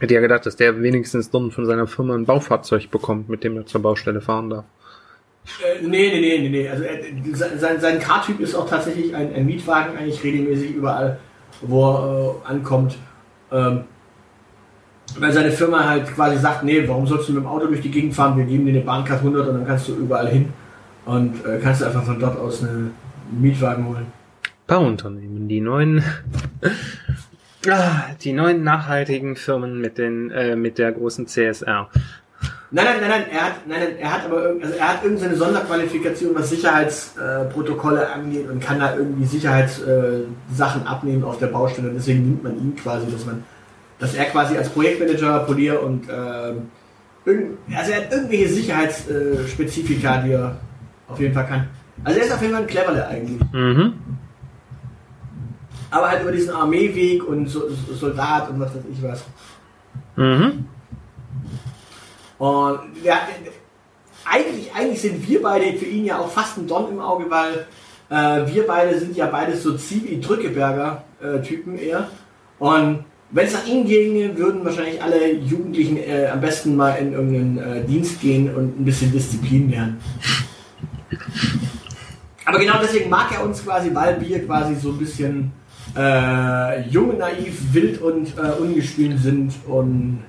Hätte 0.00 0.14
ja 0.14 0.20
gedacht, 0.20 0.44
dass 0.46 0.56
der 0.56 0.82
wenigstens 0.82 1.30
dann 1.30 1.50
von 1.50 1.66
seiner 1.66 1.86
Firma 1.86 2.14
ein 2.14 2.24
Baufahrzeug 2.24 2.90
bekommt, 2.90 3.28
mit 3.28 3.44
dem 3.44 3.56
er 3.56 3.66
zur 3.66 3.82
Baustelle 3.82 4.20
fahren 4.20 4.50
darf. 4.50 4.64
Äh, 5.62 5.86
nee, 5.86 6.10
nee, 6.10 6.20
nee, 6.20 6.38
nee, 6.38 6.48
nee. 6.48 6.68
Also 6.68 6.84
äh, 6.84 7.58
sein, 7.58 7.80
sein 7.80 8.00
Car-Typ 8.00 8.40
ist 8.40 8.54
auch 8.54 8.68
tatsächlich 8.68 9.14
ein, 9.14 9.32
ein 9.34 9.46
Mietwagen, 9.46 9.96
eigentlich 9.96 10.22
regelmäßig 10.24 10.72
überall, 10.72 11.18
wo 11.60 11.90
er 11.90 12.34
äh, 12.44 12.48
ankommt. 12.48 12.96
Ähm, 13.52 13.84
weil 15.18 15.32
seine 15.32 15.50
Firma 15.52 15.84
halt 15.84 16.06
quasi 16.08 16.38
sagt, 16.38 16.64
nee, 16.64 16.82
warum 16.88 17.06
sollst 17.06 17.28
du 17.28 17.32
mit 17.34 17.42
dem 17.42 17.46
Auto 17.46 17.66
durch 17.66 17.82
die 17.82 17.90
Gegend 17.90 18.14
fahren? 18.14 18.36
Wir 18.36 18.46
geben 18.46 18.64
dir 18.64 18.72
eine 18.72 18.80
Bahncard 18.80 19.20
100 19.20 19.48
und 19.48 19.54
dann 19.54 19.66
kannst 19.66 19.86
du 19.88 19.94
überall 19.94 20.28
hin 20.28 20.52
und 21.04 21.44
äh, 21.44 21.58
kannst 21.62 21.82
einfach 21.82 22.02
von 22.02 22.18
dort 22.18 22.38
aus 22.38 22.62
einen 22.62 22.92
Mietwagen 23.30 23.86
holen. 23.86 24.06
Bauunternehmen, 24.66 25.46
die 25.46 25.60
neuen, 25.60 26.02
ah, 27.68 28.06
die 28.22 28.32
neuen 28.32 28.62
nachhaltigen 28.62 29.36
Firmen 29.36 29.80
mit 29.80 29.98
den, 29.98 30.30
äh, 30.30 30.56
mit 30.56 30.78
der 30.78 30.92
großen 30.92 31.26
CSR. 31.26 31.88
Nein, 32.70 32.86
nein, 32.86 32.96
nein, 33.00 33.10
nein, 33.10 33.24
er 33.30 33.44
hat, 33.44 33.66
nein, 33.66 33.80
nein, 33.80 33.98
er 34.00 34.12
hat 34.12 34.24
aber 34.24 34.42
irgend, 34.42 34.64
also 34.64 34.76
er 34.76 34.88
hat 34.88 35.04
irgendeine 35.04 35.36
Sonderqualifikation, 35.36 36.34
was 36.34 36.50
Sicherheitsprotokolle 36.50 38.02
äh, 38.02 38.06
angeht 38.06 38.50
und 38.50 38.60
kann 38.60 38.80
da 38.80 38.96
irgendwie 38.96 39.24
Sicherheitssachen 39.24 40.82
äh, 40.82 40.86
abnehmen 40.86 41.22
auf 41.22 41.38
der 41.38 41.46
Baustelle. 41.46 41.90
Und 41.90 41.94
deswegen 41.94 42.22
nimmt 42.22 42.42
man 42.42 42.58
ihn 42.58 42.74
quasi, 42.74 43.06
dass 43.10 43.24
man, 43.26 43.44
dass 44.00 44.14
er 44.14 44.24
quasi 44.24 44.56
als 44.56 44.70
Projektmanager, 44.70 45.40
Polier 45.40 45.82
und 45.82 46.08
äh, 46.08 46.54
irgend, 47.24 47.58
also 47.76 47.92
er 47.92 47.98
hat 47.98 48.12
irgendwelche 48.12 48.48
Sicherheitsspezifika, 48.48 50.22
die 50.22 50.32
er 50.32 50.56
auf 51.06 51.20
jeden 51.20 51.32
Fall 51.32 51.46
kann. 51.46 51.68
Also 52.02 52.18
er 52.18 52.26
ist 52.26 52.32
auf 52.32 52.42
jeden 52.42 52.54
Fall 52.54 52.62
ein 52.62 52.68
Cleverle 52.68 53.06
eigentlich. 53.06 53.40
Mhm. 53.52 53.92
Aber 55.94 56.10
halt 56.10 56.22
über 56.22 56.32
diesen 56.32 56.50
Armeeweg 56.50 57.22
und 57.22 57.46
so, 57.46 57.68
so 57.68 57.94
Soldat 57.94 58.50
und 58.50 58.58
was 58.58 58.74
weiß 58.74 58.82
ich 58.92 59.00
was. 59.00 59.22
Mhm. 60.16 60.66
Und 62.36 62.80
ja, 63.04 63.20
eigentlich, 64.24 64.74
eigentlich 64.74 65.00
sind 65.00 65.28
wir 65.28 65.40
beide 65.40 65.72
für 65.74 65.84
ihn 65.84 66.04
ja 66.04 66.18
auch 66.18 66.32
fast 66.32 66.58
ein 66.58 66.66
Don 66.66 66.90
im 66.90 66.98
Auge, 66.98 67.30
weil 67.30 67.68
äh, 68.10 68.44
wir 68.52 68.66
beide 68.66 68.98
sind 68.98 69.16
ja 69.16 69.26
beides 69.26 69.62
so 69.62 69.76
Zivi-Drückeberger-Typen 69.76 71.78
eher. 71.78 72.08
Und 72.58 73.04
wenn 73.30 73.46
es 73.46 73.52
nach 73.52 73.64
ihm 73.64 73.86
ginge, 73.86 74.36
würden 74.36 74.64
wahrscheinlich 74.64 75.00
alle 75.00 75.32
Jugendlichen 75.32 75.96
äh, 75.96 76.26
am 76.26 76.40
besten 76.40 76.74
mal 76.74 76.96
in 76.96 77.12
irgendeinen 77.12 77.58
äh, 77.58 77.84
Dienst 77.84 78.20
gehen 78.20 78.52
und 78.52 78.80
ein 78.80 78.84
bisschen 78.84 79.12
Disziplin 79.12 79.70
lernen. 79.70 80.00
Aber 82.44 82.58
genau 82.58 82.80
deswegen 82.82 83.08
mag 83.08 83.30
er 83.32 83.44
uns 83.44 83.64
quasi, 83.64 83.94
weil 83.94 84.20
wir 84.20 84.44
quasi 84.44 84.74
so 84.74 84.88
ein 84.90 84.98
bisschen 84.98 85.52
äh, 85.96 86.88
jung, 86.88 87.18
naiv, 87.18 87.72
wild 87.72 88.00
und 88.00 88.36
äh, 88.36 88.60
ungestüm 88.60 89.18
sind 89.18 89.54
und 89.66 90.24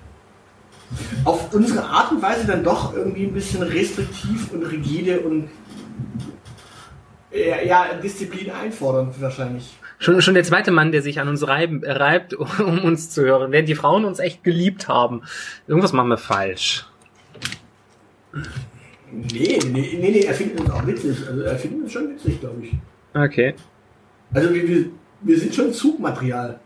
auf 1.24 1.53
unsere 1.53 1.84
Art 1.84 2.11
und 2.11 2.22
Weise 2.22 2.45
dann 2.45 2.63
doch 2.63 2.95
irgendwie 2.95 3.24
ein 3.24 3.34
bisschen 3.34 3.63
restriktiv 3.63 4.51
und 4.53 4.63
rigide 4.63 5.20
und 5.22 5.49
ja, 7.32 7.61
ja 7.61 7.93
Disziplin 8.01 8.51
einfordern 8.51 9.13
wahrscheinlich. 9.20 9.76
Schon, 9.97 10.22
schon 10.22 10.34
der 10.34 10.43
zweite 10.43 10.72
Mann, 10.72 10.91
der 10.91 11.01
sich 11.01 11.20
an 11.20 11.28
uns 11.28 11.47
reiben, 11.47 11.84
äh, 11.84 11.91
reibt, 11.91 12.34
um 12.59 12.84
uns 12.84 13.09
zu 13.09 13.24
hören, 13.24 13.51
während 13.51 13.70
die 13.70 13.76
Frauen 13.76 14.05
uns 14.05 14.20
echt 14.20 14.43
geliebt 14.43 14.88
haben. 14.88 15.22
Irgendwas 15.68 15.93
machen 15.93 16.09
wir 16.09 16.18
falsch. 16.18 16.86
Nee, 19.11 19.59
nee, 19.72 19.97
nee, 19.99 20.11
nee, 20.11 20.20
er 20.22 20.34
findet 20.34 20.59
uns 20.59 20.70
auch 20.70 20.86
witzig. 20.86 21.18
Also 21.28 21.41
er 21.41 21.57
findet 21.57 21.84
uns 21.84 21.91
schon 21.91 22.09
witzig, 22.09 22.39
glaube 22.39 22.61
ich. 22.63 22.74
Okay. 23.13 23.55
Also 24.34 24.53
wir, 24.53 24.68
wir, 24.68 24.86
wir 25.26 25.39
sind 25.39 25.53
schon 25.53 25.73
Zugmaterial. 25.73 26.59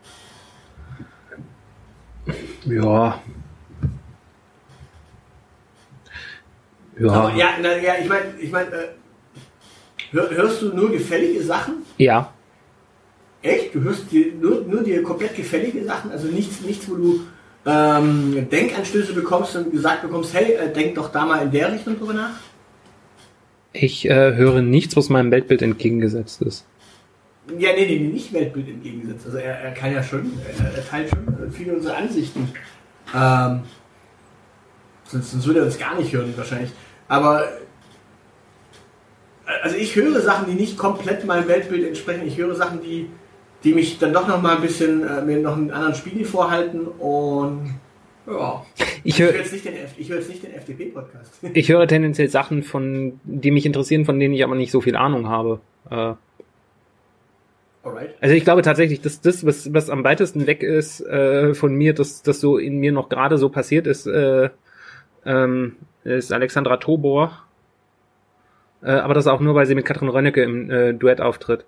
Ja. 2.65 3.21
Ja. 6.99 7.11
Aber 7.11 7.35
ja, 7.35 7.47
na, 7.61 7.77
ja 7.77 7.93
ich 8.01 8.09
meine, 8.09 8.25
ich 8.39 8.51
mein, 8.51 8.67
äh, 8.67 8.89
hör, 10.11 10.29
hörst 10.29 10.61
du 10.61 10.75
nur 10.75 10.91
gefällige 10.91 11.41
Sachen? 11.41 11.75
Ja. 11.97 12.33
Echt? 13.41 13.73
Du 13.73 13.81
hörst 13.81 14.11
dir 14.11 14.33
nur, 14.33 14.65
nur 14.67 14.83
dir 14.83 15.01
komplett 15.01 15.35
gefällige 15.35 15.83
Sachen? 15.85 16.11
Also 16.11 16.27
nichts, 16.27 16.59
nichts 16.61 16.89
wo 16.89 16.95
du 16.95 17.21
ähm, 17.65 18.47
Denkanstöße 18.51 19.13
bekommst 19.13 19.55
und 19.55 19.71
gesagt 19.71 20.01
bekommst, 20.01 20.33
hey, 20.33 20.53
äh, 20.53 20.73
denk 20.73 20.95
doch 20.95 21.09
da 21.09 21.25
mal 21.25 21.43
in 21.43 21.51
der 21.51 21.71
Richtung 21.71 21.97
drüber 21.97 22.13
nach? 22.13 22.35
Ich 23.71 24.09
äh, 24.09 24.35
höre 24.35 24.61
nichts, 24.61 24.97
was 24.97 25.07
meinem 25.07 25.31
Weltbild 25.31 25.61
entgegengesetzt 25.61 26.41
ist. 26.41 26.65
Ja, 27.57 27.71
nee, 27.73 27.85
nee, 27.85 27.99
nicht 27.99 28.33
Weltbild 28.33 28.67
entgegengesetzt. 28.67 29.25
Also 29.25 29.37
er, 29.37 29.59
er 29.59 29.71
kann 29.71 29.91
ja 29.91 30.03
schon, 30.03 30.31
er, 30.45 30.75
er 30.75 30.87
teilt 30.87 31.09
schon 31.09 31.51
viele 31.51 31.73
unserer 31.73 31.97
Ansichten. 31.97 32.49
Ähm, 33.15 33.61
sonst, 35.05 35.31
sonst 35.31 35.47
würde 35.47 35.59
er 35.59 35.65
uns 35.65 35.79
gar 35.79 35.95
nicht 35.95 36.13
hören 36.13 36.33
wahrscheinlich. 36.35 36.71
Aber 37.07 37.47
also 39.63 39.75
ich 39.75 39.95
höre 39.95 40.21
Sachen, 40.21 40.45
die 40.47 40.59
nicht 40.59 40.77
komplett 40.77 41.25
meinem 41.25 41.47
Weltbild 41.47 41.87
entsprechen. 41.87 42.27
Ich 42.27 42.37
höre 42.37 42.55
Sachen, 42.55 42.81
die, 42.81 43.09
die 43.63 43.73
mich 43.73 43.97
dann 43.97 44.13
doch 44.13 44.27
noch 44.27 44.41
mal 44.41 44.55
ein 44.55 44.61
bisschen 44.61 45.05
äh, 45.07 45.21
mir 45.21 45.39
noch 45.39 45.57
einen 45.57 45.71
anderen 45.71 45.95
Spiegel 45.95 46.25
vorhalten 46.25 46.87
und 46.87 47.75
ja. 48.27 48.63
Ich 49.03 49.19
höre 49.19 49.31
höre 49.31 49.39
jetzt 49.39 49.53
nicht 49.53 49.65
den, 49.65 49.73
den 49.73 50.53
FDP-Podcast. 50.53 51.39
ich 51.53 51.69
höre 51.69 51.87
tendenziell 51.87 52.29
Sachen, 52.29 52.61
von 52.63 53.19
die 53.23 53.49
mich 53.49 53.65
interessieren, 53.65 54.05
von 54.05 54.19
denen 54.19 54.33
ich 54.33 54.43
aber 54.43 54.55
nicht 54.55 54.71
so 54.71 54.81
viel 54.81 54.95
Ahnung 54.95 55.29
habe. 55.29 55.61
Äh, 55.89 56.13
Alright. 57.83 58.15
Also 58.21 58.35
ich 58.35 58.43
glaube 58.43 58.61
tatsächlich, 58.61 59.01
dass 59.01 59.21
das, 59.21 59.45
was, 59.45 59.73
was 59.73 59.89
am 59.89 60.03
weitesten 60.03 60.47
weg 60.47 60.63
ist 60.63 61.01
äh, 61.01 61.53
von 61.53 61.73
mir, 61.73 61.93
dass 61.93 62.21
das 62.23 62.41
so 62.41 62.57
in 62.57 62.77
mir 62.79 62.91
noch 62.91 63.09
gerade 63.09 63.37
so 63.37 63.49
passiert 63.49 63.87
ist, 63.87 64.05
äh, 64.05 64.49
ähm, 65.25 65.77
ist 66.03 66.33
Alexandra 66.33 66.77
Tobor. 66.77 67.45
Äh, 68.81 68.91
aber 68.91 69.13
das 69.13 69.27
auch 69.27 69.39
nur, 69.39 69.55
weil 69.55 69.65
sie 69.65 69.75
mit 69.75 69.85
Katrin 69.85 70.09
Rönnecke 70.09 70.43
im 70.43 70.69
äh, 70.69 70.93
Duett 70.93 71.21
auftritt. 71.21 71.65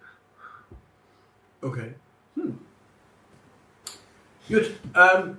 Okay. 1.62 1.94
Hm. 2.36 2.58
Gut. 4.50 4.72
Ähm, 4.96 5.38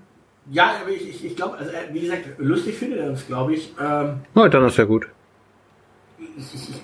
ja, 0.51 0.77
aber 0.81 0.91
ich, 0.91 1.09
ich, 1.09 1.25
ich 1.25 1.37
glaube, 1.37 1.57
also, 1.59 1.71
äh, 1.71 1.93
wie 1.93 2.01
gesagt, 2.01 2.27
lustig 2.39 2.77
findet 2.77 3.01
er 3.01 3.11
uns, 3.11 3.27
glaube 3.27 3.55
ich. 3.55 3.73
Ähm, 3.81 4.21
Na, 4.35 4.49
dann 4.49 4.65
ist 4.65 4.79
ja 4.79 4.85
gut. 4.85 5.07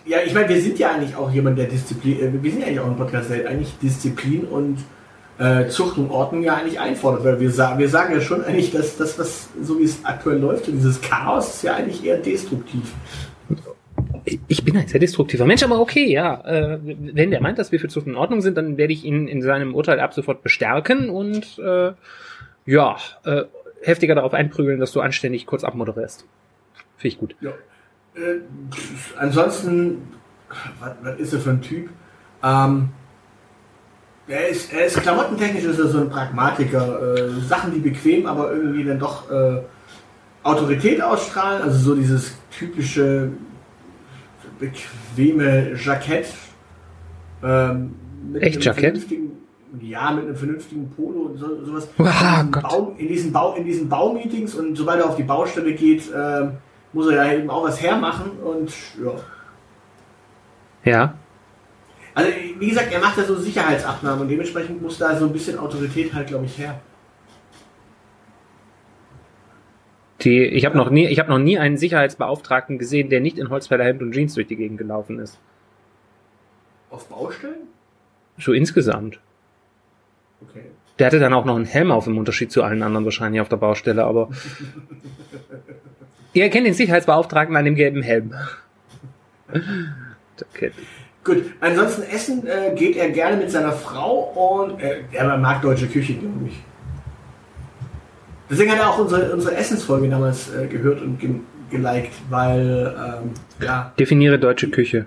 Ja, 0.06 0.18
ich 0.24 0.34
meine, 0.34 0.48
wir 0.48 0.60
sind 0.60 0.78
ja 0.78 0.92
eigentlich 0.92 1.16
auch 1.16 1.30
jemand, 1.30 1.58
der 1.58 1.66
Disziplin, 1.66 2.20
äh, 2.20 2.42
wir 2.42 2.50
sind 2.50 2.60
ja 2.60 2.66
eigentlich 2.66 2.80
auch 2.80 2.86
ein 2.86 2.96
Podcast, 2.96 3.30
der 3.30 3.48
eigentlich 3.48 3.78
Disziplin 3.82 4.44
und 4.44 4.78
äh, 5.38 5.68
Zucht 5.68 5.98
und 5.98 6.10
Ordnung 6.10 6.42
ja 6.42 6.56
eigentlich 6.56 6.80
einfordert, 6.80 7.24
weil 7.24 7.40
wir 7.40 7.50
sagen, 7.50 7.78
wir 7.78 7.88
sagen 7.88 8.14
ja 8.14 8.20
schon 8.20 8.44
eigentlich, 8.44 8.72
dass 8.72 8.96
das, 8.96 9.18
was 9.18 9.48
so 9.62 9.78
wie 9.78 9.84
es 9.84 10.04
aktuell 10.04 10.38
läuft, 10.38 10.68
und 10.68 10.76
dieses 10.76 11.00
Chaos 11.00 11.54
ist 11.54 11.62
ja 11.62 11.76
eigentlich 11.76 12.04
eher 12.04 12.18
destruktiv. 12.18 12.92
Ich 14.46 14.64
bin 14.64 14.76
ein 14.76 14.88
sehr 14.88 15.00
destruktiver 15.00 15.46
Mensch, 15.46 15.62
aber 15.62 15.80
okay, 15.80 16.10
ja. 16.10 16.40
Äh, 16.44 16.78
wenn 16.82 17.30
der 17.30 17.40
meint, 17.40 17.58
dass 17.58 17.72
wir 17.72 17.80
für 17.80 17.88
Zucht 17.88 18.06
in 18.06 18.16
Ordnung 18.16 18.40
sind, 18.40 18.56
dann 18.56 18.76
werde 18.76 18.92
ich 18.92 19.04
ihn 19.04 19.26
in 19.28 19.42
seinem 19.42 19.74
Urteil 19.74 20.00
ab 20.00 20.12
sofort 20.12 20.42
bestärken 20.42 21.08
und 21.08 21.58
äh, 21.58 21.92
ja, 22.66 22.96
äh, 23.24 23.44
heftiger 23.82 24.14
darauf 24.14 24.34
einprügeln, 24.34 24.80
dass 24.80 24.92
du 24.92 25.00
anständig 25.00 25.46
kurz 25.46 25.64
abmoderierst. 25.64 26.26
Finde 26.96 27.14
ich 27.14 27.18
gut. 27.18 27.36
Ja. 27.40 27.52
Äh, 28.18 28.40
ansonsten, 29.18 30.02
was, 30.80 31.18
ist 31.18 31.32
er 31.32 31.40
für 31.40 31.50
ein 31.50 31.60
Typ? 31.62 31.88
Ähm, 32.42 32.88
er 34.26 34.48
ist, 34.48 34.72
er 34.72 34.86
ist 34.86 35.00
klamottentechnisch 35.00 35.64
ist 35.64 35.78
er 35.78 35.86
so 35.88 36.00
ein 36.00 36.10
Pragmatiker. 36.10 37.14
Äh, 37.16 37.30
Sachen, 37.48 37.72
die 37.72 37.80
bequem, 37.80 38.26
aber 38.26 38.52
irgendwie 38.52 38.84
dann 38.84 38.98
doch 38.98 39.30
äh, 39.30 39.62
Autorität 40.42 41.00
ausstrahlen. 41.00 41.62
Also 41.62 41.78
so 41.78 41.94
dieses 41.94 42.34
typische 42.50 43.30
bequeme 44.58 45.74
Jackett. 45.82 46.26
Ähm, 47.42 47.94
mit 48.32 48.42
Echt 48.42 48.56
einem 48.56 48.62
Jackett? 48.62 48.82
vernünftigen- 48.98 49.32
Ja, 49.80 50.10
mit 50.10 50.24
einem 50.24 50.36
vernünftigen 50.36 50.90
Polo 50.90 51.20
und 51.20 51.38
so, 51.38 51.64
sowas. 51.64 51.88
Ah, 51.98 52.40
in, 52.40 52.48
diesen. 52.48 52.52
Bau, 52.62 52.94
in, 52.98 53.08
diesen 53.08 53.32
Bau, 53.32 53.54
in 53.54 53.64
diesen 53.64 53.88
Baumeetings 53.88 54.54
und 54.54 54.76
sobald 54.76 55.00
er 55.00 55.08
auf 55.08 55.16
die 55.16 55.22
Baustelle 55.22 55.72
geht, 55.74 56.10
ähm, 56.14 56.52
muss 56.92 57.08
er 57.08 57.26
ja 57.26 57.38
eben 57.38 57.50
auch 57.50 57.64
was 57.64 57.80
hermachen 57.82 58.32
und 58.38 58.72
ja. 59.02 59.12
Ja. 60.84 61.14
Also 62.14 62.30
wie 62.58 62.68
gesagt, 62.68 62.92
er 62.92 63.00
macht 63.00 63.18
da 63.18 63.24
so 63.24 63.36
Sicherheitsabnahmen 63.36 64.22
und 64.22 64.28
dementsprechend 64.28 64.82
muss 64.82 64.98
da 64.98 65.16
so 65.16 65.26
ein 65.26 65.32
bisschen 65.32 65.58
Autorität 65.58 66.12
halt, 66.12 66.28
glaube 66.28 66.46
ich, 66.46 66.58
her. 66.58 66.80
Die, 70.22 70.42
ich 70.42 70.64
habe 70.64 70.76
noch 70.76 70.90
nie, 70.90 71.06
ich 71.06 71.20
habe 71.20 71.30
noch 71.30 71.38
nie 71.38 71.58
einen 71.58 71.76
Sicherheitsbeauftragten 71.76 72.78
gesehen, 72.78 73.08
der 73.08 73.20
nicht 73.20 73.38
in 73.38 73.50
Holzfäller 73.50 73.84
Hemd 73.84 74.02
und 74.02 74.12
Jeans 74.12 74.34
durch 74.34 74.48
die 74.48 74.56
Gegend 74.56 74.78
gelaufen 74.78 75.20
ist. 75.20 75.38
Auf 76.90 77.08
Baustellen? 77.08 77.68
So 78.36 78.52
insgesamt. 78.52 79.20
Okay. 80.40 80.64
Der 80.98 81.06
hatte 81.06 81.20
dann 81.20 81.32
auch 81.32 81.44
noch 81.44 81.54
einen 81.54 81.66
Helm 81.66 81.92
auf 81.92 82.08
im 82.08 82.18
Unterschied 82.18 82.50
zu 82.50 82.64
allen 82.64 82.82
anderen 82.82 83.04
wahrscheinlich 83.04 83.40
auf 83.40 83.48
der 83.48 83.58
Baustelle, 83.58 84.04
aber 84.04 84.28
ihr 86.38 86.50
kennt 86.50 86.66
den 86.66 86.74
Sicherheitsbeauftragten 86.74 87.56
an 87.56 87.64
dem 87.64 87.74
gelben 87.74 88.02
Helm. 88.02 88.34
Okay. 90.54 90.70
Gut, 91.24 91.42
ansonsten 91.60 92.04
essen 92.04 92.46
äh, 92.46 92.72
geht 92.76 92.96
er 92.96 93.10
gerne 93.10 93.36
mit 93.36 93.50
seiner 93.50 93.72
Frau 93.72 94.60
und 94.60 94.80
äh, 94.80 95.00
er 95.10 95.36
mag 95.36 95.60
deutsche 95.62 95.88
Küche, 95.88 96.14
glaube 96.14 96.46
ich. 96.46 96.62
Deswegen 98.48 98.70
hat 98.70 98.78
er 98.78 98.90
auch 98.90 98.98
unsere, 98.98 99.32
unsere 99.34 99.56
Essensfolge 99.56 100.08
damals 100.08 100.54
äh, 100.54 100.68
gehört 100.68 101.02
und 101.02 101.18
ge 101.18 101.30
geliked, 101.70 102.12
weil, 102.30 102.94
ähm, 102.96 103.30
ja. 103.60 103.92
Definiere 103.98 104.38
deutsche 104.38 104.70
Küche. 104.70 105.06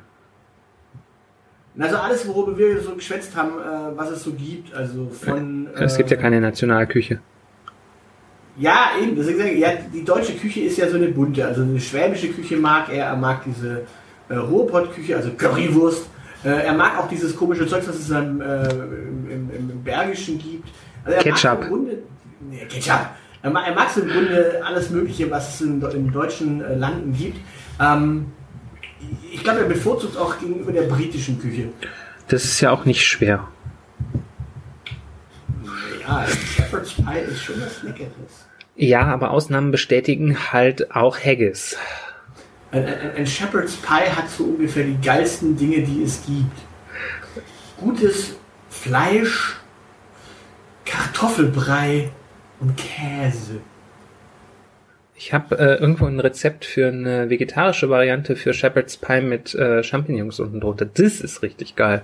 Also 1.79 1.97
alles, 1.97 2.27
worüber 2.27 2.55
wir 2.55 2.79
so 2.81 2.93
geschwätzt 2.93 3.35
haben, 3.35 3.51
äh, 3.51 3.97
was 3.97 4.11
es 4.11 4.23
so 4.23 4.33
gibt, 4.33 4.71
also 4.75 5.09
von... 5.09 5.69
Es 5.75 5.97
gibt 5.97 6.11
ja 6.11 6.17
äh, 6.17 6.21
keine 6.21 6.39
Nationalküche. 6.39 7.19
Ja, 8.57 8.91
eben, 9.01 9.15
deswegen 9.15 9.37
sage 9.37 9.51
ich, 9.51 9.59
ja, 9.59 9.69
die 9.93 10.03
deutsche 10.03 10.33
Küche 10.33 10.61
ist 10.61 10.77
ja 10.77 10.89
so 10.89 10.97
eine 10.97 11.07
bunte. 11.07 11.45
Also 11.45 11.61
eine 11.61 11.79
schwäbische 11.79 12.29
Küche 12.29 12.57
mag 12.57 12.89
er, 12.89 13.05
er 13.05 13.15
mag 13.15 13.43
diese 13.45 13.83
äh, 14.29 14.35
Ruhrpott-Küche, 14.35 15.15
also 15.15 15.31
Currywurst. 15.31 16.07
Äh, 16.43 16.49
er 16.49 16.73
mag 16.73 16.97
auch 16.99 17.07
dieses 17.07 17.35
komische 17.35 17.67
Zeug, 17.67 17.83
was 17.87 17.95
es 17.95 18.09
dann 18.09 18.41
äh, 18.41 18.69
im, 18.69 19.29
im, 19.29 19.69
im 19.69 19.83
Bergischen 19.83 20.37
gibt. 20.37 20.69
Also 21.05 21.17
er 21.17 21.23
Ketchup. 21.23 21.67
Grunde, 21.67 21.99
nee, 22.49 22.65
Ketchup. 22.65 23.09
Er 23.43 23.49
mag, 23.49 23.67
er 23.67 23.73
mag 23.73 23.89
so 23.89 24.01
im 24.01 24.09
Grunde 24.09 24.61
alles 24.63 24.89
Mögliche, 24.89 25.31
was 25.31 25.55
es 25.55 25.61
in, 25.61 25.81
in 25.81 26.11
deutschen 26.11 26.61
äh, 26.61 26.75
Landen 26.75 27.13
gibt. 27.13 27.39
Ähm, 27.79 28.27
ich 29.31 29.43
glaube, 29.43 29.61
er 29.61 29.65
bevorzugt 29.65 30.17
auch 30.17 30.37
gegenüber 30.39 30.71
der 30.71 30.83
britischen 30.83 31.39
Küche. 31.39 31.69
Das 32.27 32.43
ist 32.43 32.61
ja 32.61 32.71
auch 32.71 32.85
nicht 32.85 33.05
schwer. 33.05 33.47
Ja, 36.11 36.27
Shepherd's 36.27 36.93
Pie 36.93 37.19
ist 37.31 37.41
schon 37.41 37.61
was 37.61 37.83
Leckeres. 37.83 38.45
Ja, 38.75 39.03
aber 39.03 39.31
Ausnahmen 39.31 39.71
bestätigen 39.71 40.51
halt 40.51 40.93
auch 40.93 41.17
Haggis. 41.17 41.77
Ein, 42.71 42.85
ein, 42.85 43.15
ein 43.15 43.25
Shepherd's 43.27 43.77
Pie 43.77 44.09
hat 44.09 44.29
so 44.29 44.43
ungefähr 44.43 44.83
die 44.83 44.99
geilsten 44.99 45.55
Dinge, 45.55 45.81
die 45.83 46.03
es 46.03 46.25
gibt. 46.25 46.57
Gutes 47.77 48.35
Fleisch, 48.69 49.55
Kartoffelbrei 50.85 52.11
und 52.59 52.75
Käse. 52.75 53.61
Ich 55.15 55.33
habe 55.33 55.57
äh, 55.59 55.75
irgendwo 55.75 56.07
ein 56.07 56.19
Rezept 56.19 56.65
für 56.65 56.87
eine 56.87 57.29
vegetarische 57.29 57.89
Variante 57.89 58.35
für 58.35 58.53
Shepherd's 58.53 58.97
Pie 58.97 59.21
mit 59.21 59.55
äh, 59.55 59.81
Champignons 59.81 60.41
unten 60.41 60.59
drunter. 60.59 60.85
Das 60.85 61.21
ist 61.21 61.41
richtig 61.41 61.75
geil. 61.75 62.03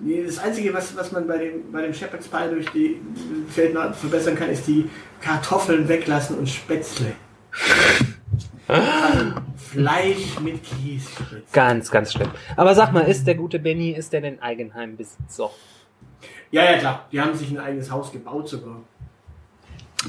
Nee, 0.00 0.22
Das 0.24 0.38
Einzige, 0.38 0.72
was, 0.72 0.96
was 0.96 1.10
man 1.12 1.26
bei 1.26 1.38
dem, 1.38 1.72
bei 1.72 1.82
dem 1.82 1.92
Shepherd's 1.92 2.28
Pie 2.28 2.50
durch 2.50 2.68
die 2.70 3.00
Feld 3.48 3.74
noch 3.74 3.92
verbessern 3.94 4.36
kann, 4.36 4.50
ist 4.50 4.66
die 4.66 4.88
Kartoffeln 5.20 5.88
weglassen 5.88 6.38
und 6.38 6.48
Spätzle. 6.48 7.12
Also 8.68 9.32
Fleisch 9.56 10.38
mit 10.40 10.60
Kässpätzle. 10.62 11.42
Ganz, 11.52 11.90
ganz 11.90 12.12
schlimm. 12.12 12.30
Aber 12.56 12.74
sag 12.74 12.92
mal, 12.92 13.00
ist 13.00 13.26
der 13.26 13.34
gute 13.34 13.58
Benny, 13.58 13.90
ist 13.90 14.12
der 14.12 14.20
denn 14.20 14.40
Eigenheimbesitzer? 14.40 15.50
Ja, 16.50 16.64
ja, 16.64 16.78
klar. 16.78 17.06
Die 17.12 17.20
haben 17.20 17.34
sich 17.34 17.50
ein 17.50 17.58
eigenes 17.58 17.90
Haus 17.90 18.12
gebaut 18.12 18.48
sogar. 18.48 18.76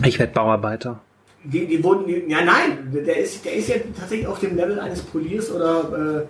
Ich 0.06 0.20
werd 0.20 0.34
Bauarbeiter. 0.34 1.02
Die, 1.44 1.66
die 1.66 1.84
wurden, 1.84 2.30
ja 2.30 2.42
nein, 2.44 2.92
der 2.94 3.18
ist, 3.18 3.44
der 3.46 3.54
ist 3.54 3.70
ja 3.70 3.76
tatsächlich 3.98 4.28
auf 4.28 4.40
dem 4.40 4.56
Level 4.56 4.80
eines 4.80 5.02
Poliers 5.02 5.52
oder, 5.52 6.24
äh, 6.24 6.28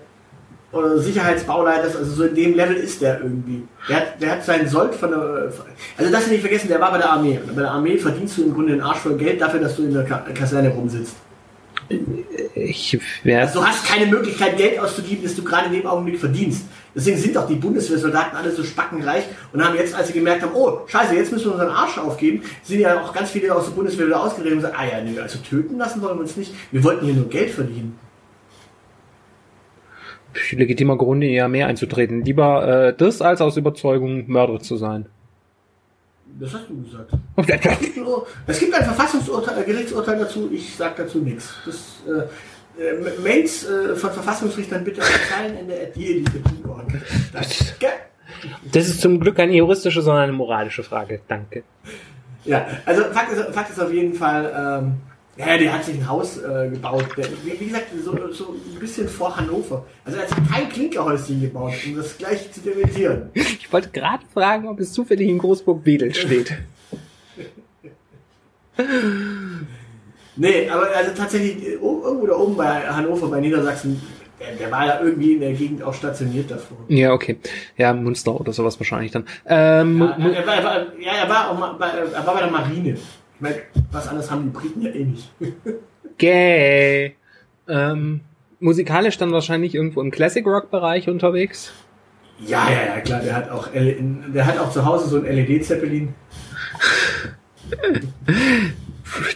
oder 0.72 1.00
Sicherheitsbauleiters, 1.00 1.96
also 1.96 2.12
so 2.12 2.24
in 2.26 2.36
dem 2.36 2.56
Level 2.56 2.76
ist 2.76 3.02
der 3.02 3.22
irgendwie. 3.22 3.64
Der 3.88 3.96
hat, 3.98 4.22
der 4.22 4.32
hat 4.32 4.46
seinen 4.46 4.68
Sold 4.68 4.94
von 4.94 5.10
der, 5.10 5.52
also 5.98 6.12
das 6.12 6.28
nicht 6.28 6.42
vergessen, 6.42 6.68
der 6.68 6.80
war 6.80 6.92
bei 6.92 7.00
der 7.00 7.12
Armee. 7.12 7.40
Und 7.44 7.56
bei 7.56 7.62
der 7.62 7.72
Armee 7.72 7.98
verdienst 7.98 8.38
du 8.38 8.44
im 8.44 8.54
Grunde 8.54 8.74
den 8.74 8.82
Arsch 8.82 9.00
voll 9.00 9.18
Geld 9.18 9.42
dafür, 9.42 9.60
dass 9.60 9.76
du 9.76 9.84
in 9.84 9.94
der 9.94 10.04
Ka 10.04 10.26
Kaserne 10.34 10.70
rumsitzt. 10.70 11.16
Ich 12.54 13.00
werde. 13.24 13.48
Also 13.48 13.62
du 13.62 13.66
hast 13.66 13.86
keine 13.86 14.06
Möglichkeit, 14.06 14.58
Geld 14.58 14.80
auszugeben, 14.80 15.24
das 15.24 15.36
du 15.36 15.44
gerade 15.44 15.68
in 15.68 15.74
dem 15.74 15.88
Augenblick 15.88 16.20
verdienst. 16.20 16.66
Deswegen 16.94 17.18
sind 17.18 17.38
auch 17.38 17.48
die 17.48 17.56
Bundeswehrsoldaten 17.56 18.38
alle 18.38 18.52
so 18.52 18.64
spackenreich 18.64 19.24
und 19.54 19.64
haben 19.64 19.76
jetzt, 19.76 19.96
als 19.96 20.08
sie 20.08 20.14
gemerkt 20.14 20.44
haben, 20.44 20.54
oh, 20.54 20.82
scheiße, 20.86 21.16
jetzt 21.16 21.32
müssen 21.32 21.46
wir 21.46 21.54
unseren 21.54 21.70
Arsch 21.72 21.98
aufgeben, 21.98 22.44
sind 22.64 22.80
ja 22.80 23.02
auch 23.02 23.14
ganz 23.14 23.32
viele 23.32 23.56
aus 23.56 23.66
der 23.66 23.72
Bundeswehr 23.72 24.06
wieder 24.06 24.22
ausgeredet 24.22 24.54
und 24.54 24.62
sagen, 24.62 24.76
ah 24.78 24.86
ja, 24.86 25.02
nee, 25.02 25.20
also 25.20 25.40
töten 25.40 25.78
lassen 25.78 26.02
wollen 26.02 26.18
wir 26.18 26.22
uns 26.22 26.36
nicht. 26.36 26.54
Wir 26.72 26.84
wollten 26.84 27.06
hier 27.06 27.16
nur 27.16 27.30
Geld 27.30 27.52
verdienen. 27.52 27.98
Legitimer 30.52 30.98
Grund, 30.98 31.24
in 31.24 31.30
ihr 31.32 31.46
Armee 31.46 31.64
einzutreten. 31.64 32.24
Lieber 32.24 32.88
äh, 32.90 32.94
das, 32.96 33.22
als 33.22 33.42
aus 33.42 33.58
Überzeugung 33.58 34.26
Mörder 34.28 34.60
zu 34.60 34.78
sein. 34.78 35.08
Das 36.40 36.54
hast 36.54 36.70
du 36.70 36.84
gesagt. 36.84 37.12
Es 38.48 38.60
gibt 38.60 38.74
ein 38.74 38.84
Verfassungsurteil, 38.84 39.64
Gerichtsurteil 39.64 40.20
dazu, 40.20 40.50
ich 40.54 40.76
sag 40.76 40.96
dazu 40.96 41.20
nichts. 41.20 41.54
Das, 41.66 42.04
äh, 42.08 42.28
äh, 42.80 43.20
Mails 43.22 43.68
äh, 43.68 43.96
von 43.96 44.12
Verfassungsrichtern 44.12 44.84
bitte 44.84 45.02
auf 45.02 45.20
Zeilenende 45.30 45.74
at 45.82 45.96
dieelite.org. 45.96 46.88
Danke. 47.34 47.88
Das 48.72 48.88
ist 48.88 49.02
zum 49.02 49.20
Glück 49.20 49.36
keine 49.36 49.54
juristische, 49.54 50.02
sondern 50.02 50.24
eine 50.24 50.34
moralische 50.34 50.84
Frage. 50.84 51.20
Danke. 51.28 51.64
Ja, 52.46 52.66
also 52.86 53.04
Fakt 53.12 53.34
ist, 53.34 53.54
Fakt 53.54 53.70
ist 53.72 53.80
auf 53.80 53.92
jeden 53.92 54.14
Fall, 54.14 54.82
ähm, 54.82 54.94
ja, 55.40 55.58
der 55.58 55.74
hat 55.74 55.86
sich 55.86 55.96
ein 55.96 56.08
Haus 56.08 56.38
äh, 56.38 56.70
gebaut. 56.70 57.06
Der, 57.18 57.26
wie, 57.44 57.60
wie 57.60 57.66
gesagt, 57.68 57.88
so, 58.04 58.12
so 58.34 58.56
ein 58.74 58.80
bisschen 58.80 59.08
vor 59.08 59.36
Hannover. 59.38 59.86
Also 60.04 60.18
er 60.18 60.24
hat 60.24 60.30
sich 60.30 60.52
kein 60.52 60.70
Klinkerhäuschen 60.70 61.42
gebaut, 61.42 61.74
um 61.88 61.96
das 61.96 62.18
gleich 62.18 62.52
zu 62.52 62.60
dementieren. 62.60 63.30
Ich 63.34 63.72
wollte 63.72 63.90
gerade 63.90 64.24
fragen, 64.34 64.68
ob 64.68 64.80
es 64.80 64.92
zufällig 64.92 65.30
in 65.30 65.38
Großburg-Wedel 65.38 66.14
steht. 66.14 66.58
Nee, 70.36 70.70
aber 70.70 70.88
also 70.96 71.12
tatsächlich 71.16 71.64
äh, 71.64 71.72
irgendwo 71.74 72.28
da 72.28 72.36
oben 72.36 72.56
bei 72.56 72.88
Hannover, 72.88 73.28
bei 73.28 73.42
Niedersachsen, 73.42 74.02
der, 74.40 74.56
der 74.56 74.72
war 74.72 74.86
ja 74.88 75.02
irgendwie 75.02 75.34
in 75.34 75.42
der 75.42 75.52
Gegend 75.52 75.84
auch 75.84 75.94
stationiert 75.94 76.50
davor. 76.50 76.78
ja, 76.88 77.12
okay. 77.12 77.38
Ja, 77.78 77.94
Münster 77.94 78.40
oder 78.40 78.54
sowas 78.54 78.80
wahrscheinlich 78.80 79.12
dann. 79.12 79.26
Ähm, 79.46 80.00
Ja, 80.00 80.30
er 80.30 80.48
war, 80.48 80.56
er 80.56 80.64
war, 80.64 80.76
ja, 81.00 81.12
er 81.12 81.30
war, 81.30 81.52
auch 81.52 81.60
mal 81.60 81.74
bei, 81.74 81.88
er 81.90 82.26
war 82.26 82.34
bei 82.34 82.42
der 82.42 82.52
Marine. 82.52 82.98
Ich 83.40 83.44
meine, 83.44 83.62
was 83.94 84.06
anderes 84.10 84.30
haben 84.30 84.44
die 84.44 84.50
Briten 84.50 84.82
ja 84.82 84.92
eh 84.92 85.06
nicht. 85.06 85.32
gay. 86.18 87.16
Ähm, 87.70 88.20
musikalisch 88.60 89.18
dann 89.18 89.32
wahrscheinlich 89.32 89.76
irgendwo 89.76 90.02
im 90.02 90.12
Classic 90.12 90.46
Rock 90.46 90.70
Bereich 90.70 91.08
unterwegs. 91.08 91.72
Ja, 92.46 92.70
ja, 92.70 92.96
ja, 92.96 93.00
klar, 93.00 93.22
der 93.22 93.34
hat 93.34 93.50
auch, 93.50 93.70
der 93.70 94.46
hat 94.46 94.58
auch 94.60 94.72
zu 94.72 94.84
Hause 94.84 95.08
so 95.08 95.18
ein 95.20 95.24
LED-Zeppelin. 95.24 96.14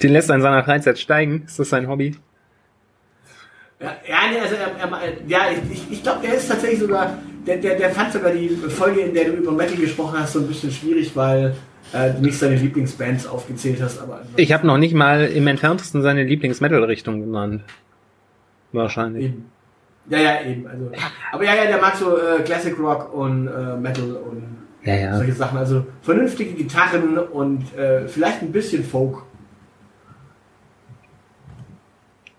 Den 0.02 0.12
lässt 0.12 0.30
er 0.30 0.36
in 0.36 0.42
seiner 0.42 0.66
Freizeit 0.66 1.00
steigen. 1.00 1.44
Ist 1.46 1.58
das 1.60 1.70
sein 1.70 1.88
Hobby? 1.88 2.18
Ja, 3.80 3.96
ja, 4.06 4.18
nee, 4.32 4.40
also 4.40 4.56
er, 4.56 4.68
er, 4.80 5.28
ja, 5.28 5.40
ich, 5.52 5.78
ich, 5.78 5.92
ich 5.92 6.04
glaube, 6.04 6.28
der 6.28 6.34
ist 6.34 6.50
tatsächlich 6.50 6.82
sogar, 6.82 7.20
der, 7.48 7.56
der, 7.56 7.78
der 7.78 7.92
fand 7.92 8.12
sogar 8.12 8.32
die 8.32 8.50
Folge, 8.50 9.00
in 9.00 9.14
der 9.14 9.26
du 9.26 9.32
über 9.32 9.54
Metal 9.54 9.78
gesprochen 9.78 10.20
hast, 10.20 10.34
so 10.34 10.40
ein 10.40 10.48
bisschen 10.48 10.72
schwierig, 10.72 11.16
weil 11.16 11.56
äh, 11.94 12.14
nicht 12.20 12.38
seine 12.38 12.56
Lieblingsbands 12.56 13.28
aufgezählt 13.28 13.82
hast. 13.82 14.00
Aber 14.02 14.22
Ich 14.36 14.52
habe 14.52 14.66
noch 14.68 14.78
nicht 14.78 14.94
mal 14.94 15.26
im 15.26 15.48
entferntesten 15.48 16.02
seine 16.02 16.24
Lieblings-Metal-Richtung 16.24 17.22
genannt. 17.22 17.64
Wahrscheinlich. 18.72 19.26
eben. 19.26 19.46
Ja, 20.10 20.18
ja, 20.20 20.42
eben. 20.44 20.68
Also, 20.68 20.92
aber 21.32 21.44
ja, 21.46 21.56
ja, 21.56 21.66
der 21.66 21.80
mag 21.80 21.96
so 21.96 22.18
äh, 22.18 22.42
Classic 22.44 22.78
Rock 22.80 23.14
und 23.14 23.48
äh, 23.48 23.78
Metal 23.78 24.12
und 24.16 24.44
Ja, 24.84 24.96
ja. 24.96 25.16
solche 25.18 25.32
Sachen. 25.34 25.58
Also 25.58 25.86
vernünftige 26.02 26.54
Gitarren 26.54 27.18
und 27.18 27.74
äh, 27.78 28.08
vielleicht 28.08 28.42
ein 28.42 28.52
bisschen 28.52 28.84
Folk. 28.84 29.24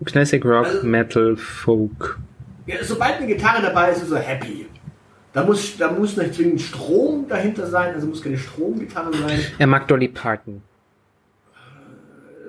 Classic 0.03 0.43
Rock, 0.45 0.65
Also- 0.65 0.85
Metal, 0.85 1.35
Folk. 1.37 2.19
Ja, 2.67 2.75
sobald 2.83 3.15
eine 3.17 3.27
Gitarre 3.27 3.61
dabei 3.61 3.91
ist, 3.91 4.03
ist 4.03 4.11
er 4.11 4.19
happy. 4.19 4.67
Da 5.35 5.43
muss, 5.43 5.77
da 5.77 5.91
muss 5.91 6.15
nicht 6.15 6.33
zwingend 6.33 6.61
Strom 6.61 7.27
dahinter 7.27 7.67
sein, 7.67 7.93
also 7.93 8.07
muss 8.07 8.23
keine 8.23 8.37
Stromgitarre 8.37 9.13
sein. 9.13 9.37
Er 9.59 9.67
mag 9.67 9.85
Dolly 9.85 10.07
Parton. 10.07 10.61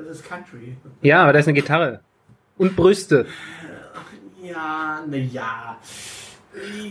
Das 0.06 0.18
ist 0.18 0.24
Country. 0.24 0.76
Ja, 1.02 1.24
aber 1.24 1.32
da 1.32 1.40
ist 1.40 1.48
eine 1.48 1.54
Gitarre. 1.54 1.98
Und 2.56 2.76
Brüste. 2.76 3.26
Ja, 4.40 5.02
na 5.04 5.16
ja. 5.16 5.78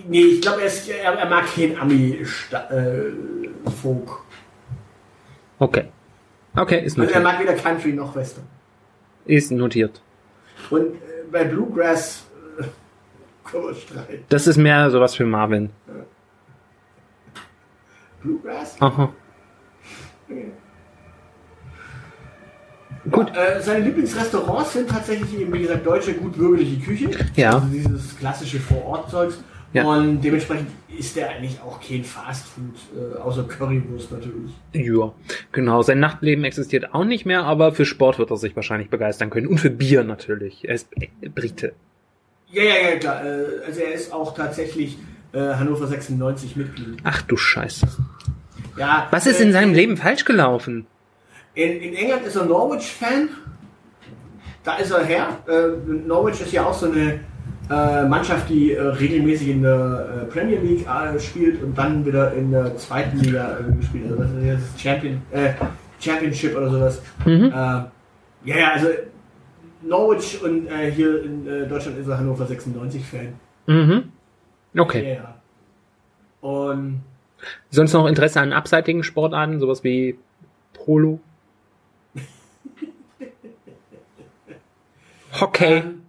Nee, 0.09 0.21
ich 0.21 0.41
glaube, 0.41 0.63
er, 0.63 0.71
er, 1.01 1.13
er 1.13 1.29
mag 1.29 1.45
kein 1.55 1.79
Ami-Folk. 1.79 2.25
Okay. 5.59 5.85
Okay, 6.57 6.83
ist 6.83 6.99
also 6.99 7.09
er 7.09 7.21
notiert. 7.21 7.23
mag 7.23 7.39
weder 7.39 7.53
Country 7.53 7.93
noch 7.93 8.13
Western. 8.13 8.43
Ist 9.23 9.49
notiert. 9.49 10.01
Und 10.69 10.95
äh, 10.95 11.23
bei 11.31 11.45
Bluegrass 11.45 12.25
streiten. 13.47 14.25
Das 14.29 14.47
ist 14.47 14.57
mehr 14.57 14.89
sowas 14.89 15.15
für 15.15 15.25
Marvin. 15.25 15.69
Bluegrass? 18.21 18.75
Aha. 18.79 19.13
Gut. 23.11 23.31
Äh, 23.35 23.61
seine 23.61 23.85
Lieblingsrestaurants 23.85 24.73
sind 24.73 24.89
tatsächlich 24.89 25.39
eben, 25.39 25.53
wie 25.53 25.61
gesagt, 25.61 25.85
deutsche, 25.85 26.13
gut 26.15 26.35
bürgerliche 26.35 26.79
Küche. 26.81 27.11
Ja. 27.35 27.55
Also 27.55 27.67
dieses 27.67 28.17
klassische 28.17 28.59
Vorortzeugs. 28.59 29.43
Ja. 29.73 29.83
Und 29.83 30.21
dementsprechend 30.21 30.69
ist 30.97 31.17
er 31.17 31.29
eigentlich 31.29 31.59
auch 31.61 31.81
kein 31.81 32.03
Fastfood, 32.03 32.75
äh, 32.95 33.17
außer 33.17 33.43
Currywurst 33.43 34.11
natürlich. 34.11 34.53
Ja, 34.73 35.11
genau. 35.51 35.81
Sein 35.81 35.99
Nachtleben 35.99 36.45
existiert 36.45 36.93
auch 36.93 37.03
nicht 37.03 37.25
mehr, 37.25 37.43
aber 37.43 37.73
für 37.73 37.85
Sport 37.85 38.17
wird 38.17 38.31
er 38.31 38.37
sich 38.37 38.55
wahrscheinlich 38.55 38.89
begeistern 38.89 39.29
können. 39.29 39.47
Und 39.47 39.57
für 39.57 39.69
Bier 39.69 40.03
natürlich. 40.03 40.67
Er 40.67 40.75
ist 40.75 40.87
äh, 40.99 41.09
Brite. 41.27 41.73
Ja, 42.55 42.63
ja, 42.63 42.89
ja, 42.89 42.95
klar. 42.97 43.25
Äh, 43.25 43.65
also 43.67 43.81
er 43.81 43.93
ist 43.93 44.13
auch 44.13 44.33
tatsächlich 44.33 44.97
äh, 45.33 45.39
Hannover 45.39 45.87
96 45.87 46.55
Mitglied. 46.55 46.99
Ach 47.03 47.21
du 47.23 47.35
Scheiße. 47.35 47.85
Ja, 48.77 49.07
Was 49.11 49.27
ist 49.27 49.41
äh, 49.41 49.43
in 49.43 49.51
seinem 49.51 49.73
Leben 49.73 49.97
falsch 49.97 50.23
gelaufen? 50.23 50.87
In, 51.53 51.81
in 51.81 51.93
England 51.93 52.25
ist 52.25 52.37
er 52.37 52.45
Norwich-Fan. 52.45 53.27
Da 54.63 54.77
ist 54.77 54.91
er 54.91 55.03
her. 55.03 55.27
Äh, 55.47 55.91
Norwich 56.07 56.39
ist 56.39 56.53
ja 56.53 56.65
auch 56.65 56.73
so 56.73 56.89
eine 56.89 57.19
äh, 57.69 58.07
Mannschaft, 58.07 58.47
die 58.49 58.71
äh, 58.71 58.81
regelmäßig 58.81 59.49
in 59.49 59.61
der 59.61 60.27
Premier 60.31 60.59
League 60.61 60.85
spielt 61.19 61.61
und 61.61 61.77
dann 61.77 62.05
wieder 62.05 62.31
in 62.33 62.51
der 62.51 62.77
zweiten 62.77 63.19
Liga 63.19 63.59
gespielt. 63.77 64.05
Also 64.11 64.23
das 64.23 64.31
ist 64.31 64.43
jetzt 64.45 64.81
Champion, 64.81 65.21
Championship 65.99 66.55
oder 66.55 66.69
sowas. 66.69 67.01
Mhm. 67.25 67.51
Ja, 67.51 67.91
ja, 68.45 68.71
also 68.73 68.87
Norwich 69.87 70.41
und 70.41 70.67
äh, 70.67 70.91
hier 70.91 71.23
in 71.23 71.47
äh, 71.47 71.67
Deutschland 71.67 71.97
ist 71.97 72.07
er 72.07 72.17
Hannover 72.17 72.45
96-Fan. 72.45 73.33
Mhm. 73.67 74.11
Okay. 74.77 75.15
ja. 75.15 75.35
Und 76.41 77.01
Sonst 77.69 77.93
noch 77.93 78.07
Interesse 78.07 78.39
an 78.41 78.53
abseitigen 78.53 79.03
Sportarten, 79.03 79.59
sowas 79.59 79.83
wie 79.83 80.17
Polo? 80.73 81.19
Hockey. 85.39 85.65
ähm, 85.77 86.01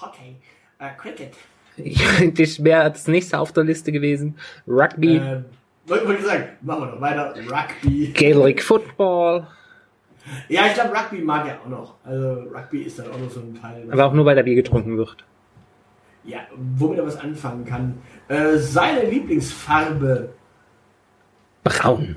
Hockey, 0.00 0.36
äh, 0.78 0.90
Cricket. 0.96 1.34
Das 2.38 2.64
wäre 2.64 2.90
das 2.90 3.06
nächste 3.06 3.38
auf 3.38 3.52
der 3.52 3.64
Liste 3.64 3.92
gewesen. 3.92 4.36
Rugby, 4.66 5.16
Ähm, 5.16 5.44
wollte 5.86 6.14
ich 6.14 6.24
sagen, 6.24 6.44
machen 6.62 6.80
wir 6.82 6.86
noch 6.92 7.00
weiter. 7.02 7.34
Rugby. 7.36 8.12
Gaelic 8.14 8.62
Football. 8.62 9.46
Ja, 10.48 10.66
ich 10.66 10.74
glaube, 10.74 10.90
Rugby 10.96 11.22
mag 11.22 11.46
er 11.46 11.60
auch 11.60 11.68
noch. 11.68 11.94
Also 12.04 12.50
Rugby 12.54 12.82
ist 12.82 12.98
dann 12.98 13.10
auch 13.10 13.18
noch 13.18 13.30
so 13.30 13.40
ein 13.40 13.54
Teil. 13.60 13.86
Aber 13.90 14.06
auch 14.06 14.12
nur, 14.12 14.24
weil 14.24 14.36
da 14.36 14.42
Bier 14.42 14.54
getrunken 14.56 14.96
wird. 14.96 15.16
ja, 16.24 16.38
womit 16.56 16.98
er 16.98 17.06
was 17.06 17.18
anfangen 17.20 17.64
kann. 17.64 17.98
Äh, 18.28 18.56
seine 18.56 19.08
Lieblingsfarbe 19.08 20.30
Braun. 21.62 22.16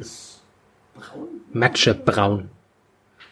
braun. 0.96 1.28
Matschebraun. 1.54 2.50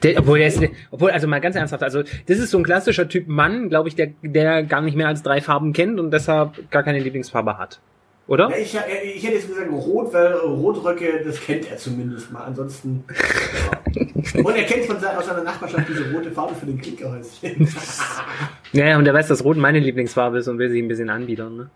Der, 0.03 0.19
obwohl, 0.19 0.37
der 0.37 0.47
ist, 0.49 0.61
obwohl, 0.91 1.09
also 1.09 1.27
mal 1.27 1.41
ganz 1.41 1.55
ernsthaft, 1.55 1.81
also 1.81 2.03
das 2.03 2.37
ist 2.37 2.51
so 2.51 2.59
ein 2.59 2.63
klassischer 2.63 3.09
Typ 3.09 3.27
Mann, 3.27 3.69
glaube 3.69 3.89
ich, 3.89 3.95
der, 3.95 4.11
der 4.21 4.61
gar 4.63 4.81
nicht 4.81 4.95
mehr 4.95 5.07
als 5.07 5.23
drei 5.23 5.41
Farben 5.41 5.73
kennt 5.73 5.99
und 5.99 6.11
deshalb 6.11 6.69
gar 6.69 6.83
keine 6.83 6.99
Lieblingsfarbe 6.99 7.57
hat. 7.57 7.79
Oder? 8.27 8.49
Ja, 8.49 8.57
ich, 8.57 8.75
äh, 8.75 9.11
ich 9.15 9.23
hätte 9.23 9.35
jetzt 9.35 9.47
gesagt 9.47 9.71
rot, 9.71 10.13
weil 10.13 10.33
Rotröcke, 10.33 11.23
das 11.25 11.39
kennt 11.39 11.71
er 11.71 11.77
zumindest 11.77 12.31
mal. 12.31 12.43
Ansonsten. 12.43 13.05
Ja. 14.33 14.43
Und 14.43 14.55
er 14.55 14.63
kennt 14.65 14.85
von 14.85 14.99
seiner, 14.99 15.17
aus 15.17 15.25
seiner 15.25 15.43
Nachbarschaft 15.43 15.87
diese 15.87 16.11
rote 16.11 16.31
Farbe 16.31 16.53
für 16.55 16.65
den 16.65 16.79
Klickerhäuschen. 16.79 17.67
Ja, 18.73 18.97
und 18.97 19.05
der 19.05 19.13
weiß, 19.13 19.29
dass 19.29 19.45
Rot 19.45 19.55
meine 19.55 19.79
Lieblingsfarbe 19.79 20.39
ist 20.39 20.49
und 20.49 20.59
will 20.59 20.69
sich 20.69 20.83
ein 20.83 20.89
bisschen 20.89 21.09
anbiedern, 21.09 21.55
ne? 21.55 21.69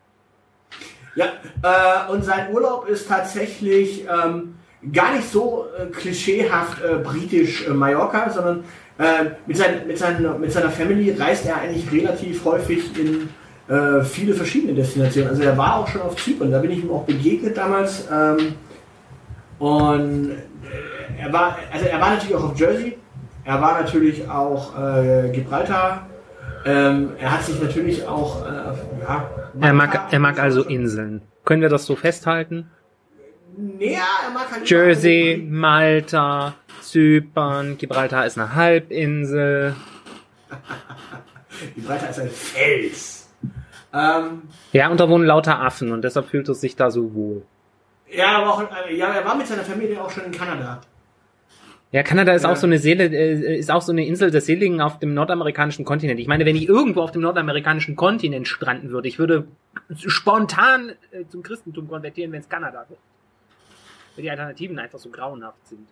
Ja, 1.15 1.27
äh, 1.63 2.11
und 2.11 2.23
sein 2.23 2.53
Urlaub 2.53 2.87
ist 2.87 3.07
tatsächlich 3.07 4.05
ähm, 4.05 4.55
gar 4.91 5.15
nicht 5.15 5.29
so 5.29 5.67
äh, 5.77 5.85
klischeehaft 5.85 6.83
äh, 6.83 6.97
britisch 6.97 7.65
äh, 7.65 7.71
Mallorca, 7.71 8.29
sondern 8.29 8.65
äh, 8.97 9.31
mit, 9.47 9.57
sein, 9.57 9.87
mit, 9.87 9.97
seinen, 9.97 10.39
mit 10.39 10.51
seiner 10.51 10.69
Family 10.69 11.11
reist 11.11 11.45
er 11.45 11.57
eigentlich 11.57 11.91
relativ 11.91 12.43
häufig 12.43 12.97
in 12.97 13.29
äh, 13.68 14.01
viele 14.03 14.34
verschiedene 14.34 14.74
Destinationen. 14.74 15.30
Also 15.30 15.43
er 15.43 15.57
war 15.57 15.78
auch 15.78 15.88
schon 15.88 16.01
auf 16.01 16.16
Zypern, 16.16 16.51
da 16.51 16.59
bin 16.59 16.72
ich 16.72 16.84
ihm 16.84 16.91
auch 16.91 17.05
begegnet 17.05 17.57
damals. 17.57 18.07
Ähm, 18.12 18.55
und 19.59 20.32
er 21.18 21.32
war, 21.32 21.57
also 21.72 21.86
er 21.86 22.01
war 22.01 22.12
natürlich 22.12 22.36
auch 22.36 22.43
auf 22.43 22.59
Jersey, 22.59 22.97
er 23.43 23.62
war 23.62 23.82
natürlich 23.82 24.30
auch 24.30 24.78
äh, 24.78 25.30
Gibraltar. 25.30 26.07
Ähm, 26.66 27.12
er 27.20 27.32
hat 27.32 27.43
sich 27.43 27.59
natürlich 27.62 28.05
auch, 28.07 28.45
äh, 28.45 28.49
ja, 29.03 29.30
Er 29.59 29.74
mag, 29.74 29.99
er 30.12 30.20
mag 30.20 30.39
also. 30.39 30.64
Inseln. 30.64 31.22
Können 31.43 31.62
wir 31.62 31.70
das 31.70 31.86
so 31.86 31.95
festhalten? 31.95 32.70
Nee, 33.57 33.93
er 33.93 34.32
mag 34.32 34.51
halt 34.51 34.70
Jersey, 34.70 35.43
Malta, 35.49 36.53
Zypern, 36.82 37.78
Gibraltar 37.78 38.26
ist 38.26 38.38
eine 38.38 38.53
Halbinsel. 38.53 39.76
Gibraltar 41.76 42.09
ist 42.12 42.20
ein 42.20 42.30
Fels. 42.30 43.20
Ähm, 43.93 44.43
Ja, 44.71 44.89
und 44.89 44.99
da 44.99 45.09
wohnen 45.09 45.25
lauter 45.25 45.59
Affen 45.61 45.91
und 45.91 46.01
deshalb 46.03 46.27
fühlt 46.27 46.47
es 46.49 46.61
sich 46.61 46.75
da 46.75 46.91
so 46.91 47.13
wohl. 47.13 47.43
ja, 48.09 48.37
aber 48.37 48.53
auch, 48.53 48.61
äh, 48.87 48.95
ja, 48.95 49.07
er 49.13 49.25
war 49.25 49.35
mit 49.35 49.47
seiner 49.47 49.63
Familie 49.63 50.01
auch 50.01 50.09
schon 50.09 50.23
in 50.25 50.31
Kanada. 50.31 50.81
Ja, 51.93 52.03
Kanada 52.03 52.31
ist 52.33 52.43
Ja. 52.43 52.51
auch 52.51 52.55
so 52.55 52.67
eine 52.67 52.77
Seele, 52.77 53.05
äh, 53.05 53.57
ist 53.57 53.69
auch 53.69 53.81
so 53.81 53.91
eine 53.91 54.05
Insel 54.05 54.31
der 54.31 54.39
Seligen 54.39 54.79
auf 54.79 54.99
dem 54.99 55.13
nordamerikanischen 55.13 55.83
Kontinent. 55.83 56.21
Ich 56.21 56.27
meine, 56.27 56.45
wenn 56.45 56.55
ich 56.55 56.69
irgendwo 56.69 57.01
auf 57.01 57.11
dem 57.11 57.21
nordamerikanischen 57.21 57.97
Kontinent 57.97 58.47
stranden 58.47 58.91
würde, 58.91 59.09
ich 59.09 59.19
würde 59.19 59.47
spontan 59.97 60.93
äh, 61.11 61.25
zum 61.27 61.43
Christentum 61.43 61.89
konvertieren, 61.89 62.31
wenn 62.31 62.39
es 62.39 62.47
Kanada 62.47 62.85
wird. 62.87 62.99
Weil 64.15 64.23
die 64.23 64.29
Alternativen 64.31 64.79
einfach 64.79 64.99
so 64.99 65.09
grauenhaft 65.09 65.67
sind. 65.67 65.87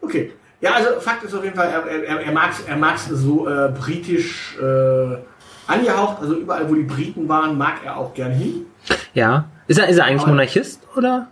Okay. 0.00 0.32
Ja, 0.66 0.74
also 0.74 1.00
Fakt 1.00 1.22
ist 1.24 1.34
auf 1.34 1.44
jeden 1.44 1.56
Fall, 1.56 1.68
er, 1.68 1.86
er, 2.04 2.20
er 2.20 2.32
mag 2.32 2.50
es 2.50 2.60
er 2.66 2.76
mag's 2.76 3.06
so 3.08 3.48
äh, 3.48 3.70
britisch 3.78 4.56
äh, 4.60 5.16
angehaucht. 5.66 6.18
Also 6.22 6.34
überall, 6.34 6.68
wo 6.68 6.74
die 6.74 6.82
Briten 6.82 7.28
waren, 7.28 7.56
mag 7.56 7.74
er 7.84 7.96
auch 7.96 8.12
gern 8.14 8.32
hin. 8.32 8.66
Ja. 9.14 9.48
Ist 9.68 9.78
er, 9.78 9.88
ist 9.88 9.98
er 9.98 10.04
eigentlich 10.04 10.22
Aber- 10.22 10.30
Monarchist, 10.32 10.80
oder? 10.96 11.28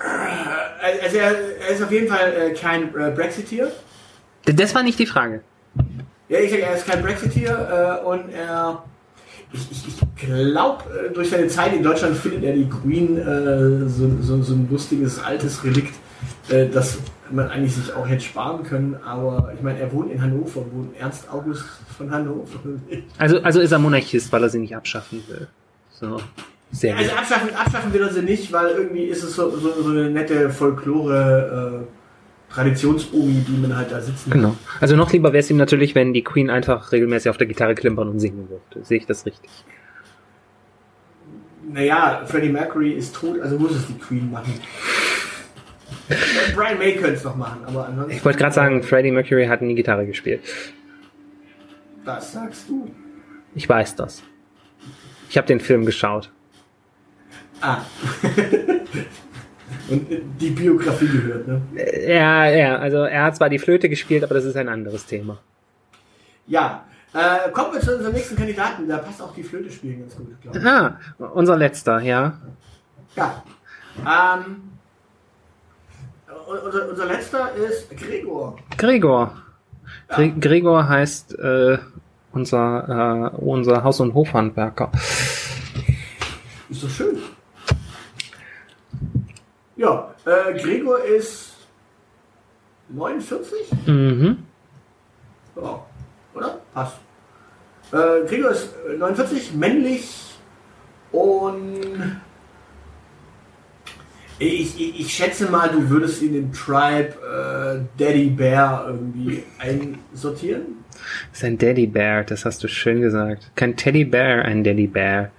Äh, 0.00 1.04
Also 1.04 1.16
er, 1.16 1.32
er 1.60 1.68
ist 1.74 1.82
auf 1.82 1.90
jeden 1.90 2.08
Fall 2.08 2.32
äh, 2.32 2.54
kein 2.54 2.94
äh, 2.94 3.10
Brexiteer. 3.10 3.68
Das 4.46 4.74
war 4.74 4.82
nicht 4.82 4.98
die 4.98 5.06
Frage. 5.06 5.40
Ja, 6.28 6.38
ich 6.38 6.50
sage, 6.50 6.62
er 6.62 6.74
ist 6.76 6.86
kein 6.86 7.02
Brexiteer 7.02 8.00
äh, 8.02 8.06
und 8.06 8.30
er. 8.32 8.82
Ich, 9.52 9.70
ich, 9.70 9.84
ich 9.88 10.26
glaube, 10.26 10.82
äh, 11.08 11.12
durch 11.12 11.30
seine 11.30 11.46
Zeit 11.48 11.72
in 11.74 11.82
Deutschland 11.82 12.16
findet 12.16 12.42
er 12.44 12.52
die 12.54 12.68
Queen 12.68 13.16
äh, 13.18 13.88
so, 13.88 14.10
so, 14.20 14.42
so 14.42 14.54
ein 14.54 14.68
lustiges 14.70 15.22
altes 15.22 15.62
Relikt, 15.64 15.94
äh, 16.48 16.66
das 16.68 16.98
man 17.30 17.48
eigentlich 17.48 17.74
sich 17.74 17.92
auch 17.94 18.06
hätte 18.06 18.24
sparen 18.24 18.62
können. 18.62 18.96
Aber 19.04 19.52
ich 19.54 19.62
meine, 19.62 19.78
er 19.78 19.92
wohnt 19.92 20.10
in 20.10 20.20
Hannover, 20.20 20.64
wohnt 20.72 20.96
Ernst 20.98 21.30
August 21.30 21.64
von 21.96 22.10
Hannover. 22.10 22.58
Also, 23.18 23.40
also 23.40 23.60
ist 23.60 23.72
er 23.72 23.78
Monarchist, 23.78 24.32
weil 24.32 24.42
er 24.42 24.48
sie 24.48 24.58
nicht 24.58 24.76
abschaffen 24.76 25.22
will. 25.28 25.48
So. 25.90 26.20
Sehr 26.72 26.96
Also 26.96 27.12
abschaffen, 27.12 27.54
abschaffen 27.54 27.92
will 27.92 28.02
er 28.02 28.12
sie 28.12 28.22
nicht, 28.22 28.52
weil 28.52 28.68
irgendwie 28.70 29.04
ist 29.04 29.22
es 29.22 29.36
so, 29.36 29.50
so, 29.50 29.82
so 29.82 29.90
eine 29.90 30.10
nette 30.10 30.50
Folklore, 30.50 31.84
äh, 31.84 31.86
Traditionsomi, 32.52 33.44
die 33.46 33.56
man 33.60 33.76
halt 33.76 33.90
da 33.90 34.00
sitzen 34.00 34.30
hat. 34.30 34.32
Genau. 34.32 34.56
Also 34.80 34.94
noch 34.96 35.12
lieber 35.12 35.32
wäre 35.32 35.40
es 35.40 35.50
ihm 35.50 35.56
natürlich, 35.56 35.94
wenn 35.94 36.12
die 36.12 36.22
Queen 36.22 36.50
einfach 36.50 36.92
regelmäßig 36.92 37.30
auf 37.30 37.36
der 37.36 37.48
Gitarre 37.48 37.74
klimpern 37.74 38.08
und 38.08 38.20
singen 38.20 38.48
würde. 38.48 38.84
Sehe 38.84 38.98
ich 38.98 39.06
das 39.06 39.26
richtig? 39.26 39.50
Naja, 41.72 42.22
Freddie 42.26 42.50
Mercury 42.50 42.92
ist 42.92 43.14
tot, 43.14 43.40
also 43.40 43.58
muss 43.58 43.72
es 43.72 43.86
die 43.88 43.98
Queen 43.98 44.30
machen. 44.30 44.54
Brian 46.54 46.78
May 46.78 46.94
könnte 46.94 47.14
es 47.14 47.24
noch 47.24 47.36
machen, 47.36 47.64
aber 47.66 47.86
ansonsten. 47.86 48.12
Ich 48.16 48.24
wollte 48.24 48.38
gerade 48.38 48.54
sagen, 48.54 48.82
Freddie 48.82 49.10
Mercury 49.10 49.46
hat 49.46 49.62
nie 49.62 49.74
Gitarre 49.74 50.06
gespielt. 50.06 50.40
Das 52.04 52.32
sagst 52.32 52.68
du. 52.68 52.90
Ich 53.54 53.68
weiß 53.68 53.96
das. 53.96 54.22
Ich 55.28 55.36
habe 55.36 55.46
den 55.46 55.60
Film 55.60 55.86
geschaut. 55.86 56.30
Ah. 57.60 57.78
Und 59.88 60.06
die 60.40 60.50
Biografie 60.50 61.08
gehört, 61.08 61.46
ne? 61.46 61.60
Äh, 61.76 62.16
Ja, 62.16 62.46
ja, 62.48 62.76
also 62.76 62.98
er 63.04 63.24
hat 63.24 63.36
zwar 63.36 63.48
die 63.50 63.58
Flöte 63.58 63.88
gespielt, 63.88 64.24
aber 64.24 64.34
das 64.34 64.44
ist 64.44 64.56
ein 64.56 64.68
anderes 64.68 65.06
Thema. 65.06 65.38
Ja. 66.46 66.84
Äh, 67.12 67.50
kommen 67.52 67.74
wir 67.74 67.80
zu 67.80 67.94
unserem 67.94 68.12
nächsten 68.12 68.34
Kandidaten. 68.36 68.88
Da 68.88 68.98
passt 68.98 69.22
auch 69.22 69.34
die 69.34 69.42
Flöte 69.42 69.70
spielen 69.70 70.00
ganz 70.00 70.16
gut, 70.16 70.40
glaube 70.40 70.58
ich. 70.58 70.64
Ah, 70.64 70.98
unser 71.32 71.56
letzter, 71.56 72.00
ja. 72.00 72.40
Ja. 73.14 73.42
Ähm, 73.98 74.56
unser, 76.46 76.88
unser 76.88 77.06
letzter 77.06 77.54
ist 77.54 77.90
Gregor. 77.96 78.56
Gregor. 78.76 79.32
Gre 80.08 80.30
Gregor 80.32 80.88
heißt 80.88 81.38
äh, 81.38 81.78
unser, 82.32 83.32
äh, 83.34 83.36
unser 83.36 83.84
Haus- 83.84 84.00
und 84.00 84.14
Hofhandwerker. 84.14 84.90
Ist 86.68 86.82
doch 86.82 86.90
schön. 86.90 87.18
Ja, 89.76 90.14
äh, 90.24 90.58
Gregor 90.58 91.02
ist 91.04 91.54
49? 92.88 93.58
Mhm. 93.86 94.38
Ja, 95.56 95.84
oder? 96.34 96.58
Passt. 96.72 96.98
Äh, 97.92 98.26
Gregor 98.26 98.50
ist 98.50 98.70
äh, 98.88 98.96
49, 98.96 99.54
männlich 99.54 100.36
und 101.12 102.20
ich, 104.38 104.80
ich, 104.80 105.00
ich 105.00 105.14
schätze 105.14 105.50
mal, 105.50 105.68
du 105.68 105.88
würdest 105.88 106.22
in 106.22 106.32
den 106.32 106.52
Tribe 106.52 107.14
äh, 107.22 108.02
Daddy 108.02 108.30
Bear 108.30 108.86
irgendwie 108.88 109.44
einsortieren. 109.58 110.84
Das 111.30 111.38
ist 111.38 111.44
ein 111.44 111.58
Daddy 111.58 111.86
Bear, 111.86 112.24
das 112.24 112.44
hast 112.44 112.62
du 112.64 112.68
schön 112.68 113.00
gesagt. 113.00 113.50
Kein 113.54 113.76
Teddy 113.76 114.04
Bear, 114.04 114.44
ein 114.44 114.64
Daddy 114.64 114.86
Bear. 114.86 115.30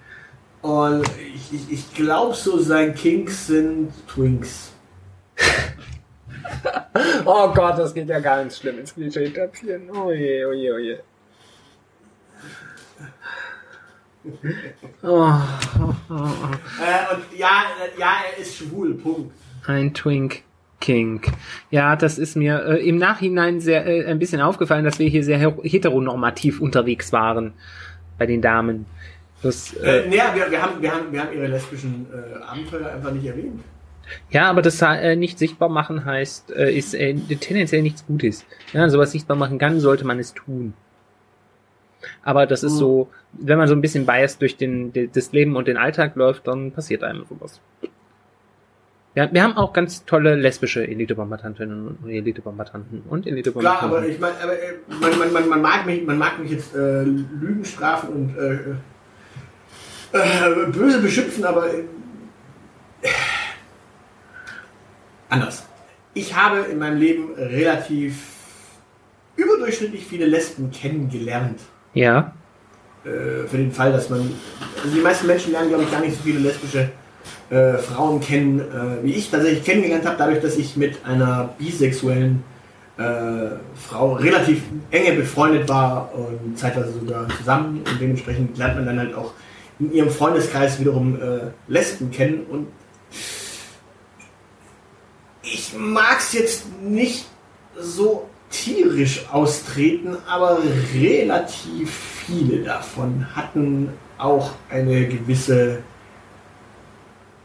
Und 0.62 1.06
ich, 1.34 1.54
ich, 1.54 1.72
ich 1.72 1.94
glaube 1.94 2.34
so, 2.34 2.58
sein 2.60 2.96
Kinks 2.96 3.48
sind 3.48 3.92
Twinks. 4.08 4.72
Oh 7.26 7.52
Gott, 7.54 7.78
das 7.80 7.94
geht 7.94 8.08
ja 8.08 8.20
ganz 8.20 8.60
schlimm 8.60 8.80
ins 8.80 8.94
Klischee-Töpfchen. 8.94 9.90
Oh 9.90 10.12
je, 10.12 10.46
oh 10.46 10.52
je, 10.52 11.00
oh. 15.04 15.32
Äh, 16.80 17.16
und 17.16 17.38
ja, 17.38 17.64
ja, 17.98 18.14
er 18.32 18.42
ist 18.42 18.58
schwul, 18.58 18.96
Punkt. 18.96 19.34
Ein 19.68 19.94
Twink. 19.94 20.44
King. 20.82 21.22
Ja, 21.72 21.96
das 21.96 22.20
ist 22.20 22.36
mir 22.36 22.64
äh, 22.66 22.88
im 22.88 22.98
Nachhinein 22.98 23.60
sehr 23.60 23.88
äh, 23.88 24.06
ein 24.06 24.20
bisschen 24.20 24.42
aufgefallen, 24.42 24.86
dass 24.86 25.00
wir 25.00 25.08
hier 25.08 25.24
sehr 25.24 25.40
heteronormativ 25.40 26.62
unterwegs 26.62 27.12
waren 27.12 27.54
bei 28.18 28.26
den 28.26 28.42
Damen. 28.42 28.86
Das, 29.42 29.74
äh, 29.74 30.04
äh, 30.04 30.10
naja, 30.10 30.32
wir, 30.36 30.52
wir, 30.52 30.62
haben, 30.62 30.82
wir, 30.82 30.92
haben, 30.92 31.12
wir 31.12 31.22
haben 31.22 31.34
ihre 31.34 31.48
lesbischen 31.48 32.06
äh, 32.14 32.44
Abenteuer 32.44 32.92
einfach 32.92 33.12
nicht 33.12 33.26
erwähnt. 33.26 33.62
Ja, 34.30 34.50
aber 34.50 34.62
das 34.62 34.80
äh, 34.82 35.16
nicht 35.16 35.40
sichtbar 35.40 35.70
machen 35.70 36.06
heißt, 36.06 36.52
ist 36.52 36.92
tendenziell 36.92 37.82
nichts 37.82 38.06
Gutes. 38.06 38.46
Ja, 38.72 38.88
sowas 38.88 39.12
sichtbar 39.12 39.36
machen 39.36 39.58
kann, 39.58 39.80
sollte 39.80 40.06
man 40.06 40.20
es 40.20 40.36
tun. 40.36 40.76
Aber 42.24 42.46
das 42.46 42.64
ist 42.64 42.74
mhm. 42.74 42.78
so, 42.78 43.10
wenn 43.34 43.58
man 43.58 43.68
so 43.68 43.76
ein 43.76 43.82
bisschen 43.82 44.06
biased 44.06 44.42
durch 44.42 44.58
den, 44.58 44.92
das 45.14 45.32
Leben 45.32 45.56
und 45.56 45.68
den 45.68 45.78
Alltag 45.78 46.16
läuft, 46.16 46.48
dann 46.48 46.72
passiert 46.72 47.04
einem 47.04 47.26
sowas. 47.26 47.60
Ja, 49.16 49.32
wir 49.32 49.44
haben 49.44 49.56
auch 49.56 49.72
ganz 49.72 50.04
tolle 50.04 50.36
lesbische 50.36 50.86
Elite-Bombardantinnen 50.86 51.88
und 51.88 52.10
Elite-Bombardanten 52.10 53.04
und 53.10 53.26
Elite-Bombardanten. 53.26 53.90
Klar, 53.90 54.00
aber 54.00 54.08
ich 54.08 54.20
meine, 54.20 54.36
äh, 54.36 54.74
man, 55.00 55.18
man, 55.18 55.32
man, 55.32 55.50
man, 55.50 55.62
mag 55.62 55.86
mich, 55.86 56.06
man 56.06 56.18
mag 56.18 56.38
mich 56.38 56.52
jetzt 56.52 56.76
äh, 56.76 57.04
Lügen 57.04 57.64
strafen 57.64 58.10
und 58.10 58.38
äh, 58.38 58.76
äh, 60.12 60.68
böse 60.68 61.02
beschimpfen, 61.02 61.46
aber 61.46 61.74
äh, 61.74 61.84
anders. 65.30 65.66
Ich 66.14 66.36
habe 66.36 66.60
in 66.70 66.80
meinem 66.80 66.98
Leben 66.98 67.34
relativ 67.36 68.22
überdurchschnittlich 69.38 70.06
viele 70.06 70.26
Lesben 70.26 70.72
kennengelernt. 70.72 71.62
Ja. 71.96 72.34
Äh, 73.04 73.48
für 73.48 73.58
den 73.58 73.72
Fall, 73.72 73.92
dass 73.92 74.10
man. 74.10 74.32
Also 74.84 74.96
die 74.96 75.02
meisten 75.02 75.26
Menschen 75.26 75.52
lernen, 75.52 75.70
glaube 75.70 75.84
ich, 75.84 75.92
gar 75.92 76.02
nicht 76.02 76.16
so 76.16 76.24
viele 76.24 76.40
lesbische 76.40 76.92
äh, 77.50 77.78
Frauen 77.78 78.20
kennen, 78.20 78.60
äh, 78.60 79.04
wie 79.04 79.14
ich 79.14 79.32
tatsächlich 79.32 79.64
kennengelernt 79.64 80.06
habe, 80.06 80.16
dadurch, 80.18 80.42
dass 80.42 80.58
ich 80.58 80.76
mit 80.78 81.04
einer 81.06 81.50
bisexuellen 81.58 82.44
äh, 82.98 83.58
Frau 83.76 84.14
relativ 84.14 84.64
enge 84.92 85.14
befreundet 85.14 85.68
war 85.68 86.12
und 86.14 86.58
zeitweise 86.58 86.94
sogar 86.94 87.28
zusammen 87.38 87.80
und 87.80 88.02
dementsprechend 88.02 88.58
lernt 88.58 88.76
man 88.76 88.86
dann 88.86 89.00
halt 89.00 89.14
auch 89.16 89.34
in 89.80 89.92
ihrem 89.92 90.10
Freundeskreis 90.10 90.80
wiederum 90.80 91.22
äh, 91.22 91.40
Lesben 91.68 92.12
kennen 92.12 92.46
und 92.50 92.68
ich 95.44 95.74
mag 95.78 96.20
es 96.20 96.34
jetzt 96.34 96.66
nicht 96.82 97.26
so 97.78 98.30
tierisch 98.64 99.26
austreten, 99.32 100.18
aber 100.28 100.60
relativ 100.94 101.92
viele 102.26 102.64
davon 102.64 103.26
hatten 103.36 103.90
auch 104.18 104.52
eine 104.70 105.08
gewisse 105.08 105.80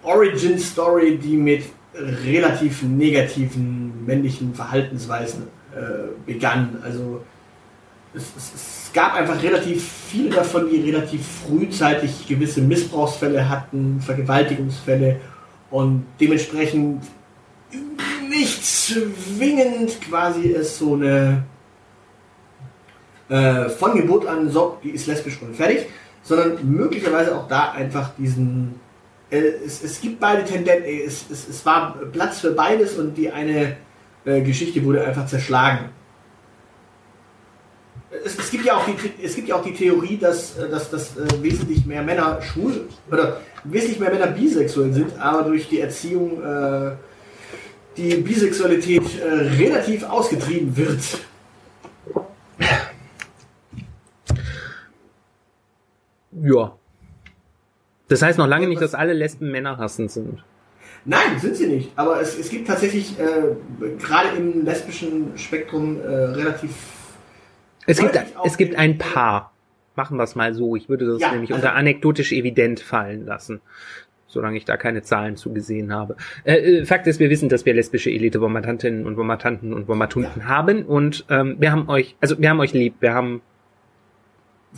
Origin 0.02 0.58
Story, 0.58 1.18
die 1.18 1.36
mit 1.36 1.64
relativ 1.94 2.82
negativen 2.82 4.04
männlichen 4.06 4.54
Verhaltensweisen 4.54 5.48
äh, 5.74 6.08
begann. 6.24 6.78
Also 6.82 7.22
es, 8.14 8.24
es, 8.36 8.54
es, 8.54 8.90
gab 8.92 9.14
einfach 9.14 9.40
relativ 9.42 9.88
viele 10.08 10.30
davon, 10.30 10.68
die 10.68 10.90
relativ 10.90 11.24
frühzeitig 11.46 12.26
gewisse 12.26 12.60
Missbrauchsfälle 12.60 13.48
hatten, 13.48 14.00
Vergewaltigungsfälle 14.00 15.20
und 15.70 16.04
dementsprechend 16.20 17.04
nicht 18.40 18.64
zwingend 18.64 20.00
quasi 20.00 20.52
es 20.52 20.78
so 20.78 20.94
eine 20.94 21.44
äh, 23.28 23.68
von 23.68 23.94
Geburt 23.94 24.26
an 24.26 24.50
so, 24.50 24.78
die 24.82 24.90
ist 24.90 25.06
lesbisch 25.06 25.40
und 25.42 25.54
fertig, 25.54 25.86
sondern 26.22 26.58
möglicherweise 26.62 27.36
auch 27.36 27.48
da 27.48 27.72
einfach 27.72 28.10
diesen 28.16 28.80
äh, 29.30 29.38
es, 29.64 29.82
es 29.84 30.00
gibt 30.00 30.18
beide 30.20 30.44
Tendenzen, 30.44 30.84
äh, 30.84 31.02
es, 31.02 31.26
es, 31.30 31.48
es 31.48 31.66
war 31.66 31.96
Platz 32.12 32.40
für 32.40 32.52
beides 32.52 32.98
und 32.98 33.14
die 33.14 33.30
eine 33.30 33.76
äh, 34.24 34.40
Geschichte 34.40 34.84
wurde 34.84 35.04
einfach 35.04 35.26
zerschlagen. 35.26 35.90
Es, 38.24 38.36
es, 38.36 38.50
gibt 38.50 38.64
ja 38.64 38.74
auch 38.74 38.84
die, 38.86 38.96
es 39.22 39.36
gibt 39.36 39.48
ja 39.48 39.54
auch 39.54 39.62
die 39.62 39.74
Theorie, 39.74 40.16
dass, 40.16 40.58
äh, 40.58 40.68
dass, 40.68 40.90
dass 40.90 41.16
äh, 41.16 41.42
wesentlich 41.42 41.86
mehr 41.86 42.02
Männer 42.02 42.40
schwul 42.42 42.88
oder 43.10 43.40
wesentlich 43.64 44.00
mehr 44.00 44.10
Männer 44.10 44.28
bisexuell 44.28 44.92
sind, 44.92 45.16
aber 45.20 45.42
durch 45.42 45.68
die 45.68 45.80
Erziehung 45.80 46.42
äh, 46.42 46.92
die 47.96 48.16
Bisexualität 48.16 49.02
relativ 49.22 50.04
ausgetrieben 50.04 50.76
wird. 50.76 51.00
Ja. 56.42 56.76
Das 58.08 58.22
heißt 58.22 58.38
noch 58.38 58.46
lange 58.46 58.66
nicht, 58.66 58.80
dass 58.80 58.94
alle 58.94 59.12
Lesben 59.12 59.50
Männer 59.50 59.78
hassend 59.78 60.10
sind. 60.10 60.42
Nein, 61.04 61.38
sind 61.38 61.56
sie 61.56 61.66
nicht. 61.66 61.92
Aber 61.96 62.20
es, 62.20 62.38
es 62.38 62.50
gibt 62.50 62.66
tatsächlich 62.66 63.18
äh, 63.18 63.54
gerade 63.98 64.36
im 64.36 64.64
lesbischen 64.64 65.38
Spektrum 65.38 66.00
äh, 66.00 66.06
relativ. 66.06 66.70
Es 67.86 67.98
gibt, 67.98 68.18
es 68.44 68.56
gibt 68.56 68.74
ein 68.76 68.98
paar. 68.98 69.52
Machen 69.96 70.18
wir 70.18 70.24
es 70.24 70.34
mal 70.34 70.54
so. 70.54 70.76
Ich 70.76 70.88
würde 70.88 71.06
das 71.06 71.20
ja, 71.20 71.32
nämlich 71.32 71.52
also, 71.52 71.62
unter 71.66 71.74
anekdotisch 71.74 72.32
evident 72.32 72.80
fallen 72.80 73.26
lassen. 73.26 73.60
Solange 74.30 74.56
ich 74.56 74.64
da 74.64 74.76
keine 74.76 75.02
Zahlen 75.02 75.36
zugesehen 75.36 75.92
habe. 75.92 76.16
Äh, 76.44 76.54
äh, 76.54 76.84
Fakt 76.84 77.06
ist, 77.08 77.18
wir 77.18 77.30
wissen, 77.30 77.48
dass 77.48 77.66
wir 77.66 77.74
lesbische 77.74 78.10
Elite-Bombardantinnen 78.10 79.04
und 79.04 79.16
Bombardanten 79.16 79.72
und 79.72 79.86
Bombardanten 79.86 80.42
ja. 80.42 80.48
haben. 80.48 80.84
Und 80.84 81.24
ähm, 81.28 81.56
wir 81.58 81.72
haben 81.72 81.88
euch, 81.88 82.14
also 82.20 82.38
wir 82.38 82.48
haben 82.48 82.60
euch 82.60 82.72
lieb. 82.72 82.94
Wir 83.00 83.12
haben. 83.12 83.42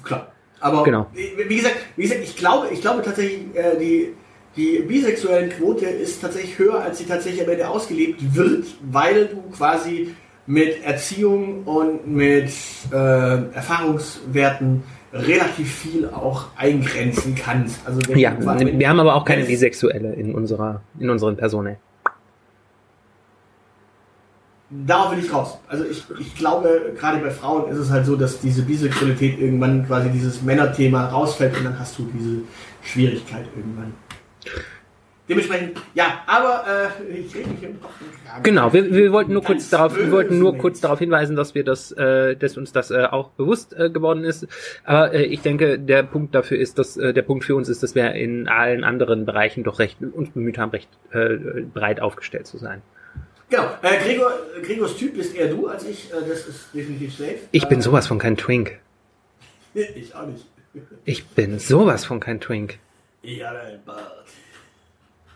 Klar. 0.03 0.33
Aber 0.59 0.85
genau. 0.85 1.07
wie, 1.13 1.57
gesagt, 1.57 1.77
wie 1.97 2.03
gesagt, 2.05 2.23
ich 2.23 2.37
glaube, 2.37 2.69
ich 2.73 2.81
glaube 2.81 3.03
tatsächlich, 3.03 3.41
äh, 3.55 3.79
die, 3.79 4.15
die 4.57 4.79
bisexuellen 4.87 5.51
Quote 5.51 5.87
ist 5.87 6.23
tatsächlich 6.23 6.59
höher, 6.59 6.81
als 6.81 6.99
sie 6.99 7.05
tatsächlich 7.05 7.43
am 7.45 7.51
Ende 7.51 7.69
ausgelebt 7.69 8.35
wird, 8.35 8.67
weil 8.81 9.27
du 9.27 9.43
quasi 9.55 10.15
mit 10.47 10.85
Erziehung 10.85 11.65
und 11.65 12.07
mit 12.07 12.53
äh, 12.93 12.97
Erfahrungswerten 12.97 14.85
relativ 15.13 15.75
viel 15.75 16.09
auch 16.09 16.47
eingrenzen 16.57 17.35
kannst. 17.35 17.87
Also 17.87 18.01
ja, 18.15 18.37
wir 18.39 18.89
haben 18.89 19.01
aber 19.01 19.15
auch 19.15 19.25
keine 19.25 19.45
Bisexuelle 19.45 20.15
in 20.15 20.35
unserer 20.35 20.83
in 20.99 21.11
unseren 21.11 21.37
Personen 21.37 21.77
darauf 24.87 25.13
will 25.13 25.19
ich 25.25 25.33
raus. 25.33 25.59
Also 25.69 25.85
ich, 25.85 26.05
ich 26.19 26.35
glaube, 26.35 26.95
gerade 26.99 27.19
bei 27.19 27.31
Frauen 27.31 27.71
ist 27.71 27.79
es 27.79 27.91
halt 27.91 28.07
so, 28.07 28.17
dass 28.17 28.41
diese 28.41 28.63
Bisexualität 28.63 29.39
irgendwann 29.39 29.87
quasi 29.87 30.11
dieses 30.11 30.43
Männerthema 30.43 31.09
rausfällt 31.09 31.57
und 31.57 31.65
dann 31.65 31.79
hast 31.79 31.99
du 31.99 32.09
diese 32.13 32.43
Schwierigkeit 32.83 33.47
irgendwann. 33.55 33.95
Dementsprechend, 35.29 35.79
ja, 35.95 36.23
aber 36.27 36.65
äh, 37.09 37.13
ich 37.13 37.35
rede 37.35 37.51
mich 37.51 37.63
im 37.63 37.79
Genau, 38.43 38.73
wir, 38.73 38.93
wir 38.93 39.13
wollten 39.13 39.33
nur 39.33 39.43
kurz 39.43 39.69
darauf, 39.71 39.97
wir 39.97 40.11
wollten 40.11 40.39
nur 40.39 40.57
kurz 40.57 40.81
darauf 40.81 40.99
hinweisen, 40.99 41.37
dass 41.37 41.55
wir 41.55 41.65
das, 41.65 41.93
äh, 41.93 42.35
dass 42.35 42.57
uns 42.57 42.73
das 42.73 42.91
äh, 42.91 43.05
auch 43.05 43.29
bewusst 43.31 43.75
äh, 43.79 43.91
geworden 43.91 44.25
ist. 44.25 44.49
Aber 44.85 45.13
äh, 45.13 45.25
ich 45.25 45.43
denke, 45.43 45.79
der 45.79 46.03
Punkt 46.03 46.35
dafür 46.35 46.59
ist, 46.59 46.79
dass 46.79 46.97
äh, 46.97 47.13
der 47.13 47.23
Punkt 47.23 47.45
für 47.45 47.55
uns 47.55 47.69
ist, 47.69 47.83
dass 47.83 47.95
wir 47.95 48.13
in 48.13 48.49
allen 48.49 48.85
anderen 48.85 49.27
Bereichen 49.27 49.65
doch 49.65 49.79
recht 49.79 49.99
uns 50.01 50.31
bemüht 50.31 50.59
haben, 50.59 50.71
recht 50.71 50.89
äh, 51.13 51.37
breit 51.73 52.01
aufgestellt 52.01 52.47
zu 52.47 52.59
sein. 52.59 52.83
Genau. 53.51 53.69
Äh, 53.83 53.99
Gregor, 54.03 54.33
Gregors 54.63 54.97
Typ 54.97 55.15
bist 55.15 55.37
eher 55.37 55.49
du 55.49 55.69
als 55.69 55.85
ich. 55.85 56.11
Äh, 56.11 56.27
das 56.27 56.47
ist 56.47 56.75
definitiv 56.75 57.15
safe. 57.15 57.39
Ich 57.51 57.69
bin 57.69 57.81
äh, 57.81 57.83
sowas 57.83 58.07
von 58.07 58.19
kein 58.19 58.37
Twink. 58.37 58.79
ich 59.75 60.15
auch 60.15 60.27
nicht. 60.27 60.47
ich 61.05 61.27
bin 61.27 61.59
sowas 61.59 62.07
von 62.07 62.19
kein 62.19 62.41
Twink. 62.41 62.79
Ich 63.21 63.45
habe 63.45 63.61
einen 63.61 63.85
Bart. 63.85 64.25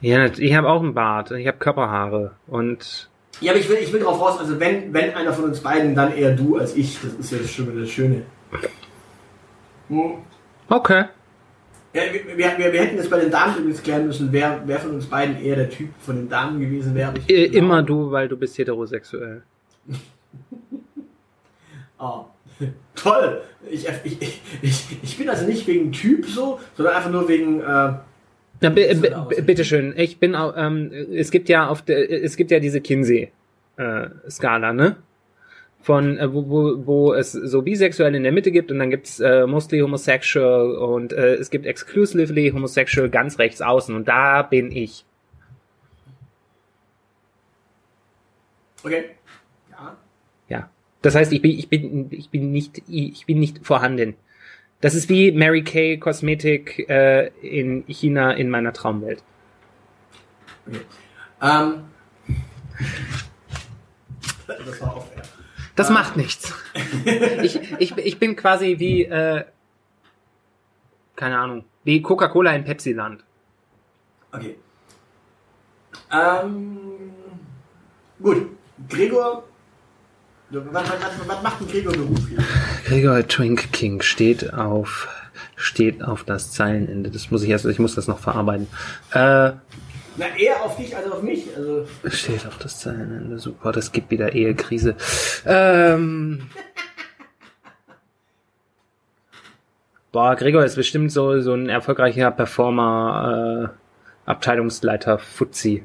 Ja, 0.06 0.26
ich 0.26 0.54
habe 0.54 0.68
auch 0.68 0.80
einen 0.80 0.94
Bart. 0.94 1.32
Ich 1.32 1.48
habe 1.48 1.58
Körperhaare 1.58 2.30
und. 2.46 3.10
Ja, 3.40 3.50
aber 3.50 3.58
ich 3.58 3.68
will, 3.68 3.78
ich 3.80 3.92
will 3.92 3.98
drauf 3.98 4.20
raus. 4.20 4.38
Also 4.38 4.60
wenn, 4.60 4.94
wenn 4.94 5.12
einer 5.14 5.32
von 5.32 5.46
uns 5.46 5.58
beiden, 5.58 5.96
dann 5.96 6.16
eher 6.16 6.30
du 6.36 6.58
als 6.58 6.76
ich. 6.76 6.96
Das 7.02 7.12
ist 7.14 7.32
ja 7.32 7.38
schon 7.48 7.76
das 7.80 7.90
Schöne. 7.90 8.22
Hm. 9.88 10.18
Okay. 10.68 11.06
Ja, 11.92 12.02
wir, 12.12 12.38
wir, 12.38 12.72
wir, 12.72 12.80
hätten 12.80 12.98
es 12.98 13.10
bei 13.10 13.18
den 13.18 13.32
Damen 13.32 13.56
übrigens 13.56 13.82
klären 13.82 14.06
müssen, 14.06 14.30
wer, 14.30 14.62
wer 14.64 14.78
von 14.78 14.92
uns 14.92 15.06
beiden 15.06 15.42
eher 15.42 15.56
der 15.56 15.70
Typ 15.70 15.88
von 15.98 16.14
den 16.14 16.28
Damen 16.28 16.60
gewesen 16.60 16.94
wäre. 16.94 17.12
Äh, 17.26 17.46
immer 17.46 17.82
du, 17.82 18.12
weil 18.12 18.28
du 18.28 18.36
bist 18.36 18.56
heterosexuell. 18.58 19.42
oh, 21.98 22.26
toll! 22.94 23.40
Ich, 23.68 23.88
ich, 24.04 24.40
ich, 24.62 24.98
ich 25.02 25.18
bin 25.18 25.28
also 25.28 25.46
nicht 25.46 25.66
wegen 25.66 25.90
Typ 25.90 26.26
so, 26.26 26.60
sondern 26.76 26.94
einfach 26.94 27.10
nur 27.10 27.28
wegen. 27.28 27.60
Äh, 27.60 27.94
ja, 28.60 28.70
bitteschön. 28.70 29.94
Ich 29.96 30.18
bin 30.18 30.34
auch, 30.34 30.54
ähm, 30.56 30.90
es 31.12 31.30
gibt 31.30 31.48
ja 31.48 31.68
auf 31.68 31.82
der, 31.82 32.10
es 32.10 32.36
gibt 32.36 32.50
ja 32.50 32.60
diese 32.60 32.80
Kinsey-Skala, 32.80 34.70
äh, 34.70 34.74
ne? 34.74 34.96
von 35.86 36.18
äh, 36.18 36.34
wo, 36.34 36.48
wo, 36.48 36.86
wo 36.86 37.14
es 37.14 37.30
so 37.30 37.62
bisexuell 37.62 38.12
in 38.16 38.24
der 38.24 38.32
Mitte 38.32 38.50
gibt 38.50 38.72
und 38.72 38.80
dann 38.80 38.90
gibt's 38.90 39.20
äh, 39.20 39.46
mostly 39.46 39.78
homosexual 39.78 40.74
und 40.76 41.12
äh, 41.12 41.34
es 41.34 41.48
gibt 41.48 41.64
exclusively 41.64 42.50
homosexual 42.50 43.08
ganz 43.08 43.38
rechts 43.38 43.62
außen 43.62 43.94
und 43.94 44.08
da 44.08 44.42
bin 44.42 44.72
ich. 44.72 45.04
Okay. 48.82 49.04
Ja. 49.70 49.96
Ja. 50.48 50.70
Das 51.02 51.14
heißt, 51.14 51.32
ich 51.32 51.40
bin 51.40 51.52
ich 51.52 51.68
bin 51.68 52.08
ich 52.10 52.30
bin 52.30 52.50
nicht 52.50 52.82
ich 52.88 53.24
bin 53.26 53.38
nicht 53.38 53.64
vorhanden 53.64 54.16
Das 54.80 54.94
ist 54.94 55.08
wie 55.08 55.32
Mary 55.32 55.64
Kay 55.64 55.98
Kosmetik 55.98 56.88
äh, 56.88 57.28
in 57.40 57.84
China 57.88 58.32
in 58.32 58.50
meiner 58.50 58.72
Traumwelt. 58.72 59.22
Okay. 60.66 60.80
Ähm, 61.42 61.84
das 64.46 64.80
war 64.80 64.96
off 64.96 65.10
air. 65.16 65.22
Das 65.74 65.88
Ah. 65.90 65.92
macht 65.92 66.16
nichts. 66.16 66.54
Ich, 67.42 67.60
ich, 67.78 67.96
ich 67.96 68.18
bin 68.18 68.36
quasi 68.36 68.78
wie, 68.78 69.04
äh, 69.04 69.44
keine 71.16 71.38
Ahnung, 71.38 71.64
wie 71.84 72.00
Coca-Cola 72.02 72.54
in 72.54 72.64
Pepsi-Land. 72.64 73.24
Okay. 74.32 74.56
Ähm, 76.12 77.12
gut. 78.22 78.50
Gregor. 78.88 79.44
Was, 80.50 80.62
was, 80.72 81.28
was, 81.28 81.42
macht 81.42 81.60
ein 81.60 81.66
Gregor 81.66 81.92
beruflich? 81.92 82.38
Gregor 82.84 83.26
Twink 83.26 83.72
King 83.72 84.00
steht 84.00 84.54
auf, 84.54 85.08
steht 85.56 86.04
auf 86.04 86.22
das 86.22 86.52
Zeilenende. 86.52 87.10
Das 87.10 87.32
muss 87.32 87.42
ich 87.42 87.50
erst, 87.50 87.64
ich 87.64 87.80
muss 87.80 87.96
das 87.96 88.06
noch 88.06 88.20
verarbeiten. 88.20 88.68
Äh, 89.12 89.18
Na, 89.18 90.36
eher 90.38 90.62
auf 90.62 90.76
dich 90.76 90.96
als 90.96 91.10
auf 91.10 91.22
mich. 91.22 91.48
Also, 91.56 91.86
steht 92.04 92.46
auf 92.46 92.58
das 92.58 92.78
Zeilenende. 92.78 93.40
Super, 93.40 93.72
das 93.72 93.90
gibt 93.90 94.12
wieder 94.12 94.34
Ehekrise. 94.34 94.94
Ähm, 95.44 96.42
boah, 100.12 100.36
Gregor 100.36 100.64
ist 100.64 100.76
bestimmt 100.76 101.10
so, 101.10 101.40
so 101.40 101.54
ein 101.54 101.68
erfolgreicher 101.68 102.30
Performer, 102.30 103.72
äh, 103.74 104.30
Abteilungsleiter 104.30 105.18
Fuzzi. 105.18 105.84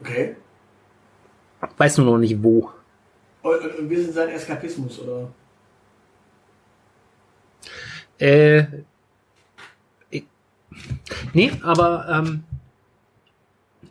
okay. 0.00 0.34
Weiß 1.76 1.98
nur 1.98 2.06
noch 2.06 2.18
nicht 2.18 2.42
wo. 2.42 2.72
Und, 3.42 3.60
und, 3.60 3.78
und 3.78 3.90
wir 3.90 4.02
sind 4.02 4.14
sein 4.14 4.28
Eskapismus, 4.28 4.98
oder? 4.98 5.30
Äh, 8.18 8.64
ich, 10.10 10.24
nee, 11.32 11.52
aber 11.62 12.06
ähm, 12.10 12.44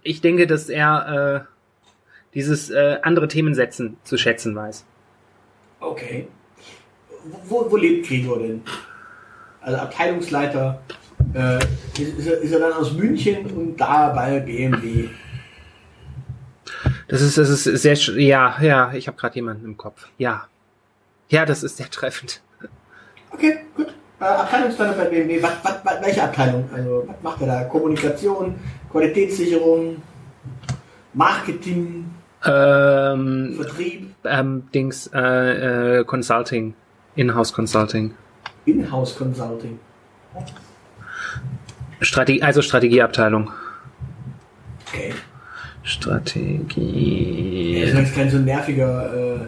ich 0.03 0.21
denke, 0.21 0.45
dass 0.45 0.69
er 0.69 1.45
äh, 1.45 1.59
dieses 2.35 2.69
äh, 2.69 2.99
andere 3.01 3.27
Themen 3.27 3.55
setzen 3.55 3.97
zu 4.03 4.17
schätzen 4.17 4.55
weiß. 4.55 4.85
Okay. 5.79 6.27
Wo, 7.45 7.69
wo 7.69 7.75
lebt 7.75 8.07
Gregor 8.07 8.39
denn? 8.39 8.61
Also 9.61 9.77
Abteilungsleiter. 9.77 10.81
Äh, 11.33 11.57
ist, 12.01 12.17
ist, 12.19 12.27
er, 12.27 12.37
ist 12.39 12.51
er 12.51 12.59
dann 12.59 12.73
aus 12.73 12.93
München 12.93 13.45
und 13.47 13.77
da 13.77 14.09
bei 14.09 14.39
BMW? 14.39 15.09
Das 17.09 17.21
ist, 17.21 17.37
das 17.37 17.49
ist 17.49 17.63
sehr, 17.81 17.95
ja, 18.19 18.55
ja, 18.61 18.93
ich 18.93 19.07
habe 19.07 19.17
gerade 19.17 19.35
jemanden 19.35 19.65
im 19.65 19.77
Kopf. 19.77 20.07
Ja, 20.19 20.47
ja, 21.29 21.45
das 21.45 21.63
ist 21.63 21.77
sehr 21.77 21.89
treffend. 21.89 22.41
Okay, 23.31 23.61
gut. 23.75 23.87
Äh, 24.19 24.25
Abteilungsleiter 24.25 24.93
bei 24.93 25.05
BMW. 25.05 25.41
Was, 25.41 25.53
was, 25.63 25.75
was, 25.83 26.01
welche 26.01 26.23
Abteilung? 26.23 26.69
Also, 26.73 27.03
was 27.07 27.15
macht 27.23 27.41
er 27.41 27.47
da? 27.47 27.63
Kommunikation, 27.63 28.55
Qualitätssicherung, 28.91 30.01
Marketing, 31.13 32.05
Ähm, 32.45 33.55
Vertrieb, 33.57 34.15
ähm, 34.23 34.69
Dings, 34.73 35.09
äh, 35.13 35.99
äh, 35.99 36.03
Consulting, 36.05 36.73
Inhouse 37.15 37.51
Consulting, 37.51 38.13
Inhouse 38.65 39.15
Consulting. 39.17 39.79
Strategie, 42.01 42.41
also 42.41 42.61
Strategieabteilung. 42.61 43.51
Okay. 44.87 45.13
Strategie. 45.89 47.83
Ja, 47.83 47.99
das 48.01 48.13
kein 48.13 48.29
so 48.29 48.37
nerviger 48.37 49.41
äh, 49.41 49.47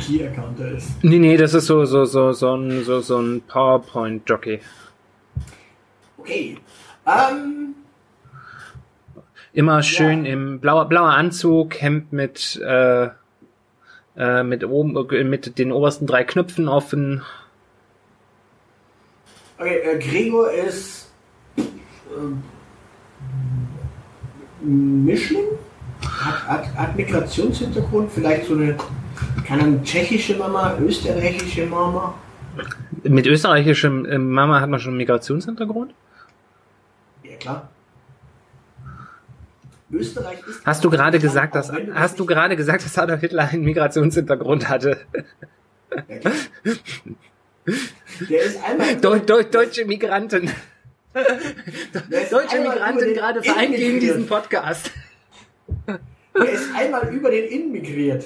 Key-Accounter 0.00 0.70
ist. 0.72 1.02
Nee, 1.02 1.18
nee, 1.18 1.36
das 1.36 1.52
ist 1.54 1.66
so, 1.66 1.84
so, 1.84 2.04
so, 2.04 2.32
so 2.32 2.54
ein, 2.56 2.84
so, 2.84 3.00
so 3.00 3.18
ein 3.18 3.42
PowerPoint-Jockey. 3.46 4.60
Okay. 6.18 6.58
Ähm, 7.06 7.74
Immer 9.52 9.82
schön 9.82 10.24
Ja. 10.24 10.32
im 10.32 10.60
blauer, 10.60 10.86
blauer 10.88 11.10
Anzug, 11.10 11.80
Hemd 11.80 12.12
mit, 12.12 12.60
äh, 12.64 13.08
äh, 14.16 14.42
mit 14.42 14.64
oben, 14.64 14.96
äh, 15.10 15.24
mit 15.24 15.58
den 15.58 15.70
obersten 15.72 16.06
drei 16.06 16.24
Knöpfen 16.24 16.68
offen. 16.68 17.22
okay, 19.58 19.76
äh, 19.78 19.98
Gregor 19.98 20.50
ist 20.52 21.10
ähm, 21.56 22.42
Mischling? 24.64 25.44
Hat, 26.02 26.48
hat, 26.48 26.74
hat 26.74 26.96
Migrationshintergrund, 26.96 28.10
vielleicht 28.12 28.46
so 28.46 28.54
eine, 28.54 28.76
keine 29.46 29.62
Ahnung, 29.62 29.82
tschechische 29.82 30.36
Mama, 30.36 30.76
österreichische 30.78 31.66
Mama. 31.66 32.14
Mit 33.02 33.26
österreichischem 33.26 34.06
äh, 34.06 34.18
Mama 34.18 34.60
hat 34.60 34.70
man 34.70 34.80
schon 34.80 34.90
einen 34.90 34.98
Migrationshintergrund? 34.98 35.94
Ja, 37.22 37.36
klar. 37.36 37.68
Österreich 39.90 40.38
ist. 40.46 40.66
Hast 40.66 40.84
du 40.84 40.90
gerade 40.90 41.18
gesagt, 41.18 41.54
dass, 41.54 41.68
du 41.68 41.94
hast 41.94 42.18
du 42.18 42.26
gerade 42.26 42.56
gesagt, 42.56 42.84
dass 42.84 42.98
Adolf 42.98 43.20
Hitler 43.20 43.48
einen 43.48 43.64
Migrationshintergrund 43.64 44.68
hatte? 44.68 44.98
Ja, 46.08 46.18
klar. 46.18 46.32
Der 48.28 48.42
ist 48.42 48.62
einmal. 48.62 48.96
Deu 48.96 49.18
Deu 49.20 49.42
deutsche 49.44 49.84
Migranten. 49.86 50.50
Deutsche 51.14 52.60
Migranten 52.60 53.14
gerade 53.14 53.42
vereint 53.42 53.76
gegen 53.76 54.00
diesen 54.00 54.26
Podcast. 54.26 54.90
Der 55.86 56.48
ist 56.50 56.74
einmal 56.74 57.08
über 57.14 57.30
den 57.30 57.48
Inn 57.48 57.72
migriert. 57.72 58.24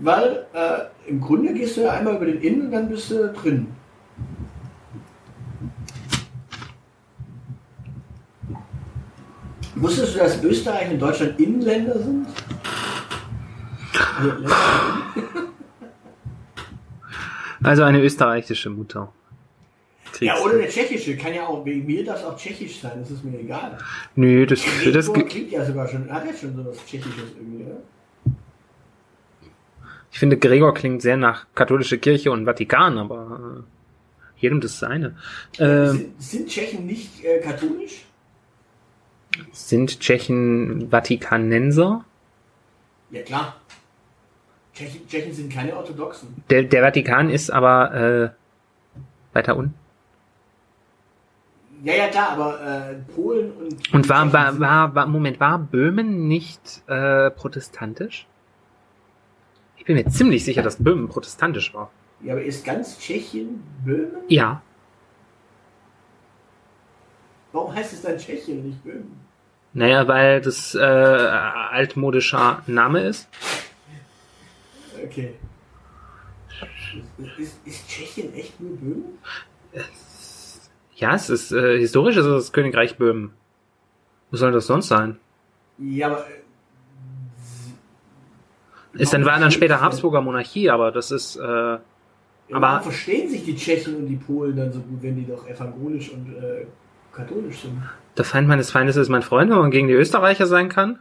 Weil 0.00 0.46
äh, 0.52 1.08
im 1.08 1.20
Grunde 1.20 1.52
gehst 1.52 1.76
du 1.76 1.80
ja 1.82 1.92
einmal 1.92 2.14
über 2.16 2.26
den 2.26 2.40
Inn 2.40 2.60
und 2.62 2.70
dann 2.70 2.88
bist 2.88 3.10
du 3.10 3.28
drin. 3.32 3.66
Wusstest 9.74 10.14
du, 10.14 10.18
dass 10.18 10.42
Österreich 10.42 10.90
und 10.90 11.00
Deutschland 11.00 11.38
Innenländer 11.40 11.98
sind? 11.98 12.26
Also, 14.18 14.54
Also 17.62 17.82
eine 17.82 18.00
österreichische 18.00 18.70
Mutter. 18.70 19.12
Ja, 20.20 20.34
Kriegs- 20.34 20.46
oder 20.46 20.54
eine 20.58 20.68
tschechische. 20.68 21.16
Kann 21.16 21.34
ja 21.34 21.46
auch, 21.46 21.64
wegen 21.64 21.86
mir 21.86 22.04
darf 22.04 22.18
es 22.20 22.24
auch 22.24 22.36
tschechisch 22.36 22.80
sein, 22.80 22.92
das 23.00 23.10
ist 23.10 23.24
mir 23.24 23.38
egal. 23.38 23.78
Nö, 24.16 24.46
das, 24.46 24.62
das, 24.92 25.12
ge- 25.12 25.24
klingt 25.24 25.50
ja 25.50 25.64
sogar 25.64 25.86
schon, 25.88 26.10
hat 26.12 26.26
ja 26.26 26.32
schon 26.34 26.54
so 26.56 26.64
was 26.66 26.84
Tschechisches 26.86 27.32
irgendwie, 27.38 27.64
oder? 27.64 27.80
ich 30.10 30.18
finde 30.18 30.36
Gregor 30.38 30.74
klingt 30.74 31.02
sehr 31.02 31.16
nach 31.16 31.46
katholische 31.54 31.98
Kirche 31.98 32.32
und 32.32 32.44
Vatikan, 32.44 32.98
aber 32.98 33.58
äh, 33.58 34.40
jedem 34.40 34.60
das 34.60 34.78
seine. 34.78 35.16
Äh, 35.58 35.86
sind, 35.88 36.22
sind 36.22 36.48
Tschechen 36.48 36.86
nicht 36.86 37.24
äh, 37.24 37.40
katholisch? 37.40 38.04
sind 39.52 40.00
Tschechen 40.00 40.88
Vatikanenser? 40.90 42.04
Ja, 43.10 43.22
klar. 43.22 43.56
Tschechen, 44.74 45.06
Tschechen 45.08 45.32
sind 45.32 45.52
keine 45.52 45.76
Orthodoxen. 45.76 46.42
Der, 46.50 46.62
der 46.64 46.82
Vatikan 46.82 47.30
ist 47.30 47.50
aber 47.50 47.94
äh, 47.94 48.30
weiter 49.34 49.56
unten. 49.56 49.74
Ja, 51.84 51.94
ja, 51.94 52.08
klar, 52.08 52.30
aber 52.30 52.60
äh, 52.60 52.94
Polen 53.14 53.52
und. 53.52 53.94
Und 53.94 54.08
war, 54.08 54.32
war, 54.32 54.58
war, 54.58 54.94
war, 54.94 55.06
Moment, 55.06 55.38
war 55.38 55.58
Böhmen 55.58 56.26
nicht 56.26 56.82
äh, 56.88 57.30
protestantisch? 57.30 58.26
Ich 59.76 59.84
bin 59.84 59.96
mir 59.96 60.06
ziemlich 60.08 60.44
sicher, 60.44 60.62
dass 60.62 60.82
Böhmen 60.82 61.08
protestantisch 61.08 61.72
war. 61.74 61.90
Ja, 62.20 62.32
aber 62.34 62.42
ist 62.42 62.64
ganz 62.64 62.98
Tschechien 62.98 63.62
Böhmen? 63.84 64.16
Ja, 64.28 64.60
Warum 67.52 67.74
heißt 67.74 67.92
es 67.94 68.02
dann 68.02 68.18
Tschechien 68.18 68.64
nicht 68.66 68.82
Böhmen? 68.84 69.20
naja, 69.72 70.06
weil 70.08 70.40
das 70.40 70.74
äh, 70.74 70.78
altmodischer 70.80 72.62
Name 72.66 73.00
ist. 73.02 73.28
Okay. 75.04 75.34
Ist, 77.18 77.38
ist, 77.38 77.66
ist 77.66 77.88
Tschechien 77.88 78.34
echt 78.34 78.60
nur 78.60 78.76
Böhmen? 78.76 79.18
Ja, 80.98 81.14
es 81.14 81.30
ist 81.30 81.52
äh, 81.52 81.78
historisch 81.78 82.16
ist 82.16 82.24
es 82.26 82.44
das 82.44 82.52
Königreich 82.52 82.96
Böhmen. 82.98 83.32
Wo 84.30 84.36
soll 84.36 84.52
das 84.52 84.66
sonst 84.66 84.88
sein? 84.88 85.18
Ja, 85.78 86.08
aber. 86.08 86.26
äh, 88.94 89.02
Ist 89.02 89.12
dann 89.12 89.24
war 89.24 89.38
dann 89.38 89.50
später 89.52 89.80
Habsburger 89.80 90.20
Monarchie, 90.20 90.70
aber 90.70 90.90
das 90.92 91.10
ist 91.10 91.36
äh, 91.36 91.40
Ja, 91.42 91.80
Aber- 92.52 92.66
warum 92.68 92.82
verstehen 92.84 93.28
sich 93.30 93.44
die 93.44 93.54
Tschechen 93.56 93.96
und 93.96 94.06
die 94.06 94.16
Polen 94.16 94.56
dann 94.56 94.72
so 94.72 94.80
gut, 94.80 95.02
wenn 95.02 95.16
die 95.16 95.26
doch 95.26 95.46
evangelisch 95.48 96.10
und 96.10 96.34
äh, 96.36 96.66
katholisch 97.12 97.60
sind? 97.60 97.82
der 98.16 98.24
Feind 98.24 98.48
meines 98.48 98.70
Feindes 98.72 98.96
ist 98.96 99.08
mein 99.10 99.22
Freund, 99.22 99.48
wenn 99.50 99.58
man 99.58 99.70
gegen 99.70 99.86
die 99.86 99.94
Österreicher 99.94 100.46
sein 100.46 100.68
kann. 100.68 100.98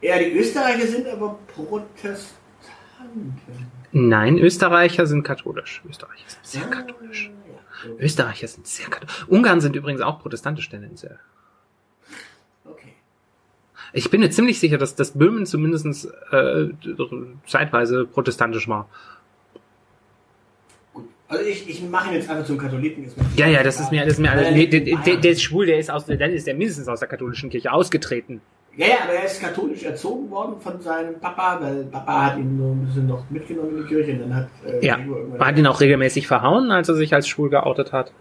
Ja, 0.00 0.18
die 0.18 0.30
Österreicher 0.32 0.86
sind 0.86 1.08
aber 1.08 1.36
Protestanten. 1.52 2.36
Nein, 3.92 4.38
Österreicher 4.38 5.06
sind 5.06 5.24
katholisch. 5.24 5.82
Österreicher 5.88 6.28
sind 6.28 6.46
sehr 6.46 6.62
katholisch. 6.70 7.28
Ah, 7.28 7.32
okay. 7.39 7.39
Österreicher 7.98 8.48
sind 8.48 8.66
sehr 8.66 8.88
katholisch. 8.88 9.26
Ungarn 9.28 9.60
sind 9.60 9.76
übrigens 9.76 10.00
auch 10.00 10.20
protestantisch 10.20 10.68
tendenziell. 10.68 11.18
okay. 12.64 12.94
Ich 13.92 14.10
bin 14.10 14.20
mir 14.20 14.30
ziemlich 14.30 14.60
sicher, 14.60 14.78
dass 14.78 14.94
das 14.94 15.12
Böhmen 15.12 15.46
zumindest 15.46 16.08
äh, 16.30 16.68
zeitweise 17.46 18.06
protestantisch 18.06 18.68
war. 18.68 18.88
Also 21.28 21.44
ich, 21.44 21.68
ich 21.68 21.80
mache 21.82 22.08
ihn 22.08 22.16
jetzt 22.16 22.28
einfach 22.28 22.44
zum 22.44 22.58
Katholiken. 22.58 23.08
Ja, 23.36 23.46
ja, 23.46 23.62
das 23.62 23.78
ist 23.78 23.92
mir, 23.92 24.04
das 24.04 24.14
ist 24.14 24.18
mir 24.18 24.32
alles. 24.32 24.50
Nee, 24.50 24.66
der, 24.66 24.80
der, 24.80 25.16
der 25.16 25.30
ist 25.30 25.42
schwul, 25.42 25.66
der 25.66 25.78
ist 25.78 25.88
aus, 25.88 26.06
dann 26.06 26.18
ist 26.32 26.46
der 26.46 26.54
mindestens 26.54 26.88
aus 26.88 26.98
der 26.98 27.08
katholischen 27.08 27.50
Kirche 27.50 27.72
ausgetreten. 27.72 28.40
Ja, 28.76 28.86
ja, 28.86 28.94
aber 29.04 29.14
er 29.14 29.24
ist 29.26 29.40
katholisch 29.40 29.82
erzogen 29.82 30.30
worden 30.30 30.60
von 30.60 30.80
seinem 30.80 31.18
Papa, 31.18 31.58
weil 31.60 31.84
Papa 31.84 32.26
hat 32.26 32.38
ihn 32.38 32.56
so 32.56 32.70
ein 32.70 32.86
bisschen 32.86 33.06
noch 33.08 33.28
mitgenommen 33.28 33.76
in 33.76 33.82
die 33.82 33.88
Kirche 33.88 34.12
und 34.12 34.20
dann 34.20 34.34
hat 34.34 34.48
äh, 34.64 34.86
Ja. 34.86 34.96
Gregor 34.96 35.38
hat 35.46 35.58
ihn 35.58 35.66
auch 35.66 35.80
regelmäßig 35.80 36.26
verhauen, 36.26 36.70
als 36.70 36.88
er 36.88 36.94
sich 36.94 37.12
als 37.12 37.26
schwul 37.28 37.50
geoutet 37.50 37.92
hat. 37.92 38.12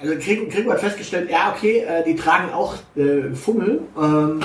Also 0.00 0.14
Gregor, 0.18 0.48
Gregor 0.48 0.72
hat 0.74 0.80
festgestellt, 0.80 1.30
ja 1.30 1.54
okay, 1.56 1.84
äh, 1.86 2.02
die 2.04 2.16
tragen 2.16 2.52
auch 2.52 2.74
äh, 2.96 3.32
Fummel 3.34 3.82
ähm, 3.96 4.40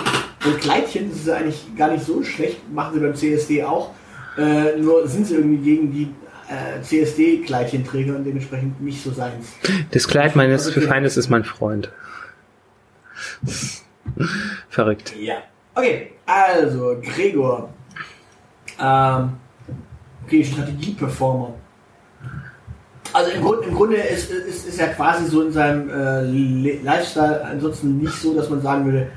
und 0.45 0.61
Kleidchen, 0.61 1.09
das 1.09 1.20
ist 1.22 1.30
eigentlich 1.30 1.76
gar 1.76 1.91
nicht 1.91 2.05
so 2.05 2.22
schlecht, 2.22 2.72
machen 2.72 2.93
sie 2.93 2.99
beim 2.99 3.15
CSD 3.15 3.63
auch. 3.63 3.89
Äh, 4.38 4.78
nur 4.78 5.07
sind 5.07 5.26
sie 5.26 5.34
irgendwie 5.34 5.57
gegen 5.57 5.91
die 5.91 6.13
äh, 6.47 6.82
CSD-Kleidchenträger 6.82 8.15
und 8.15 8.24
dementsprechend 8.24 8.80
nicht 8.82 9.03
so 9.03 9.11
seins. 9.11 9.53
Das 9.91 10.07
Kleid 10.07 10.36
meines 10.36 10.70
Feindes 10.70 11.18
ist 11.18 11.30
mein 11.30 11.43
Freund. 11.43 11.91
Verrückt. 14.70 15.16
Ja. 15.20 15.38
Okay, 15.76 16.12
also 16.26 16.97
Gregor. 17.01 17.70
Ähm, 18.80 19.34
okay, 20.26 20.43
Strategie-Performer. 20.43 21.53
Also 23.14 23.32
im, 23.32 23.41
Grund, 23.41 23.66
im 23.66 23.74
Grunde 23.74 23.95
ist, 23.97 24.30
ist, 24.32 24.68
ist 24.68 24.80
er 24.80 24.89
quasi 24.89 25.26
so 25.26 25.41
in 25.41 25.51
seinem 25.51 25.89
äh, 25.89 26.22
Le- 26.24 26.80
Lifestyle 26.84 27.43
ansonsten 27.45 27.97
nicht 27.99 28.14
so, 28.14 28.36
dass 28.36 28.49
man 28.49 28.62
sagen 28.62 28.86
würde, 28.86 29.10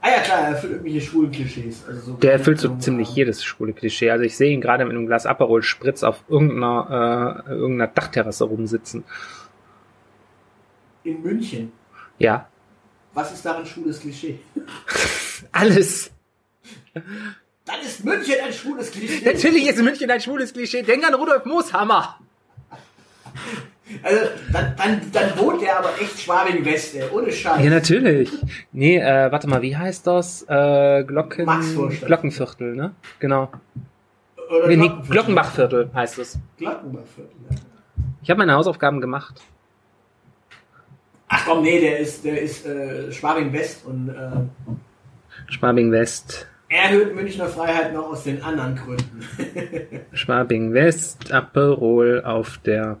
ah 0.00 0.08
ja 0.08 0.22
klar, 0.22 0.38
er 0.42 0.48
erfüllt 0.50 0.72
irgendwelche 0.74 1.00
schwulen 1.00 1.30
Klischees. 1.32 1.84
Also 1.86 2.00
so 2.00 2.12
Der 2.14 2.32
erfüllt 2.34 2.60
so 2.60 2.68
ähm, 2.68 2.80
ziemlich 2.80 3.08
jedes 3.14 3.42
schwule 3.44 3.72
Klischee. 3.72 4.10
Also 4.10 4.24
ich 4.24 4.36
sehe 4.36 4.52
ihn 4.52 4.60
gerade 4.60 4.84
mit 4.84 4.94
einem 4.94 5.06
Glas 5.06 5.26
Aperol 5.26 5.62
Spritz 5.62 6.02
auf 6.02 6.22
irgendeiner, 6.28 7.42
äh, 7.48 7.50
irgendeiner 7.52 7.90
Dachterrasse 7.90 8.44
rumsitzen. 8.44 9.02
In 11.04 11.20
München. 11.22 11.72
Ja. 12.18 12.46
Was 13.14 13.32
ist 13.32 13.44
daran 13.44 13.66
schwules 13.66 14.00
Klischee? 14.00 14.38
Alles. 15.52 16.10
Dann 16.94 17.80
ist 17.84 18.04
München 18.04 18.34
ein 18.44 18.52
schwules 18.52 18.90
Klischee. 18.90 19.24
Natürlich 19.24 19.68
ist 19.68 19.82
München 19.82 20.10
ein 20.10 20.20
schwules 20.20 20.52
Klischee. 20.52 20.82
Denk 20.82 21.06
an 21.06 21.14
Rudolf 21.14 21.44
Mooshammer. 21.44 22.18
Also 24.02 24.20
dann, 24.52 24.74
dann, 24.76 25.00
dann 25.12 25.38
wohnt 25.38 25.62
er 25.62 25.78
aber 25.78 25.90
echt 26.00 26.20
Schwabing-West, 26.20 26.94
ey, 26.94 27.10
ohne 27.10 27.30
Scheiß. 27.30 27.62
Ja, 27.62 27.70
natürlich. 27.70 28.30
Nee, 28.72 28.96
äh, 28.96 29.30
warte 29.30 29.48
mal, 29.48 29.60
wie 29.60 29.76
heißt 29.76 30.06
das? 30.06 30.42
Äh, 30.48 31.04
Glocken... 31.04 31.46
Glockenviertel, 32.06 32.74
ne? 32.74 32.94
Genau. 33.18 33.50
Oder 34.48 34.68
Nee, 34.68 34.76
nee, 34.76 34.86
Glockenviertel. 34.86 35.10
Glockenbachviertel 35.10 35.90
heißt 35.94 36.18
es. 36.18 36.38
Glockenbachviertel, 36.56 37.36
ja. 37.50 37.56
Ich 38.22 38.30
habe 38.30 38.38
meine 38.38 38.54
Hausaufgaben 38.54 39.00
gemacht. 39.00 39.42
Ach 41.34 41.46
komm, 41.46 41.62
nee, 41.62 41.80
der 41.80 41.98
ist, 41.98 42.26
der 42.26 42.42
ist 42.42 42.66
äh, 42.66 43.10
Schwabing 43.10 43.54
West 43.54 43.86
und 43.86 44.10
äh, 44.10 45.50
Schwabing 45.50 45.90
West. 45.90 46.46
erhöht 46.68 47.14
Münchner 47.14 47.46
Freiheit 47.46 47.94
noch 47.94 48.10
aus 48.10 48.24
den 48.24 48.42
anderen 48.42 48.76
Gründen. 48.76 49.26
Schwabing 50.12 50.74
West, 50.74 51.32
Aperol 51.32 52.22
auf 52.22 52.58
der 52.58 52.98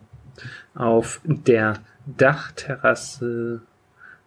auf 0.74 1.20
der 1.24 1.74
Dachterrasse. 2.06 3.60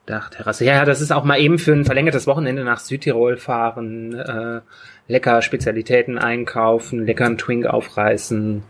Dachterrasse. 0.06 0.66
Ja, 0.66 0.76
ja, 0.76 0.86
das 0.86 1.02
ist 1.02 1.12
auch 1.12 1.24
mal 1.24 1.40
eben 1.40 1.58
für 1.58 1.74
ein 1.74 1.84
verlängertes 1.84 2.28
Wochenende 2.28 2.64
nach 2.64 2.78
Südtirol 2.78 3.38
fahren, 3.38 4.14
äh, 4.14 4.62
lecker 5.08 5.42
Spezialitäten 5.42 6.20
einkaufen, 6.20 7.08
leckeren 7.08 7.40
Twink 7.40 7.66
aufreißen. 7.66 8.62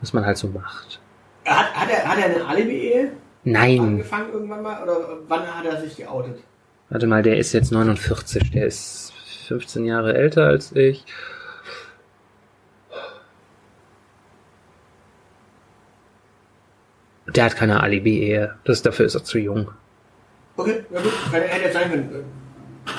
Was 0.00 0.12
man 0.12 0.24
halt 0.24 0.36
so 0.36 0.46
macht. 0.46 1.00
hat, 1.44 1.74
hat, 1.74 1.90
er, 1.90 2.08
hat 2.08 2.18
er 2.18 2.24
eine 2.26 2.46
Alibi-Ehe 2.46 3.10
Nein. 3.44 3.80
angefangen 3.80 4.32
irgendwann 4.32 4.62
mal? 4.62 4.82
Oder 4.82 5.18
wann 5.28 5.42
hat 5.42 5.64
er 5.66 5.80
sich 5.80 5.96
geoutet? 5.96 6.38
Warte 6.90 7.06
mal, 7.06 7.22
der 7.22 7.38
ist 7.38 7.52
jetzt 7.52 7.72
49, 7.72 8.50
der 8.50 8.66
ist 8.66 9.12
15 9.48 9.84
Jahre 9.84 10.14
älter 10.14 10.46
als 10.46 10.72
ich. 10.72 11.04
Der 17.26 17.44
hat 17.44 17.56
keine 17.56 17.82
Alibi-Ehe. 17.82 18.54
Das, 18.64 18.82
dafür 18.82 19.06
ist 19.06 19.14
er 19.14 19.24
zu 19.24 19.38
jung. 19.38 19.70
Okay, 20.56 20.84
ja 20.90 21.00
gut, 21.00 21.12
kann, 21.30 21.42
hätte 21.42 21.64
jetzt 21.64 21.72
sein 21.72 21.90
können. 21.90 22.43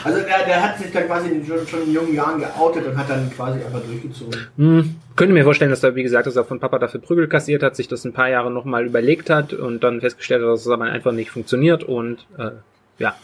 Also 0.04 0.20
der, 0.20 0.46
der 0.46 0.64
hat 0.64 0.78
sich 0.80 0.92
dann 0.92 1.06
quasi 1.06 1.30
schon, 1.48 1.68
schon 1.68 1.84
in 1.84 1.94
jungen 1.94 2.14
Jahren 2.16 2.40
geoutet 2.40 2.88
und 2.88 2.98
hat 2.98 3.10
dann 3.10 3.32
quasi 3.32 3.60
einfach 3.64 3.82
durchgezogen. 3.82 4.48
Hm, 4.58 4.96
könnte 5.16 5.34
mir 5.34 5.44
vorstellen, 5.44 5.72
dass 5.72 5.84
er, 5.84 5.96
wie 5.96 6.04
gesagt, 6.04 6.28
dass 6.28 6.36
er 6.36 6.44
von 6.44 6.60
Papa 6.60 6.80
dafür 6.80 7.02
Prügel 7.02 7.28
kassiert 7.28 7.64
hat, 7.64 7.76
sich 7.76 7.88
das 7.88 8.04
ein 8.06 8.14
paar 8.14 8.30
Jahre 8.30 8.52
nochmal 8.52 8.86
überlegt 8.86 9.30
hat 9.30 9.54
und 9.54 9.84
dann 9.84 10.02
festgestellt 10.02 10.42
hat, 10.42 10.50
dass 10.50 10.62
es 10.62 10.68
aber 10.72 10.86
einfach 10.86 11.12
nicht 11.12 11.30
funktioniert 11.32 11.84
und 11.84 12.26
äh, 12.38 12.52
ja. 13.00 13.16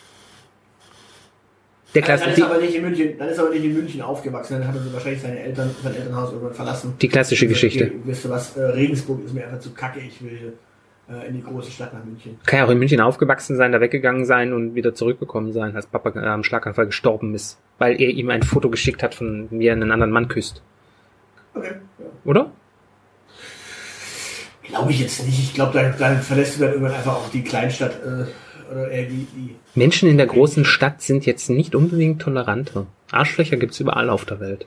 Der 1.94 2.02
Dann 2.02 2.08
Klasse, 2.08 2.30
ist 2.30 2.38
die, 2.38 2.42
er 2.42 2.50
aber 2.50 2.60
nicht 2.62 2.76
in 2.76 2.84
München, 2.84 3.18
dann 3.18 3.28
ist 3.28 3.38
er 3.38 3.44
aber 3.44 3.54
nicht 3.54 3.66
in 3.66 3.74
München 3.74 4.02
aufgewachsen, 4.02 4.60
dann 4.60 4.68
hat 4.68 4.76
er 4.76 4.82
so 4.82 4.94
wahrscheinlich 4.94 5.22
seine 5.22 5.40
Eltern, 5.42 5.76
sein 5.84 5.94
Elternhaus 5.94 6.32
irgendwann 6.32 6.54
verlassen. 6.54 6.94
die 7.02 7.10
klassische 7.10 7.48
Geschichte. 7.48 7.92
Wisst 8.06 8.26
ihr 8.26 8.32
was, 8.32 8.56
äh, 8.56 8.62
Regensburg 8.64 9.26
ist 9.26 9.34
mir 9.34 9.46
einfach 9.46 9.60
zu 9.60 9.72
kacke, 9.72 10.00
ich 10.00 10.24
will 10.24 10.54
äh, 11.12 11.28
in 11.28 11.36
die 11.36 11.44
große 11.44 11.72
Stadt 11.72 11.94
nach 11.94 12.04
München. 12.04 12.40
Kann 12.46 12.60
ja 12.60 12.66
auch 12.66 12.70
in 12.70 12.80
München 12.80 13.02
aufgewachsen 13.02 13.56
sein, 13.58 13.72
da 13.72 13.82
weggegangen 13.82 14.26
sein 14.26 14.54
und 14.54 14.76
wieder 14.76 14.94
zurückgekommen 14.94 15.52
sein, 15.54 15.76
als 15.76 15.88
Papa 15.88 16.18
äh, 16.20 16.26
am 16.26 16.44
Schlaganfall 16.44 16.86
gestorben 16.86 17.34
ist, 17.36 17.60
weil 17.78 18.00
er 18.02 18.10
ihm 18.10 18.30
ein 18.30 18.44
Foto 18.44 18.70
geschickt 18.70 19.04
hat, 19.04 19.16
von 19.16 19.48
wie 19.52 19.68
er 19.68 19.74
einen 19.74 19.92
anderen 19.92 20.12
Mann 20.12 20.28
küsst. 20.28 20.62
Okay, 21.54 21.76
ja. 22.00 22.06
Oder? 22.24 22.52
Glaube 24.64 24.92
ich 24.92 25.02
jetzt 25.02 25.26
nicht. 25.26 25.40
Ich 25.40 25.54
glaube, 25.54 25.74
da, 25.74 25.90
da 25.90 26.16
verlässt 26.16 26.58
du 26.58 26.62
dann 26.62 26.74
irgendwann 26.74 26.96
einfach 26.96 27.16
auch 27.16 27.30
die 27.30 27.44
Kleinstadt 27.44 28.00
äh, 28.06 28.72
oder 28.72 28.90
eher 28.90 29.04
die, 29.04 29.28
die. 29.36 29.56
Menschen 29.76 30.08
in 30.08 30.18
der 30.18 30.28
großen 30.28 30.64
Stadt 30.64 31.02
sind 31.02 31.26
jetzt 31.26 31.50
nicht 31.50 31.76
unbedingt 31.76 32.22
toleranter. 32.22 32.88
Arschlöcher 33.12 33.58
gibt's 33.58 33.80
überall 33.80 34.10
auf 34.10 34.24
der 34.26 34.40
Welt. 34.40 34.66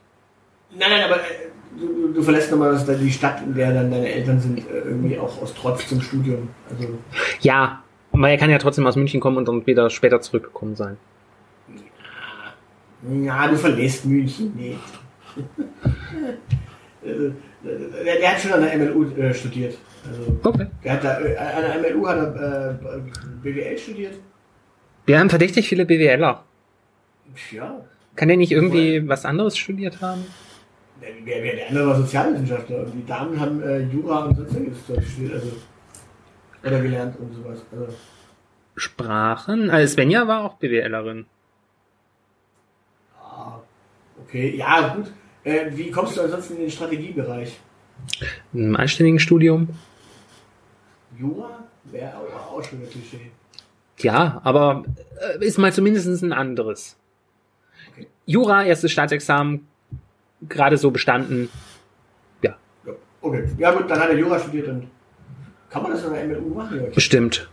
Nein, 0.77 0.91
nein, 0.91 1.05
aber 1.05 1.17
äh, 1.17 1.44
du, 1.79 2.13
du- 2.13 2.23
verlässt 2.23 2.51
nochmal 2.51 2.77
die 3.01 3.11
Stadt, 3.11 3.43
in 3.43 3.55
der 3.55 3.73
dann 3.73 3.91
deine 3.91 4.11
Eltern 4.13 4.41
sind, 4.41 4.59
äh, 4.59 4.63
irgendwie 4.85 5.19
auch 5.19 5.41
aus 5.43 5.55
Trotz 5.55 5.89
zum 5.89 6.01
Studium. 6.01 6.49
Also 6.71 6.89
Ja, 7.41 7.83
aber 8.13 8.31
er 8.31 8.37
kann 8.39 8.51
ja 8.51 8.59
trotzdem 8.59 8.87
aus 8.87 8.97
München 8.97 9.21
kommen 9.21 9.37
und 9.39 9.49
dann 9.49 9.67
wieder 9.67 9.91
später 9.91 10.21
zurückgekommen 10.21 10.77
sein. 10.77 10.97
Ja, 13.23 13.49
du 13.49 13.57
verlässt 13.57 14.05
München 14.07 14.55
nicht. 14.57 14.79
Äh, 17.05 17.33
der, 17.63 18.17
der 18.19 18.31
hat 18.33 18.41
schon 18.41 18.53
an 18.53 18.63
der 18.63 18.79
MLU 18.79 19.05
äh, 19.15 19.35
studiert. 19.35 19.77
Also, 20.09 20.39
Okay. 20.43 20.67
der 20.83 20.93
hat 20.95 21.05
da, 21.05 21.21
äh, 21.21 21.37
an 21.37 21.83
der 21.83 21.93
MLU 21.93 22.07
hat 22.07 22.17
er 22.17 22.71
äh, 22.71 22.99
BWL 23.43 23.77
studiert. 23.77 24.15
Wir 25.05 25.19
haben 25.19 25.29
verdächtig 25.29 25.69
viele 25.69 25.85
BWLer. 25.85 26.43
Ja. 27.53 27.81
Kann 28.17 28.29
der 28.29 28.39
nicht 28.39 28.53
irgendwie 28.53 29.07
was 29.07 29.27
anderes 29.27 29.59
studiert 29.59 30.01
haben? 30.01 30.25
Der, 31.01 31.41
der, 31.43 31.57
der 31.57 31.69
andere 31.69 31.87
war 31.89 31.97
Sozialwissenschaftler 31.97 32.85
und 32.85 32.93
die 32.93 33.07
Damen 33.07 33.39
haben 33.39 33.63
äh, 33.63 33.81
Jura 33.81 34.25
und 34.25 34.37
sonstiges 34.37 34.87
Zeug 34.87 35.05
studiert. 35.05 35.35
Also, 35.35 35.53
oder 36.65 36.81
gelernt 36.81 37.17
und 37.19 37.35
sowas. 37.35 37.59
Also, 37.73 37.93
Sprachen? 38.77 39.71
Also 39.71 39.95
Svenja 39.95 40.27
war 40.27 40.45
auch 40.45 40.55
BWLerin. 40.55 41.27
ah, 43.21 43.61
okay, 44.23 44.57
ja, 44.57 44.95
gut. 44.95 45.13
Äh, 45.45 45.67
wie 45.73 45.91
kommst 45.91 46.17
du 46.17 46.23
ansonsten 46.23 46.55
in 46.55 46.61
den 46.61 46.71
Strategiebereich? 46.71 47.59
Im 48.53 48.75
anständigen 48.77 49.19
Studium? 49.19 49.69
Jura 51.19 51.65
wäre 51.85 52.17
auch, 52.17 52.53
auch 52.53 52.65
schon 52.65 52.81
ein 52.81 52.89
Klischee. 52.89 53.31
Ja, 53.99 54.41
aber 54.43 54.85
äh, 55.39 55.45
ist 55.45 55.59
mal 55.59 55.73
zumindest 55.73 56.23
ein 56.23 56.33
anderes. 56.33 56.97
Okay. 57.93 58.09
Jura, 58.27 58.65
erstes 58.65 58.91
Staatsexamen, 58.91 59.69
gerade 60.49 60.77
so 60.77 60.91
bestanden. 60.91 61.49
Ja, 62.43 62.57
okay. 63.21 63.49
Ja 63.59 63.73
gut, 63.73 63.91
dann 63.91 64.01
hat 64.01 64.11
er 64.11 64.17
Jura 64.19 64.39
studiert 64.39 64.69
und 64.69 64.89
kann 65.71 65.83
man 65.83 65.93
das 65.93 66.05
an 66.05 66.13
der 66.15 66.25
MLU 66.27 66.55
machen? 66.55 66.81
Ja, 66.81 66.91
bestimmt. 66.95 67.49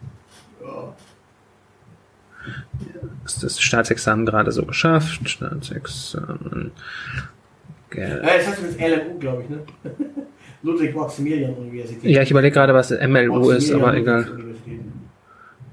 ja. 0.63 0.93
Ist 3.25 3.43
das 3.43 3.59
Staatsexamen 3.59 4.25
gerade 4.25 4.51
so 4.51 4.65
geschafft? 4.65 5.29
Staatsexamen. 5.29 6.71
Ja, 7.95 8.07
jetzt 8.07 8.47
hast 8.47 8.61
du 8.61 8.65
das 8.67 8.75
LMU, 8.77 9.19
glaube 9.19 9.43
ich, 9.43 9.49
ne? 9.49 9.59
Ludwig-Maximilian-Universität. 10.63 12.03
Ja, 12.03 12.21
ich 12.21 12.31
überlege 12.31 12.53
gerade, 12.53 12.73
was 12.73 12.91
MLU 12.91 13.49
ist, 13.51 13.71
aber 13.71 13.95
egal. 13.95 14.21
Maximilian-Universität. 14.21 14.81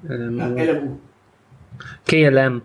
Ja, 0.08 0.14
LMU. 0.14 0.58
LMU. 0.58 0.98
KLM. 2.06 2.62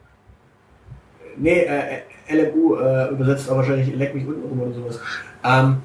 Nee, 1.37 1.61
äh, 1.61 2.01
LMU 2.30 2.76
äh, 2.76 3.09
übersetzt 3.09 3.49
auch 3.49 3.57
wahrscheinlich 3.57 3.93
Leck 3.95 4.15
mich 4.15 4.26
unten 4.26 4.47
rum 4.47 4.61
oder 4.61 4.71
sowas. 4.74 5.01
Ähm, 5.43 5.78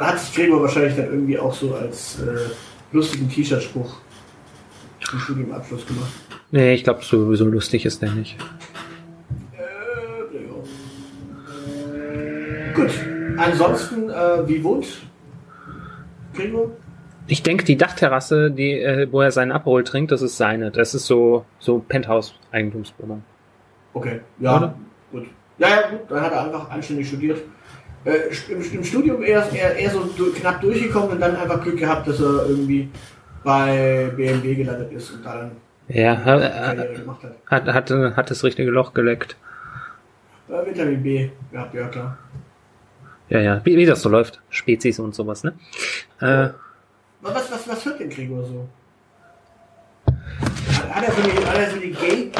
hat 0.00 0.18
sich 0.18 0.34
Gregor 0.34 0.62
wahrscheinlich 0.62 0.96
dann 0.96 1.06
irgendwie 1.06 1.38
auch 1.38 1.54
so 1.54 1.74
als 1.74 2.18
äh, 2.20 2.50
lustigen 2.92 3.28
T-Shirt-Spruch 3.28 4.00
im 5.12 5.18
Studiumabschluss 5.20 5.86
gemacht. 5.86 6.10
Nee, 6.50 6.74
ich 6.74 6.82
glaube, 6.84 7.02
so, 7.02 7.34
so 7.34 7.46
lustig 7.46 7.86
ist 7.86 8.02
der 8.02 8.10
nicht. 8.12 8.36
Äh, 9.52 10.36
ja. 10.36 10.42
Gut. 12.74 12.90
Ansonsten, 13.36 14.10
äh, 14.10 14.48
wie 14.48 14.62
wohnt 14.64 14.86
Gregor? 16.34 16.70
Ich 17.30 17.42
denke, 17.42 17.64
die 17.64 17.76
Dachterrasse, 17.76 18.50
die, 18.50 18.80
äh, 18.80 19.06
wo 19.10 19.20
er 19.20 19.30
seinen 19.30 19.52
Abhol 19.52 19.84
trinkt, 19.84 20.12
das 20.12 20.22
ist 20.22 20.38
seine. 20.38 20.70
Das 20.70 20.94
ist 20.94 21.06
so, 21.06 21.44
so 21.58 21.84
Penthouse-Eigentumswohnung. 21.86 23.22
Okay, 23.92 24.20
ja, 24.38 24.56
Oder? 24.56 24.74
gut. 25.12 25.26
Ja, 25.58 25.68
ja, 25.68 25.88
gut, 25.90 26.00
dann 26.08 26.20
hat 26.20 26.32
er 26.32 26.44
einfach 26.44 26.70
anständig 26.70 27.08
studiert. 27.08 27.40
Äh, 28.04 28.18
im, 28.52 28.62
Im 28.72 28.84
Studium 28.84 29.22
eher, 29.22 29.50
eher, 29.52 29.76
eher 29.76 29.90
so 29.90 30.00
knapp 30.36 30.60
durchgekommen 30.60 31.10
und 31.10 31.20
dann 31.20 31.34
einfach 31.36 31.60
Glück 31.62 31.78
gehabt, 31.78 32.06
dass 32.06 32.20
er 32.20 32.46
irgendwie 32.48 32.88
bei 33.42 34.10
BMW 34.16 34.54
gelandet 34.54 34.92
ist 34.92 35.10
und 35.10 35.24
dann 35.26 35.50
Ja, 35.88 36.14
Karriere 36.16 36.88
hat, 36.88 36.94
gemacht 36.94 37.22
hat. 37.24 37.66
hat, 37.66 37.74
hat, 37.74 37.90
äh, 37.90 38.12
hat 38.12 38.30
das 38.30 38.44
richtige 38.44 38.70
Loch 38.70 38.94
geleckt. 38.94 39.36
Äh, 40.48 40.64
Vitamin 40.66 41.02
B 41.02 41.30
gehabt, 41.50 41.74
ja 41.74 41.88
klar. 41.88 42.16
Ja, 43.28 43.40
ja, 43.40 43.60
wie, 43.64 43.76
wie 43.76 43.84
das 43.84 44.00
so 44.00 44.08
läuft. 44.08 44.40
Spezies 44.48 44.98
und 45.00 45.14
sowas, 45.14 45.44
ne? 45.44 45.52
Äh, 46.20 46.48
Was, 47.20 47.50
was, 47.50 47.68
was, 47.68 47.84
hört 47.84 48.00
denn 48.00 48.08
Gregor 48.10 48.44
so? 48.44 48.68
Hat, 50.06 50.94
hat 50.94 51.04
er 51.04 51.12
so 51.12 51.22
die, 51.22 51.46
hat 51.46 51.58
er 51.58 51.70
so 51.70 51.76
die 51.78 51.90
Gay- 51.92 52.30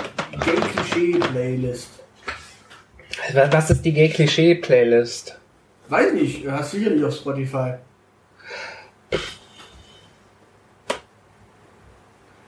Gay-Klischee-Playlist? 0.44 1.88
Was 3.50 3.70
ist 3.70 3.84
die 3.84 3.92
Gay-Klischee-Playlist? 3.92 5.38
Weiß 5.88 6.12
nicht, 6.12 6.46
hast 6.48 6.74
du 6.74 6.78
sicherlich 6.78 7.04
auf 7.04 7.14
Spotify. 7.14 7.74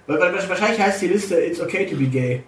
Wahrscheinlich 0.06 0.80
heißt 0.80 1.02
die 1.02 1.08
Liste 1.08 1.40
It's 1.40 1.60
okay 1.60 1.86
to 1.86 1.96
be 1.96 2.06
gay. 2.06 2.42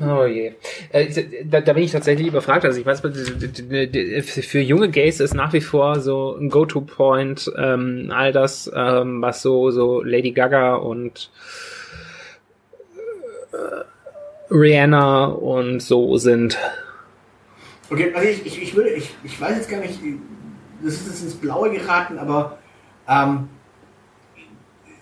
Oh 0.00 0.24
je. 0.24 0.54
Äh, 0.90 1.44
da, 1.44 1.60
da 1.60 1.72
bin 1.72 1.84
ich 1.84 1.92
tatsächlich 1.92 2.26
überfragt. 2.26 2.64
Also 2.64 2.80
ich 2.80 2.86
weiß, 2.86 3.00
für 3.00 4.60
junge 4.60 4.88
Gays 4.88 5.20
ist 5.20 5.34
nach 5.34 5.52
wie 5.52 5.60
vor 5.60 6.00
so 6.00 6.36
ein 6.36 6.48
Go-To-Point 6.48 7.52
ähm, 7.56 8.10
all 8.12 8.32
das, 8.32 8.70
ähm, 8.74 9.22
was 9.22 9.42
so, 9.42 9.70
so 9.70 10.02
Lady 10.02 10.32
Gaga 10.32 10.74
und 10.74 11.30
äh, 13.52 14.52
Rihanna 14.52 15.26
und 15.26 15.80
so 15.80 16.16
sind. 16.16 16.58
Okay, 17.90 18.12
also 18.14 18.28
ich, 18.28 18.46
ich, 18.46 18.62
ich 18.62 18.74
würde, 18.74 18.90
ich, 18.90 19.14
ich 19.24 19.40
weiß 19.40 19.56
jetzt 19.56 19.68
gar 19.68 19.80
nicht, 19.80 19.98
das 20.82 20.94
ist 20.94 21.06
jetzt 21.06 21.22
ins 21.22 21.34
Blaue 21.34 21.70
geraten, 21.70 22.18
aber 22.18 22.58
ähm, 23.08 23.48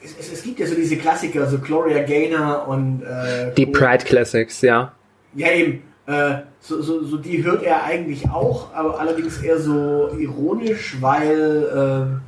es, 0.02 0.16
es, 0.18 0.32
es 0.32 0.42
gibt 0.42 0.58
ja 0.58 0.66
so 0.66 0.74
diese 0.74 0.96
Klassiker, 0.96 1.46
so 1.46 1.58
Gloria 1.58 2.02
Gaynor 2.02 2.66
und 2.68 3.02
äh, 3.02 3.52
Die. 3.54 3.66
Pride 3.66 4.04
Classics, 4.04 4.60
ja. 4.62 4.92
Ja, 5.34 5.52
eben. 5.52 5.82
Äh, 6.06 6.42
so, 6.58 6.82
so, 6.82 7.04
so 7.04 7.16
die 7.18 7.44
hört 7.44 7.62
er 7.62 7.84
eigentlich 7.84 8.28
auch, 8.28 8.74
aber 8.74 8.98
allerdings 8.98 9.42
eher 9.42 9.58
so 9.58 10.10
ironisch, 10.18 10.96
weil 11.00 12.20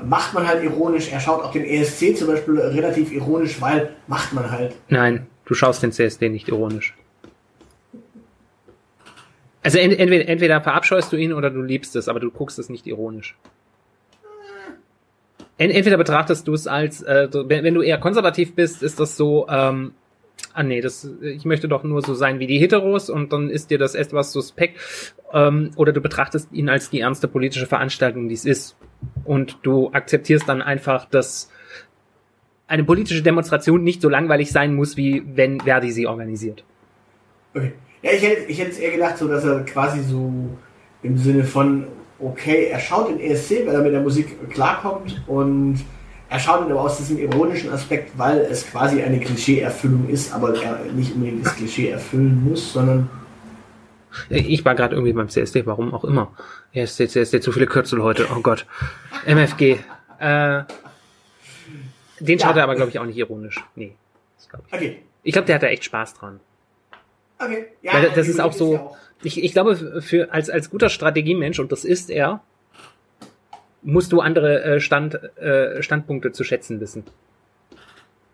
äh, 0.00 0.04
macht 0.04 0.34
man 0.34 0.46
halt 0.46 0.64
ironisch. 0.64 1.12
Er 1.12 1.20
schaut 1.20 1.42
auch 1.42 1.52
den 1.52 1.64
ESC 1.64 2.16
zum 2.16 2.28
Beispiel 2.28 2.58
relativ 2.58 3.12
ironisch, 3.12 3.60
weil 3.60 3.90
macht 4.06 4.32
man 4.32 4.50
halt. 4.50 4.74
Nein, 4.88 5.26
du 5.44 5.54
schaust 5.54 5.82
den 5.82 5.92
CSD 5.92 6.28
nicht 6.28 6.48
ironisch. 6.48 6.94
Also 9.62 9.78
ent, 9.78 9.98
entweder, 9.98 10.28
entweder 10.28 10.60
verabscheust 10.60 11.12
du 11.12 11.16
ihn 11.16 11.32
oder 11.32 11.50
du 11.50 11.62
liebst 11.62 11.96
es, 11.96 12.08
aber 12.08 12.20
du 12.20 12.30
guckst 12.30 12.58
es 12.58 12.68
nicht 12.68 12.86
ironisch. 12.86 13.36
Ent, 15.56 15.74
entweder 15.74 15.96
betrachtest 15.96 16.46
du 16.46 16.54
es 16.54 16.66
als, 16.66 17.02
äh, 17.02 17.28
wenn, 17.32 17.64
wenn 17.64 17.74
du 17.74 17.82
eher 17.82 17.98
konservativ 17.98 18.54
bist, 18.54 18.82
ist 18.82 19.00
das 19.00 19.16
so, 19.16 19.48
ähm, 19.48 19.92
ah 20.54 20.62
nee, 20.62 20.80
das, 20.80 21.10
ich 21.20 21.44
möchte 21.44 21.68
doch 21.68 21.82
nur 21.82 22.02
so 22.02 22.14
sein 22.14 22.38
wie 22.38 22.46
die 22.46 22.58
Heteros 22.58 23.10
und 23.10 23.32
dann 23.32 23.50
ist 23.50 23.70
dir 23.70 23.78
das 23.78 23.94
etwas 23.96 24.32
suspekt. 24.32 24.78
Ähm, 25.32 25.72
oder 25.76 25.92
du 25.92 26.00
betrachtest 26.00 26.52
ihn 26.52 26.68
als 26.68 26.90
die 26.90 27.00
ernste 27.00 27.26
politische 27.26 27.66
Veranstaltung, 27.66 28.28
die 28.28 28.34
es 28.34 28.44
ist. 28.44 28.76
Und 29.24 29.58
du 29.62 29.90
akzeptierst 29.92 30.48
dann 30.48 30.62
einfach, 30.62 31.04
dass 31.04 31.50
eine 32.68 32.84
politische 32.84 33.22
Demonstration 33.22 33.82
nicht 33.82 34.00
so 34.00 34.08
langweilig 34.08 34.52
sein 34.52 34.74
muss, 34.74 34.96
wie 34.96 35.22
wenn 35.34 35.60
Verdi 35.60 35.90
sie 35.90 36.06
organisiert. 36.06 36.64
Okay. 37.54 37.72
Ja, 38.08 38.16
ich 38.16 38.22
hätte, 38.22 38.42
ich 38.50 38.58
hätte 38.58 38.70
es 38.70 38.78
eher 38.78 38.92
gedacht, 38.92 39.18
so 39.18 39.28
dass 39.28 39.44
er 39.44 39.64
quasi 39.64 40.02
so 40.02 40.32
im 41.02 41.18
Sinne 41.18 41.44
von, 41.44 41.86
okay, 42.18 42.68
er 42.70 42.80
schaut 42.80 43.08
den 43.08 43.20
ESC, 43.20 43.66
weil 43.66 43.74
er 43.74 43.82
mit 43.82 43.92
der 43.92 44.00
Musik 44.00 44.50
klarkommt 44.50 45.22
und 45.26 45.84
er 46.30 46.38
schaut 46.38 46.64
ihn 46.66 46.70
aber 46.72 46.82
aus 46.82 46.98
diesem 46.98 47.18
ironischen 47.18 47.70
Aspekt, 47.70 48.16
weil 48.18 48.40
es 48.40 48.66
quasi 48.66 49.02
eine 49.02 49.18
Klischee-Erfüllung 49.20 50.08
ist, 50.08 50.32
aber 50.34 50.54
er 50.62 50.84
nicht 50.94 51.14
unbedingt 51.14 51.44
das 51.44 51.56
Klischee 51.56 51.88
erfüllen 51.88 52.44
muss, 52.44 52.72
sondern 52.72 53.08
Ich 54.30 54.64
war 54.64 54.74
gerade 54.74 54.94
irgendwie 54.94 55.12
beim 55.12 55.28
CSD, 55.28 55.66
warum 55.66 55.94
auch 55.94 56.04
immer. 56.04 56.32
ESC, 56.72 57.08
CSD, 57.08 57.40
zu 57.40 57.52
viele 57.52 57.66
Kürzel 57.66 58.02
heute, 58.02 58.26
oh 58.34 58.40
Gott. 58.40 58.66
MFG. 59.26 59.78
Äh, 60.18 60.62
den 62.20 62.38
schaut 62.38 62.56
Ja. 62.56 62.62
er 62.62 62.64
aber, 62.64 62.74
glaube 62.74 62.90
ich, 62.90 62.98
auch 62.98 63.04
nicht 63.04 63.16
ironisch. 63.16 63.62
Nee. 63.76 63.94
Das 64.36 64.48
glaub 64.48 64.62
ich 64.66 64.72
okay. 64.72 65.02
ich 65.22 65.32
glaube, 65.32 65.46
der 65.46 65.54
hat 65.56 65.62
da 65.62 65.68
echt 65.68 65.84
Spaß 65.84 66.14
dran. 66.14 66.40
Okay. 67.38 67.66
Ja, 67.82 67.94
Weil 67.94 68.10
das 68.10 68.28
ist 68.28 68.40
auch 68.40 68.52
so, 68.52 68.74
ja 68.74 68.80
auch- 68.82 68.96
ich, 69.22 69.42
ich 69.42 69.52
glaube, 69.52 70.00
für, 70.00 70.32
als, 70.32 70.48
als 70.50 70.70
guter 70.70 70.88
Strategiemensch, 70.88 71.58
und 71.58 71.72
das 71.72 71.84
ist 71.84 72.10
er, 72.10 72.40
musst 73.82 74.12
du 74.12 74.20
andere 74.20 74.62
äh, 74.62 74.80
Stand, 74.80 75.14
äh, 75.38 75.82
Standpunkte 75.82 76.32
zu 76.32 76.44
schätzen 76.44 76.80
wissen. 76.80 77.04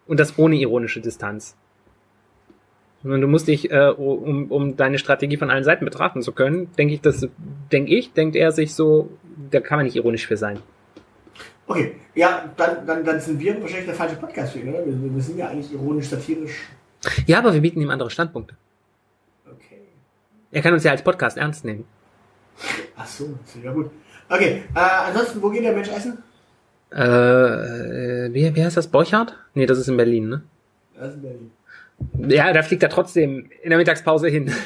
Und 0.06 0.20
das 0.20 0.38
ohne 0.38 0.56
ironische 0.56 1.00
Distanz. 1.00 1.56
Sondern 3.02 3.20
du 3.20 3.26
musst 3.28 3.48
dich, 3.48 3.70
äh, 3.70 3.88
um, 3.88 4.50
um 4.50 4.76
deine 4.76 4.98
Strategie 4.98 5.36
von 5.36 5.50
allen 5.50 5.64
Seiten 5.64 5.84
betrachten 5.84 6.22
zu 6.22 6.32
können, 6.32 6.70
denke 6.78 6.94
ich, 6.94 7.00
das, 7.02 7.26
denke 7.72 7.94
ich, 7.94 8.12
denkt 8.12 8.36
er 8.36 8.52
sich 8.52 8.74
so, 8.74 9.10
da 9.50 9.60
kann 9.60 9.78
man 9.78 9.84
nicht 9.86 9.96
ironisch 9.96 10.26
für 10.26 10.36
sein. 10.38 10.58
Okay, 11.66 11.92
ja, 12.14 12.50
dann, 12.56 12.86
dann, 12.86 13.04
dann 13.04 13.20
sind 13.20 13.40
wir 13.40 13.60
wahrscheinlich 13.60 13.86
der 13.86 13.94
falsche 13.94 14.16
Podcast 14.16 14.52
für 14.52 14.58
ihn, 14.60 14.68
oder? 14.68 14.84
Wir, 14.84 15.14
wir 15.14 15.22
sind 15.22 15.38
ja 15.38 15.48
eigentlich 15.48 15.72
ironisch, 15.72 16.08
satirisch. 16.08 16.68
Ja, 17.26 17.38
aber 17.38 17.52
wir 17.54 17.60
bieten 17.60 17.80
ihm 17.80 17.90
andere 17.90 18.10
Standpunkte. 18.10 18.54
Er 20.54 20.62
kann 20.62 20.72
uns 20.72 20.84
ja 20.84 20.92
als 20.92 21.02
Podcast 21.02 21.36
ernst 21.36 21.64
nehmen. 21.64 21.84
Ach 22.96 23.06
so, 23.06 23.36
ja 23.60 23.72
gut. 23.72 23.90
Okay, 24.28 24.62
äh, 24.72 24.78
ansonsten, 24.78 25.42
wo 25.42 25.50
geht 25.50 25.64
der 25.64 25.72
Mensch 25.72 25.88
essen? 25.88 26.22
Äh, 26.92 27.02
äh, 27.02 28.32
wie, 28.32 28.54
wie 28.54 28.64
heißt 28.64 28.76
das? 28.76 28.86
Borchardt? 28.86 29.36
Nee, 29.54 29.66
das 29.66 29.78
ist 29.78 29.88
in 29.88 29.96
Berlin, 29.96 30.28
ne? 30.28 30.42
Das 30.96 31.08
ist 31.08 31.14
in 31.16 31.22
Berlin. 31.22 31.50
Ja, 32.30 32.52
da 32.52 32.62
fliegt 32.62 32.84
er 32.84 32.88
trotzdem 32.88 33.50
in 33.62 33.70
der 33.70 33.78
Mittagspause 33.78 34.28
hin. 34.28 34.50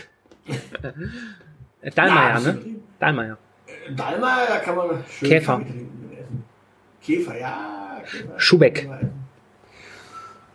Ja, 1.80 2.40
ne? 2.40 2.50
ist 2.50 2.82
Dallmayr. 2.98 3.38
Äh, 3.66 3.94
da 3.94 4.58
kann 4.58 4.76
man 4.76 5.04
schön 5.08 5.28
Käfer. 5.28 5.60
Essen. 5.60 6.44
Käfer, 7.00 7.38
ja. 7.38 8.02
Käfer. 8.04 8.40
Schubeck. 8.40 8.88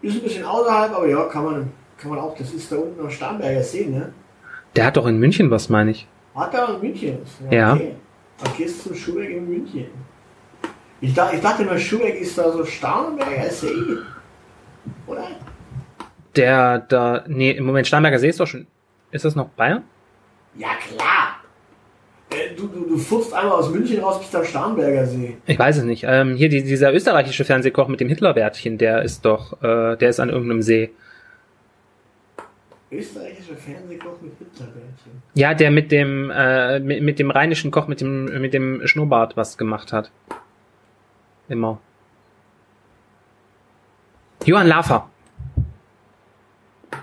Ist 0.02 0.16
ein 0.16 0.22
bisschen 0.22 0.46
außerhalb, 0.46 0.92
aber 0.94 1.08
ja, 1.08 1.24
kann 1.26 1.46
man, 1.46 1.72
kann 1.98 2.10
man 2.12 2.20
auch. 2.20 2.38
Das 2.38 2.52
ist 2.52 2.72
da 2.72 2.76
unten 2.76 3.00
am 3.00 3.10
Starnberger 3.10 3.64
See, 3.64 3.86
ne? 3.86 4.14
Der 4.76 4.86
hat 4.86 4.98
doch 4.98 5.06
in 5.06 5.20
München 5.20 5.52
was, 5.52 5.70
meine 5.70 5.92
ich. 5.92 6.08
Hat 6.36 6.54
er 6.54 6.76
in 6.76 6.82
München. 6.82 7.18
Ja. 7.52 7.74
Okay. 7.74 7.96
Dann 8.44 8.54
gehst 8.58 8.84
du 8.86 8.90
zum 8.90 8.98
Schubeck 8.98 9.30
in 9.30 9.48
München. 9.48 9.86
Ich, 11.02 11.14
dachte, 11.14 11.36
ich 11.36 11.42
dachte 11.42 11.64
immer, 11.64 11.78
Schubeck 11.78 12.20
ist 12.20 12.38
da 12.38 12.52
so 12.52 12.66
Starnberger 12.66 13.50
See. 13.50 13.68
Oder? 15.06 15.28
Der 16.36 16.80
da, 16.80 17.24
nee, 17.28 17.52
im 17.52 17.66
Moment 17.66 17.86
Starnberger 17.88 18.20
See 18.20 18.30
ist 18.30 18.40
doch 18.40 18.48
schon, 18.48 18.66
ist 19.12 19.26
das 19.26 19.36
noch 19.36 19.50
Bayern? 19.50 19.84
Ja, 20.56 20.70
klar. 20.88 21.38
Äh, 22.32 22.56
Du, 22.56 22.68
du, 22.68 22.88
du 22.88 22.98
furzt 22.98 23.34
einmal 23.34 23.58
aus 23.58 23.70
München 23.70 24.00
raus, 24.02 24.20
bist 24.20 24.36
am 24.36 24.44
Starnberger 24.44 25.06
See. 25.06 25.38
Ich 25.46 25.60
weiß 25.60 25.78
es 25.78 25.84
nicht. 25.84 26.06
Ähm, 26.08 26.36
hier 26.36 26.50
die, 26.50 26.64
dieser 26.64 26.94
österreichische 26.94 27.46
Fernsehkoch 27.46 27.88
mit 27.88 28.00
dem 28.00 28.08
Hitlerbärtchen, 28.10 28.78
der 28.78 29.04
ist 29.04 29.24
doch, 29.26 29.62
äh, 29.62 29.96
der 29.98 30.10
ist 30.10 30.20
an 30.20 30.30
irgendeinem 30.30 30.62
See. 30.62 30.92
Österreichischer 32.94 33.56
Fernsehkoch 33.56 34.22
mit 34.22 34.34
Hitlerbärtchen. 34.38 35.24
Ja, 35.34 35.54
der 35.54 35.72
mit 35.72 35.92
dem, 35.92 36.32
äh, 36.32 36.80
mit, 36.80 37.02
mit 37.02 37.20
dem 37.20 37.32
rheinischen 37.32 37.72
Koch 37.72 37.88
mit 37.88 38.02
dem, 38.02 38.26
mit 38.42 38.54
dem 38.54 38.86
Schnurrbart 38.86 39.36
was 39.36 39.58
gemacht 39.58 39.92
hat. 39.92 40.12
Immer. 41.50 41.80
Johann 44.46 44.68
Lafer. 44.68 45.10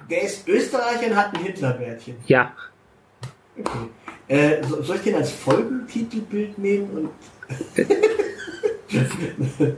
Der 0.09 0.23
ist 0.23 0.49
Österreicher 0.49 1.07
und 1.07 1.17
hat 1.17 1.35
ein 1.35 1.43
Hitlerbärtchen. 1.43 2.17
Ja. 2.27 2.53
Okay. 3.59 3.89
Äh, 4.29 4.63
so, 4.65 4.83
soll 4.83 4.97
ich 4.97 5.03
den 5.03 5.17
als 5.17 5.33
Folgentitelbild 5.33 6.59
nehmen 6.59 6.91
und. 6.91 7.11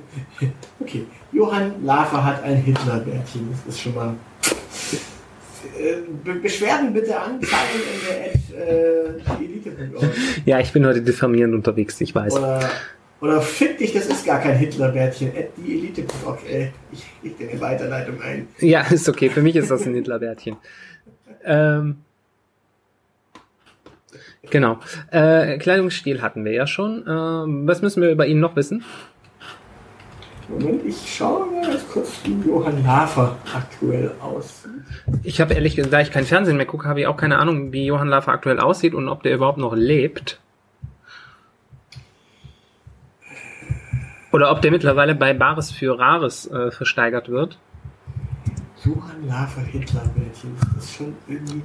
okay. 0.81 1.07
Johann 1.33 1.85
Lafer 1.85 2.25
hat 2.25 2.43
ein 2.43 2.57
Hitlerbärtchen. 2.57 3.49
Das 3.51 3.75
ist 3.75 3.81
schon 3.81 3.95
mal. 3.95 4.15
Äh, 5.79 6.03
Be 6.25 6.35
Beschwerden 6.35 6.93
bitte 6.93 7.19
anzeigen 7.19 7.81
in 7.95 8.55
der 8.55 8.65
Ad, 8.65 9.21
äh, 9.41 9.45
Elite.org. 9.45 10.11
Ja, 10.45 10.61
ich 10.61 10.73
bin 10.73 10.87
heute 10.87 11.03
diffamierend 11.03 11.55
unterwegs, 11.55 12.01
ich 12.01 12.15
weiß. 12.15 12.37
Oder, 12.37 12.71
oder 13.21 13.41
fick 13.41 13.79
dich, 13.79 13.93
das 13.93 14.07
ist 14.07 14.27
gar 14.27 14.41
kein 14.41 14.57
Hitlerbärtchen. 14.57 15.29
At 15.29 15.49
die 15.57 15.79
Elite.org. 15.79 16.39
Äh, 16.49 16.71
ich 16.93 17.05
leg 17.23 17.39
dir 17.39 17.51
eine 17.51 17.61
Weiterleitung 17.61 18.21
ein. 18.21 18.49
Ja, 18.59 18.83
ist 18.83 19.09
okay. 19.09 19.31
Für 19.31 19.43
mich 19.43 19.57
ist 19.57 19.71
das 19.71 19.87
ein 19.87 19.95
Hitlerbärtchen. 19.95 20.57
Ähm, 21.45 21.97
genau. 24.49 24.79
Äh, 25.11 25.59
Kleidungsstil 25.59 26.23
hatten 26.23 26.45
wir 26.45 26.53
ja 26.53 26.69
schon. 26.69 27.05
Ähm, 27.09 27.67
was 27.67 27.83
müssen 27.83 28.01
wir 28.01 28.13
über 28.13 28.27
ihn 28.27 28.39
noch 28.39 28.55
wissen? 28.55 28.85
Moment, 30.53 30.85
ich 30.85 31.17
schaue 31.17 31.51
mal 31.51 31.67
ganz 31.67 31.89
kurz, 31.89 32.21
wie 32.25 32.37
Johann 32.47 32.85
Lafer 32.85 33.37
aktuell 33.55 34.13
aussieht. 34.21 34.71
Ich 35.23 35.41
habe 35.41 35.55
ehrlich 35.55 35.77
gesagt, 35.77 35.93
da 35.93 36.01
ich 36.01 36.11
kein 36.11 36.25
Fernsehen 36.25 36.57
mehr 36.57 36.67
gucke, 36.67 36.89
habe 36.89 37.01
ich 37.01 37.07
auch 37.07 37.17
keine 37.17 37.39
Ahnung, 37.39 37.73
wie 37.73 37.87
Johann 37.87 38.09
Lafer 38.09 38.33
aktuell 38.33 38.61
aussieht 38.61 38.95
und 38.95 39.09
ob 39.09 39.23
der 39.23 39.35
überhaupt 39.35 39.59
noch 39.59 39.75
lebt. 39.75 40.41
Oder 44.33 44.51
ob 44.51 44.63
der 44.63 44.71
mittlerweile 44.71 45.15
bei 45.15 45.35
Bares 45.35 45.71
für 45.71 45.99
Rares 45.99 46.51
äh, 46.51 46.71
versteigert 46.71 47.29
wird. 47.29 47.59
Johann 48.85 49.29
Lafer 49.29 49.63
Hitlerbildchen, 49.63 50.57
das 50.75 50.85
ist 50.85 50.95
schon 50.95 51.15
irgendwie. 51.29 51.63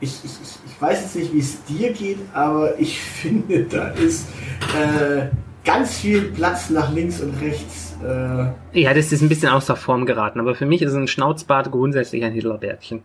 Ich, 0.00 0.24
ich, 0.24 0.32
ich, 0.42 0.58
ich 0.66 0.82
weiß 0.82 1.02
jetzt 1.02 1.16
nicht, 1.16 1.32
wie 1.32 1.38
es 1.38 1.64
dir 1.64 1.92
geht, 1.92 2.18
aber 2.34 2.78
ich 2.78 3.00
finde, 3.20 3.64
da 3.64 3.88
ist 3.88 4.28
äh, 4.74 5.28
ganz 5.66 5.98
viel 5.98 6.22
Platz 6.32 6.70
nach 6.70 6.90
links 6.92 7.20
und 7.20 7.38
rechts. 7.42 7.96
Äh, 8.02 8.80
Ja, 8.80 8.94
das 8.94 9.12
ist 9.12 9.20
ein 9.20 9.28
bisschen 9.28 9.50
außer 9.50 9.76
Form 9.76 10.06
geraten, 10.06 10.40
aber 10.40 10.54
für 10.54 10.64
mich 10.64 10.80
ist 10.80 10.94
ein 10.94 11.08
Schnauzbart 11.08 11.70
grundsätzlich 11.70 12.24
ein 12.24 12.32
Hitlerbärtchen. 12.32 13.02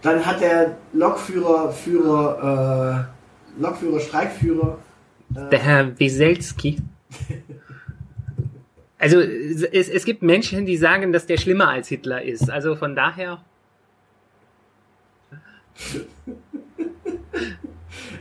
dann 0.00 0.26
hat 0.26 0.40
der 0.40 0.76
Lokführer, 0.92 1.70
Führer, 1.70 3.06
äh, 3.58 3.62
Lokführer, 3.62 4.00
Streikführer. 4.00 4.78
Der 5.28 5.58
Herr 5.58 5.98
Weselski. 5.98 6.78
Also 8.98 9.20
es, 9.20 9.88
es 9.88 10.04
gibt 10.04 10.22
Menschen, 10.22 10.66
die 10.66 10.76
sagen, 10.76 11.12
dass 11.12 11.26
der 11.26 11.36
schlimmer 11.36 11.68
als 11.68 11.88
Hitler 11.88 12.22
ist. 12.22 12.50
Also 12.50 12.76
von 12.76 12.94
daher. 12.94 13.38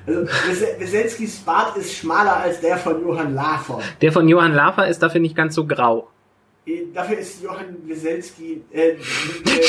Also 0.08 0.22
Wes- 0.24 0.80
Weselskis 0.80 1.38
Bart 1.40 1.78
ist 1.78 1.94
schmaler 1.96 2.38
als 2.38 2.60
der 2.62 2.78
von 2.78 3.02
Johann 3.02 3.36
Lafer. 3.36 3.80
Der 4.02 4.12
von 4.12 4.28
Johann 4.28 4.54
Lafer 4.54 4.88
ist 4.88 5.00
dafür 5.04 5.22
nicht 5.22 5.36
ganz 5.36 5.56
so 5.56 5.66
grau. 5.68 6.10
Äh, 6.66 6.84
Dafür 6.94 7.18
ist 7.18 7.42
Johann 7.42 7.76
Weselski, 7.88 8.62
äh, 8.72 8.90
äh, 8.92 8.98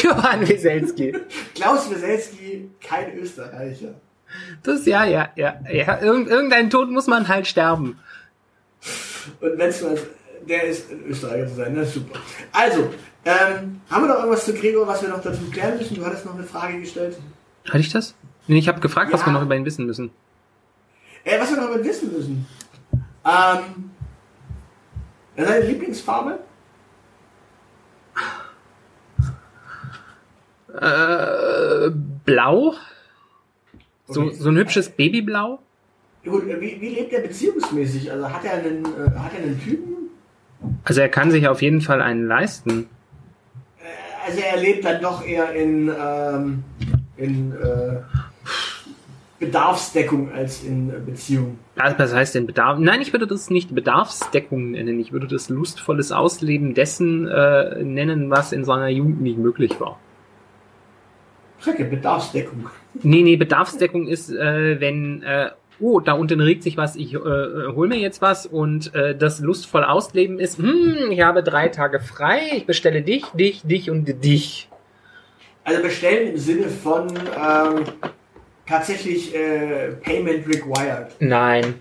Johann 0.02 0.46
Weselski. 0.48 1.14
Klaus 1.54 1.90
Weselski 1.90 2.68
kein 2.80 3.16
Österreicher. 3.18 3.94
Das 4.62 4.86
ja, 4.86 5.04
ja, 5.04 5.28
ja, 5.36 5.60
ja. 5.70 6.00
Irgend, 6.00 6.28
irgendein 6.28 6.70
Tod 6.70 6.90
muss 6.90 7.06
man 7.06 7.28
halt 7.28 7.46
sterben. 7.46 7.98
Und 9.40 9.58
wenn 9.58 9.68
es 9.68 9.82
mal, 9.82 9.96
der 10.48 10.64
ist 10.64 10.90
ein 10.90 11.04
Österreicher 11.06 11.46
zu 11.48 11.54
sein, 11.56 11.72
na 11.76 11.84
super. 11.84 12.18
Also, 12.52 12.90
ähm, 13.24 13.80
haben 13.90 14.02
wir 14.04 14.08
noch 14.08 14.16
irgendwas 14.18 14.44
zu 14.44 14.54
Gregor, 14.54 14.86
was 14.86 15.02
wir 15.02 15.08
noch 15.10 15.22
dazu 15.22 15.42
klären 15.50 15.76
müssen? 15.78 15.94
Du 15.96 16.04
hattest 16.04 16.24
noch 16.24 16.34
eine 16.34 16.44
Frage 16.44 16.80
gestellt. 16.80 17.16
Hatte 17.68 17.78
ich 17.78 17.92
das? 17.92 18.14
Nee, 18.46 18.58
Ich 18.58 18.68
habe 18.68 18.80
gefragt, 18.80 19.12
was 19.12 19.20
Ja. 19.20 19.26
wir 19.26 19.32
noch 19.32 19.42
über 19.42 19.56
ihn 19.56 19.64
wissen 19.64 19.86
müssen. 19.86 20.10
Äh, 21.24 21.40
was 21.40 21.50
wir 21.50 21.56
noch 21.60 21.68
über 21.70 21.78
ihn 21.78 21.84
wissen 21.84 22.12
müssen. 22.12 22.46
Ähm, 23.24 23.90
seine 25.36 25.64
Lieblingsfarbe? 25.66 26.38
Äh, 30.80 31.90
blau? 32.24 32.74
So, 34.06 34.30
so 34.30 34.48
ein 34.50 34.56
hübsches 34.56 34.88
Babyblau? 34.90 35.58
Gut, 36.24 36.46
wie, 36.46 36.80
wie 36.80 36.88
lebt 36.90 37.12
er 37.12 37.20
beziehungsmäßig? 37.20 38.10
Also 38.10 38.28
hat 38.30 38.44
er 38.44 38.52
einen, 38.54 38.84
äh, 38.84 39.18
hat 39.18 39.32
er 39.36 39.42
einen 39.44 39.60
Typen? 39.60 40.10
Also 40.84 41.00
er 41.00 41.08
kann 41.08 41.30
sich 41.30 41.48
auf 41.48 41.62
jeden 41.62 41.80
Fall 41.80 42.00
einen 42.00 42.26
leisten. 42.26 42.88
Äh, 43.80 44.26
Also 44.26 44.40
er 44.40 44.56
lebt 44.60 44.84
dann 44.84 45.00
doch 45.02 45.24
eher 45.26 45.52
in, 45.52 45.88
ähm, 45.98 46.64
in 47.16 47.52
äh, 47.52 48.00
Bedarfsdeckung 49.42 50.32
als 50.32 50.62
in 50.62 50.92
Beziehung. 51.04 51.58
Also, 51.76 51.98
Was 51.98 52.14
heißt 52.14 52.34
denn 52.36 52.46
Bedarf? 52.46 52.78
Nein, 52.78 53.02
ich 53.02 53.12
würde 53.12 53.26
das 53.26 53.50
nicht 53.50 53.74
Bedarfsdeckung 53.74 54.70
nennen. 54.70 55.00
Ich 55.00 55.12
würde 55.12 55.26
das 55.26 55.48
lustvolles 55.48 56.12
Ausleben 56.12 56.74
dessen 56.74 57.26
äh, 57.26 57.82
nennen, 57.82 58.30
was 58.30 58.52
in 58.52 58.64
seiner 58.64 58.88
Jugend 58.88 59.20
nicht 59.20 59.38
möglich 59.38 59.80
war. 59.80 59.98
Strecke, 61.58 61.84
Bedarfsdeckung. 61.84 62.70
Nee, 63.02 63.22
nee, 63.22 63.36
Bedarfsdeckung 63.36 64.06
ist, 64.06 64.30
äh, 64.30 64.80
wenn, 64.80 65.24
äh, 65.24 65.50
oh, 65.80 65.98
da 65.98 66.12
unten 66.12 66.40
regt 66.40 66.62
sich 66.62 66.76
was, 66.76 66.94
ich 66.94 67.14
äh, 67.14 67.18
hol 67.18 67.88
mir 67.88 67.98
jetzt 67.98 68.22
was 68.22 68.46
und 68.46 68.94
äh, 68.94 69.16
das 69.16 69.40
lustvoll 69.40 69.82
Ausleben 69.82 70.38
ist, 70.38 70.58
hm, 70.58 71.10
ich 71.10 71.20
habe 71.20 71.42
drei 71.42 71.66
Tage 71.68 71.98
frei, 71.98 72.40
ich 72.56 72.66
bestelle 72.66 73.02
dich, 73.02 73.24
dich, 73.34 73.62
dich 73.62 73.90
und 73.90 74.24
dich. 74.24 74.68
Also 75.64 75.82
bestellen 75.82 76.32
im 76.32 76.38
Sinne 76.38 76.68
von 76.68 77.08
ähm, 77.08 77.84
tatsächlich 78.66 79.34
äh, 79.34 79.92
Payment 80.02 80.46
required. 80.46 81.08
Nein. 81.20 81.74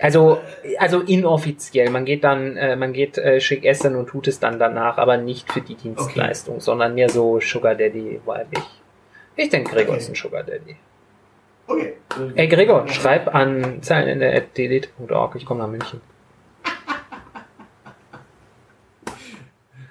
Also, 0.00 0.40
also 0.78 1.00
inoffiziell. 1.00 1.90
Man 1.90 2.04
geht 2.04 2.22
dann, 2.22 2.56
äh, 2.56 2.76
man 2.76 2.92
geht 2.92 3.18
äh, 3.18 3.40
schick 3.40 3.64
essen 3.64 3.96
und 3.96 4.08
tut 4.08 4.28
es 4.28 4.38
dann 4.38 4.58
danach, 4.60 4.96
aber 4.96 5.16
nicht 5.16 5.50
für 5.52 5.60
die 5.60 5.74
Dienstleistung, 5.74 6.60
sondern 6.60 6.94
mehr 6.94 7.08
so 7.08 7.40
Sugar 7.40 7.74
Daddy 7.74 8.20
weiblich. 8.24 8.62
Ich 9.34 9.48
denke, 9.48 9.72
Gregor 9.72 9.94
Okay. 9.94 9.98
ist 10.02 10.08
ein 10.08 10.14
Sugar 10.14 10.44
Daddy. 10.44 10.76
Okay. 11.66 11.94
Ey 12.36 12.46
Gregor, 12.46 12.86
schreib 12.88 13.34
an 13.34 13.82
zeilenende.delete.org, 13.82 15.34
ich 15.34 15.44
komme 15.44 15.60
nach 15.60 15.68
München. 15.68 16.00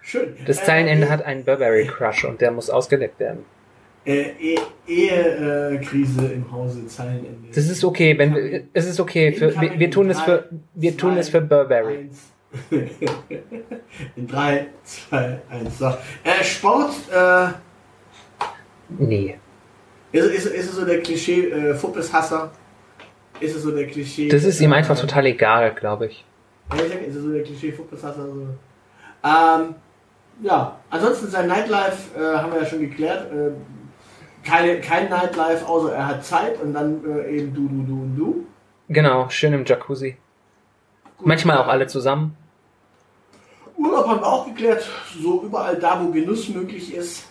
Schön. 0.01 0.37
Das 0.45 0.63
Zeilenende 0.63 1.09
hat 1.09 1.25
einen 1.25 1.43
Burberry 1.43 1.85
Crush 1.85 2.23
und 2.23 2.39
der 2.39 2.51
muss 2.51 2.69
ausgedeckt 2.69 3.19
werden. 3.19 3.45
Äh, 4.07 4.31
e 4.39 4.57
Ehekrise 4.87 5.75
äh, 5.75 5.77
Krise 5.79 6.27
im 6.27 6.49
Hause 6.49 6.87
Zeilenende. 6.87 7.49
Das 7.53 7.67
ist 7.67 7.83
okay, 7.83 8.17
wenn 8.17 8.33
wir, 8.33 8.63
es 8.71 8.87
ist 8.87 9.01
okay, 9.01 9.33
für, 9.33 9.59
wir, 9.59 9.77
wir 9.77 9.91
tun 9.91 10.09
es 10.09 10.21
für, 10.21 10.47
wir 10.75 10.95
tun 10.95 11.17
es 11.17 11.27
für 11.27 11.41
Burberry. 11.41 12.09
In 14.15 14.25
3, 14.25 14.67
2, 14.85 15.41
1. 15.49 15.77
So. 15.77 15.87
Äh, 16.23 16.41
Sport, 16.41 16.93
äh, 17.13 17.47
Nee. 18.97 19.37
ist, 20.13 20.25
ist, 20.25 20.45
ist 20.45 20.69
es 20.69 20.75
so 20.77 20.85
der 20.85 21.01
Klischee 21.01 21.49
äh, 21.49 21.75
Fuppeshasser? 21.75 22.51
Ist 23.41 23.57
es 23.57 23.63
so 23.63 23.71
der 23.71 23.87
Klischee. 23.87 24.29
Das 24.29 24.45
ist 24.45 24.61
ihm 24.61 24.71
einfach 24.71 24.97
äh, 24.97 25.01
total 25.01 25.25
egal, 25.25 25.75
glaube 25.75 26.05
ich. 26.07 26.23
Ist 27.05 27.15
es 27.15 27.23
so 27.23 27.33
der 27.33 27.43
Klischee 27.43 27.73
Fuppeshasser? 27.73 28.25
So. 28.25 28.47
Ähm, 29.23 29.75
ja, 30.41 30.79
ansonsten 30.89 31.27
sein 31.27 31.47
Nightlife 31.47 32.17
äh, 32.17 32.37
haben 32.37 32.53
wir 32.53 32.61
ja 32.61 32.65
schon 32.65 32.79
geklärt. 32.79 33.29
Äh, 33.33 33.51
keine, 34.43 34.79
kein 34.79 35.09
Nightlife, 35.09 35.65
außer 35.65 35.93
er 35.93 36.07
hat 36.07 36.25
Zeit 36.25 36.61
und 36.61 36.73
dann 36.73 37.03
äh, 37.05 37.37
eben 37.37 37.53
du, 37.53 37.67
du, 37.67 37.83
du 37.83 38.01
und 38.01 38.15
du. 38.15 38.45
Genau, 38.89 39.29
schön 39.29 39.53
im 39.53 39.65
Jacuzzi. 39.65 40.17
Gut, 41.17 41.27
Manchmal 41.27 41.57
auch 41.57 41.67
äh, 41.67 41.71
alle 41.71 41.87
zusammen. 41.87 42.35
Urlaub 43.77 44.07
haben 44.07 44.21
wir 44.21 44.27
auch 44.27 44.45
geklärt. 44.45 44.87
So 45.21 45.43
überall 45.43 45.77
da, 45.77 46.01
wo 46.01 46.11
Genuss 46.11 46.49
möglich 46.49 46.93
ist. 46.93 47.27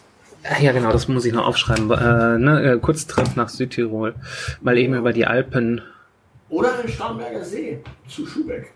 Ja, 0.61 0.73
genau, 0.73 0.93
das 0.93 1.09
muss 1.09 1.25
ich 1.25 1.33
noch 1.33 1.47
aufschreiben. 1.47 1.91
Äh, 1.91 2.39
ne, 2.39 2.73
äh, 2.75 2.79
Kurztrip 2.79 3.37
nach 3.37 3.49
Südtirol. 3.49 4.15
Mal 4.61 4.79
eben 4.79 4.95
über 4.95 5.13
die 5.13 5.27
Alpen. 5.27 5.83
Oder 6.49 6.73
den 6.73 6.89
Starnberger 6.89 7.45
See 7.45 7.83
zu 8.07 8.27
Schubeck. 8.27 8.73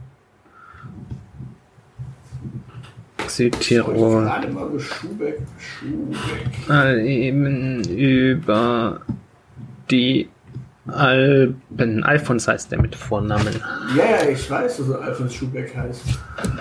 Ich 3.27 3.33
Südtirol. 3.33 4.23
über. 4.23 5.35
Mal 6.69 6.99
eben 7.01 7.85
über 7.85 9.01
die 9.91 10.29
Alpen. 10.87 12.05
Alfons 12.05 12.49
heißt 12.49 12.73
der 12.73 12.81
mit 12.81 12.95
Vornamen. 12.97 13.55
Ja, 13.97 14.05
ja, 14.05 14.29
ich 14.29 14.51
weiß, 14.51 14.79
dass 14.79 14.89
er 14.89 15.01
Alfons 15.03 15.35
Schubeck 15.35 15.75
heißt. 15.77 16.03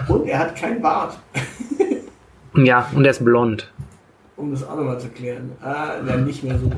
Und 0.07 0.27
er 0.27 0.39
hat 0.39 0.55
kein 0.55 0.81
Bart. 0.81 1.17
Ja, 2.55 2.89
und 2.93 3.05
er 3.05 3.11
ist 3.11 3.23
blond. 3.23 3.71
Um 4.35 4.51
das 4.51 4.67
auch 4.67 4.75
nochmal 4.75 4.99
zu 4.99 5.07
klären. 5.09 5.51
Ah, 5.61 5.99
dann 6.05 6.25
nicht 6.25 6.43
mehr 6.43 6.57
so. 6.57 6.69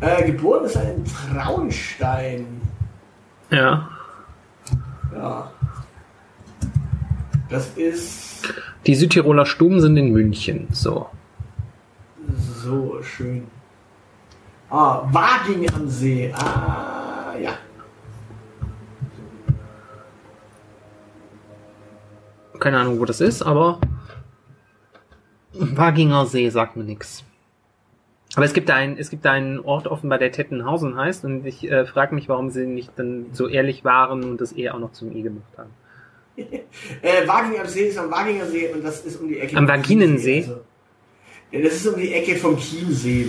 äh, 0.00 0.26
geboren 0.30 0.66
ist 0.66 0.76
er 0.76 0.94
in 0.94 1.02
Traunstein. 1.04 2.60
Ja. 3.50 3.88
Ja. 5.14 5.50
Das 7.52 7.68
ist 7.76 8.50
Die 8.86 8.94
Südtiroler 8.94 9.44
Stuben 9.44 9.82
sind 9.82 9.98
in 9.98 10.10
München. 10.10 10.68
So. 10.72 11.10
so 12.62 13.02
schön. 13.02 13.46
Ah, 14.70 15.02
Waging 15.12 15.68
am 15.74 15.86
See. 15.86 16.32
Ah, 16.32 17.34
ja. 17.38 17.52
Keine 22.58 22.78
Ahnung, 22.78 22.98
wo 22.98 23.04
das 23.04 23.20
ist, 23.20 23.42
aber 23.42 23.78
Waginger 25.52 26.24
See 26.24 26.48
sagt 26.48 26.76
mir 26.76 26.84
nichts. 26.84 27.22
Aber 28.34 28.46
es 28.46 28.54
gibt 28.54 28.70
da 28.70 28.76
einen, 28.76 28.96
es 28.96 29.10
gibt 29.10 29.26
da 29.26 29.32
einen 29.32 29.60
Ort 29.60 29.86
offenbar, 29.86 30.18
der 30.18 30.32
Tettenhausen 30.32 30.96
heißt, 30.96 31.26
und 31.26 31.44
ich 31.44 31.70
äh, 31.70 31.84
frage 31.84 32.14
mich, 32.14 32.30
warum 32.30 32.48
sie 32.48 32.66
nicht 32.66 32.92
dann 32.96 33.26
so 33.32 33.46
ehrlich 33.46 33.84
waren 33.84 34.24
und 34.24 34.40
das 34.40 34.52
eher 34.52 34.74
auch 34.74 34.78
noch 34.78 34.92
zum 34.92 35.14
I 35.14 35.20
gemacht 35.20 35.52
haben. 35.58 35.70
Äh, 36.36 37.26
Waging 37.26 37.60
am 37.60 37.66
See 37.66 37.88
ist 37.88 37.98
am 37.98 38.10
Waginger 38.10 38.46
See 38.46 38.68
und 38.72 38.82
das 38.82 39.04
ist 39.04 39.20
um 39.20 39.28
die 39.28 39.38
Ecke. 39.38 39.56
Am 39.56 39.68
Vaginensee? 39.68 40.40
Also, 40.40 40.60
ja, 41.50 41.60
das 41.60 41.74
ist 41.74 41.86
um 41.86 42.00
die 42.00 42.12
Ecke 42.12 42.36
vom 42.36 42.56
Chiemsee. 42.56 43.28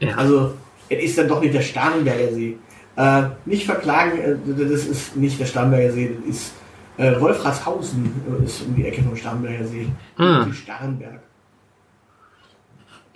Ja. 0.00 0.14
Also, 0.16 0.54
es 0.88 1.02
ist 1.02 1.18
dann 1.18 1.28
doch 1.28 1.40
nicht 1.40 1.54
der 1.54 1.62
Starnberger 1.62 2.32
See. 2.32 2.56
Äh, 2.96 3.22
nicht 3.44 3.66
verklagen, 3.66 4.18
äh, 4.18 4.36
das 4.46 4.86
ist 4.86 5.16
nicht 5.16 5.40
der 5.40 5.46
Starnberger 5.46 5.92
See, 5.92 6.16
das 6.16 6.36
ist 6.36 6.52
äh, 6.96 7.20
Wolfratshausen, 7.20 8.12
äh, 8.40 8.44
ist 8.44 8.62
um 8.62 8.74
die 8.76 8.86
Ecke 8.86 9.02
vom 9.02 9.16
Starnberger 9.16 9.64
See. 9.64 9.88
Ah. 10.16 10.46
Starnberg. 10.52 11.20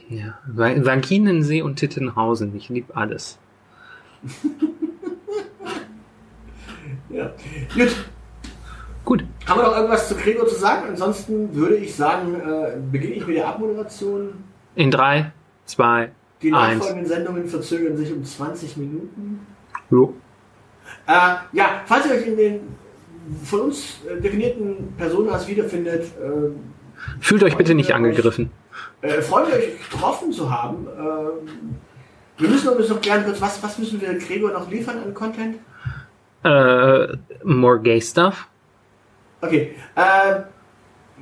Ja. 0.08 0.38
Wankinensee 0.46 1.62
und 1.62 1.76
Tittenhausen. 1.76 2.56
Ich 2.56 2.68
liebe 2.68 2.96
alles. 2.96 3.38
Ja. 7.10 7.32
Gut, 7.74 7.94
Gut. 9.10 9.24
haben 9.44 9.58
wir 9.58 9.64
noch 9.64 9.74
irgendwas 9.74 10.08
zu 10.08 10.14
Gregor 10.14 10.46
zu 10.46 10.54
sagen? 10.54 10.86
Ansonsten 10.90 11.52
würde 11.52 11.74
ich 11.74 11.96
sagen, 11.96 12.32
äh, 12.36 12.76
beginne 12.92 13.14
ich 13.14 13.26
mit 13.26 13.36
der 13.38 13.48
Abmoderation. 13.48 14.34
In 14.76 14.92
drei, 14.92 15.32
zwei, 15.64 16.12
Die 16.40 16.52
eins. 16.52 16.78
nachfolgenden 16.78 17.06
Sendungen 17.08 17.46
verzögern 17.48 17.96
sich 17.96 18.12
um 18.12 18.24
20 18.24 18.76
Minuten. 18.76 19.44
Jo. 19.90 20.14
Äh, 21.08 21.12
ja, 21.52 21.82
falls 21.86 22.06
ihr 22.06 22.12
euch 22.12 22.26
in 22.28 22.36
den 22.36 22.60
von 23.42 23.62
uns 23.62 23.98
äh, 24.08 24.20
definierten 24.20 24.94
Personas 24.96 25.48
wiederfindet, 25.48 26.04
äh, 26.04 26.50
Fühlt 27.18 27.42
euch 27.42 27.56
bitte 27.56 27.74
nicht 27.74 27.92
angegriffen. 27.92 28.52
äh, 29.02 29.20
wir 29.20 29.56
euch 29.56 29.90
getroffen 29.90 30.30
zu 30.30 30.52
haben. 30.52 30.86
Ähm, 30.86 31.74
wir 32.38 32.48
müssen 32.48 32.68
uns 32.68 32.88
noch 32.88 33.00
klären 33.00 33.24
kurz, 33.24 33.40
was, 33.40 33.60
was 33.60 33.76
müssen 33.76 34.00
wir 34.00 34.16
Gregor 34.20 34.52
noch 34.52 34.70
liefern 34.70 34.98
an 35.04 35.12
Content? 35.14 35.56
Äh, 36.44 37.16
more 37.42 37.80
gay 37.80 38.00
stuff. 38.00 38.46
Okay, 39.42 39.74
äh, 39.94 40.40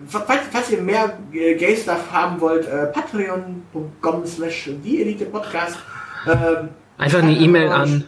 falls, 0.07 0.43
falls 0.51 0.70
ihr 0.70 0.82
mehr 0.82 1.19
äh, 1.32 1.55
Gay-Stuff 1.55 2.11
haben 2.11 2.40
wollt, 2.40 2.66
äh, 2.66 2.86
patreon.com 2.86 4.27
slash 4.27 4.69
Elite 4.69 5.27
Podcast. 5.27 5.78
Ähm, 6.27 6.70
Einfach 6.99 7.23
eine 7.23 7.32
E-Mail 7.32 7.69
an. 7.69 8.05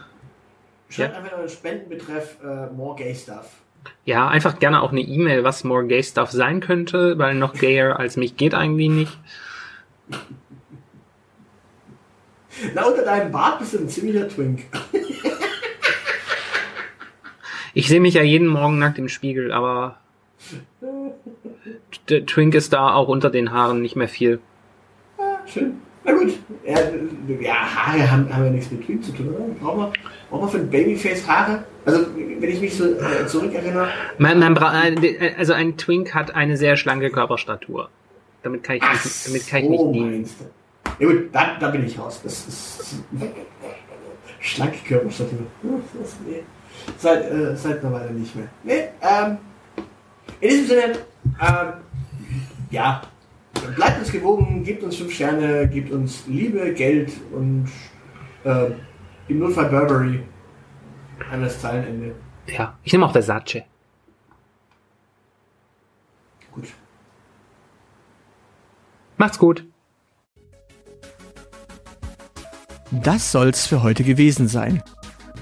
Schreibt 0.89 1.13
Ja. 1.13 1.19
einfach 1.21 1.39
einen 1.39 1.49
Spendenbetreff 1.49 2.39
äh, 2.43 2.67
More 2.75 2.97
Gay 2.97 3.15
Stuff. 3.15 3.47
Ja, 4.05 4.29
einfach 4.29 4.59
gerne 4.59 4.83
auch 4.83 4.91
eine 4.91 5.01
E-Mail, 5.01 5.43
was 5.45 5.65
more 5.65 5.87
gay 5.87 6.03
stuff 6.03 6.31
sein 6.33 6.61
könnte, 6.61 7.17
weil 7.19 7.35
noch 7.35 7.55
gayer 7.55 7.99
als 7.99 8.17
mich 8.19 8.37
geht 8.37 8.53
eigentlich 8.55 8.91
nicht. 8.91 9.19
Na, 12.75 12.85
unter 12.85 13.05
deinem 13.05 13.33
Bart 13.33 13.59
bist 13.61 13.73
du 13.75 13.79
ein 13.79 13.89
ziemlicher 13.89 14.29
Twink. 14.29 14.65
Ich 17.75 17.89
sehe 17.89 18.01
mich 18.01 18.15
ja 18.15 18.23
jeden 18.23 18.49
Morgen 18.49 18.79
nackt 18.79 18.99
im 18.99 19.09
Spiegel, 19.09 19.53
aber 19.53 19.99
der 22.09 22.27
Twink 22.27 22.55
ist 22.55 22.73
da 22.73 22.95
auch 22.95 23.09
unter 23.09 23.31
den 23.31 23.53
Haaren 23.53 23.81
nicht 23.83 23.97
mehr 23.97 24.09
viel. 24.09 24.41
Schön. 25.47 25.81
Na 26.05 26.13
gut. 26.13 26.33
Ja, 26.67 26.79
ja 27.41 27.55
Haare 27.55 28.11
haben, 28.11 28.35
haben 28.35 28.45
ja 28.45 28.51
nichts 28.51 28.71
mit 28.71 28.85
Twink 28.85 29.05
zu 29.05 29.13
tun, 29.13 29.29
oder? 29.29 29.45
Brauchen 29.61 29.79
wir, 29.81 29.93
brauchen 30.31 30.43
wir 30.43 30.49
für 30.49 30.59
ein 30.59 30.71
Babyface 30.71 31.29
Haare? 31.29 31.65
Also, 31.85 32.07
wenn 32.15 32.51
ich 32.51 32.61
mich 32.61 32.75
so 32.75 32.85
äh, 32.85 33.27
zurückerinnere. 33.27 33.89
Man, 34.19 34.39
man 34.39 34.55
bra 34.55 34.73
äh, 34.85 35.35
also 35.37 35.53
ein 35.53 35.77
Twink 35.77 36.15
hat 36.15 36.35
eine 36.35 36.57
sehr 36.57 36.77
schlanke 36.77 37.11
Körperstatur. 37.11 37.91
Damit 38.43 38.63
kann 38.63 38.77
ich 38.77 38.83
Ach, 38.83 38.93
nicht, 39.05 39.27
damit 39.27 39.47
kann 39.47 39.61
ich 39.61 39.79
so 39.79 39.91
nicht 39.91 40.01
dienen. 40.01 40.31
Ja 40.99 41.07
gut, 41.07 41.29
da, 41.33 41.57
da 41.61 41.71
bin 41.71 41.85
ich 41.85 41.99
raus. 41.99 42.21
Das 42.23 42.47
ist 42.49 43.05
schlanke 44.41 44.79
Körperstatur. 44.87 45.39
Das, 45.99 46.17
nee. 46.27 46.43
Seit, 46.99 47.31
äh, 47.31 47.57
seit 47.57 47.85
einer 47.85 47.93
Weile 47.93 48.13
nicht 48.13 48.35
mehr. 48.37 48.49
Nee, 48.63 48.89
ähm, 49.01 49.39
in 50.41 50.49
diesem 50.49 50.67
Sinne, 50.67 50.83
ähm, 51.41 51.73
ja, 52.71 53.03
bleibt 53.77 53.99
uns 54.01 54.13
gewogen, 54.13 54.65
gebt 54.65 54.83
uns 54.83 54.97
fünf 54.97 55.13
Sterne, 55.13 55.69
gebt 55.69 55.91
uns 55.91 56.27
Liebe, 56.27 56.73
Geld 56.73 57.13
und 57.33 57.69
äh, 58.45 58.71
im 59.29 59.39
Notfall 59.39 59.69
Burberry 59.69 60.23
an 61.31 61.43
das 61.43 61.61
Zeilenende. 61.61 62.15
Ja, 62.47 62.79
ich 62.83 62.93
nehme 62.93 63.07
auch 63.07 63.13
Versace. 63.13 63.63
Gut. 66.53 66.69
Macht's 69.17 69.39
gut. 69.39 69.65
Das 72.91 73.31
soll's 73.31 73.67
für 73.67 73.83
heute 73.83 74.03
gewesen 74.03 74.49
sein. 74.49 74.83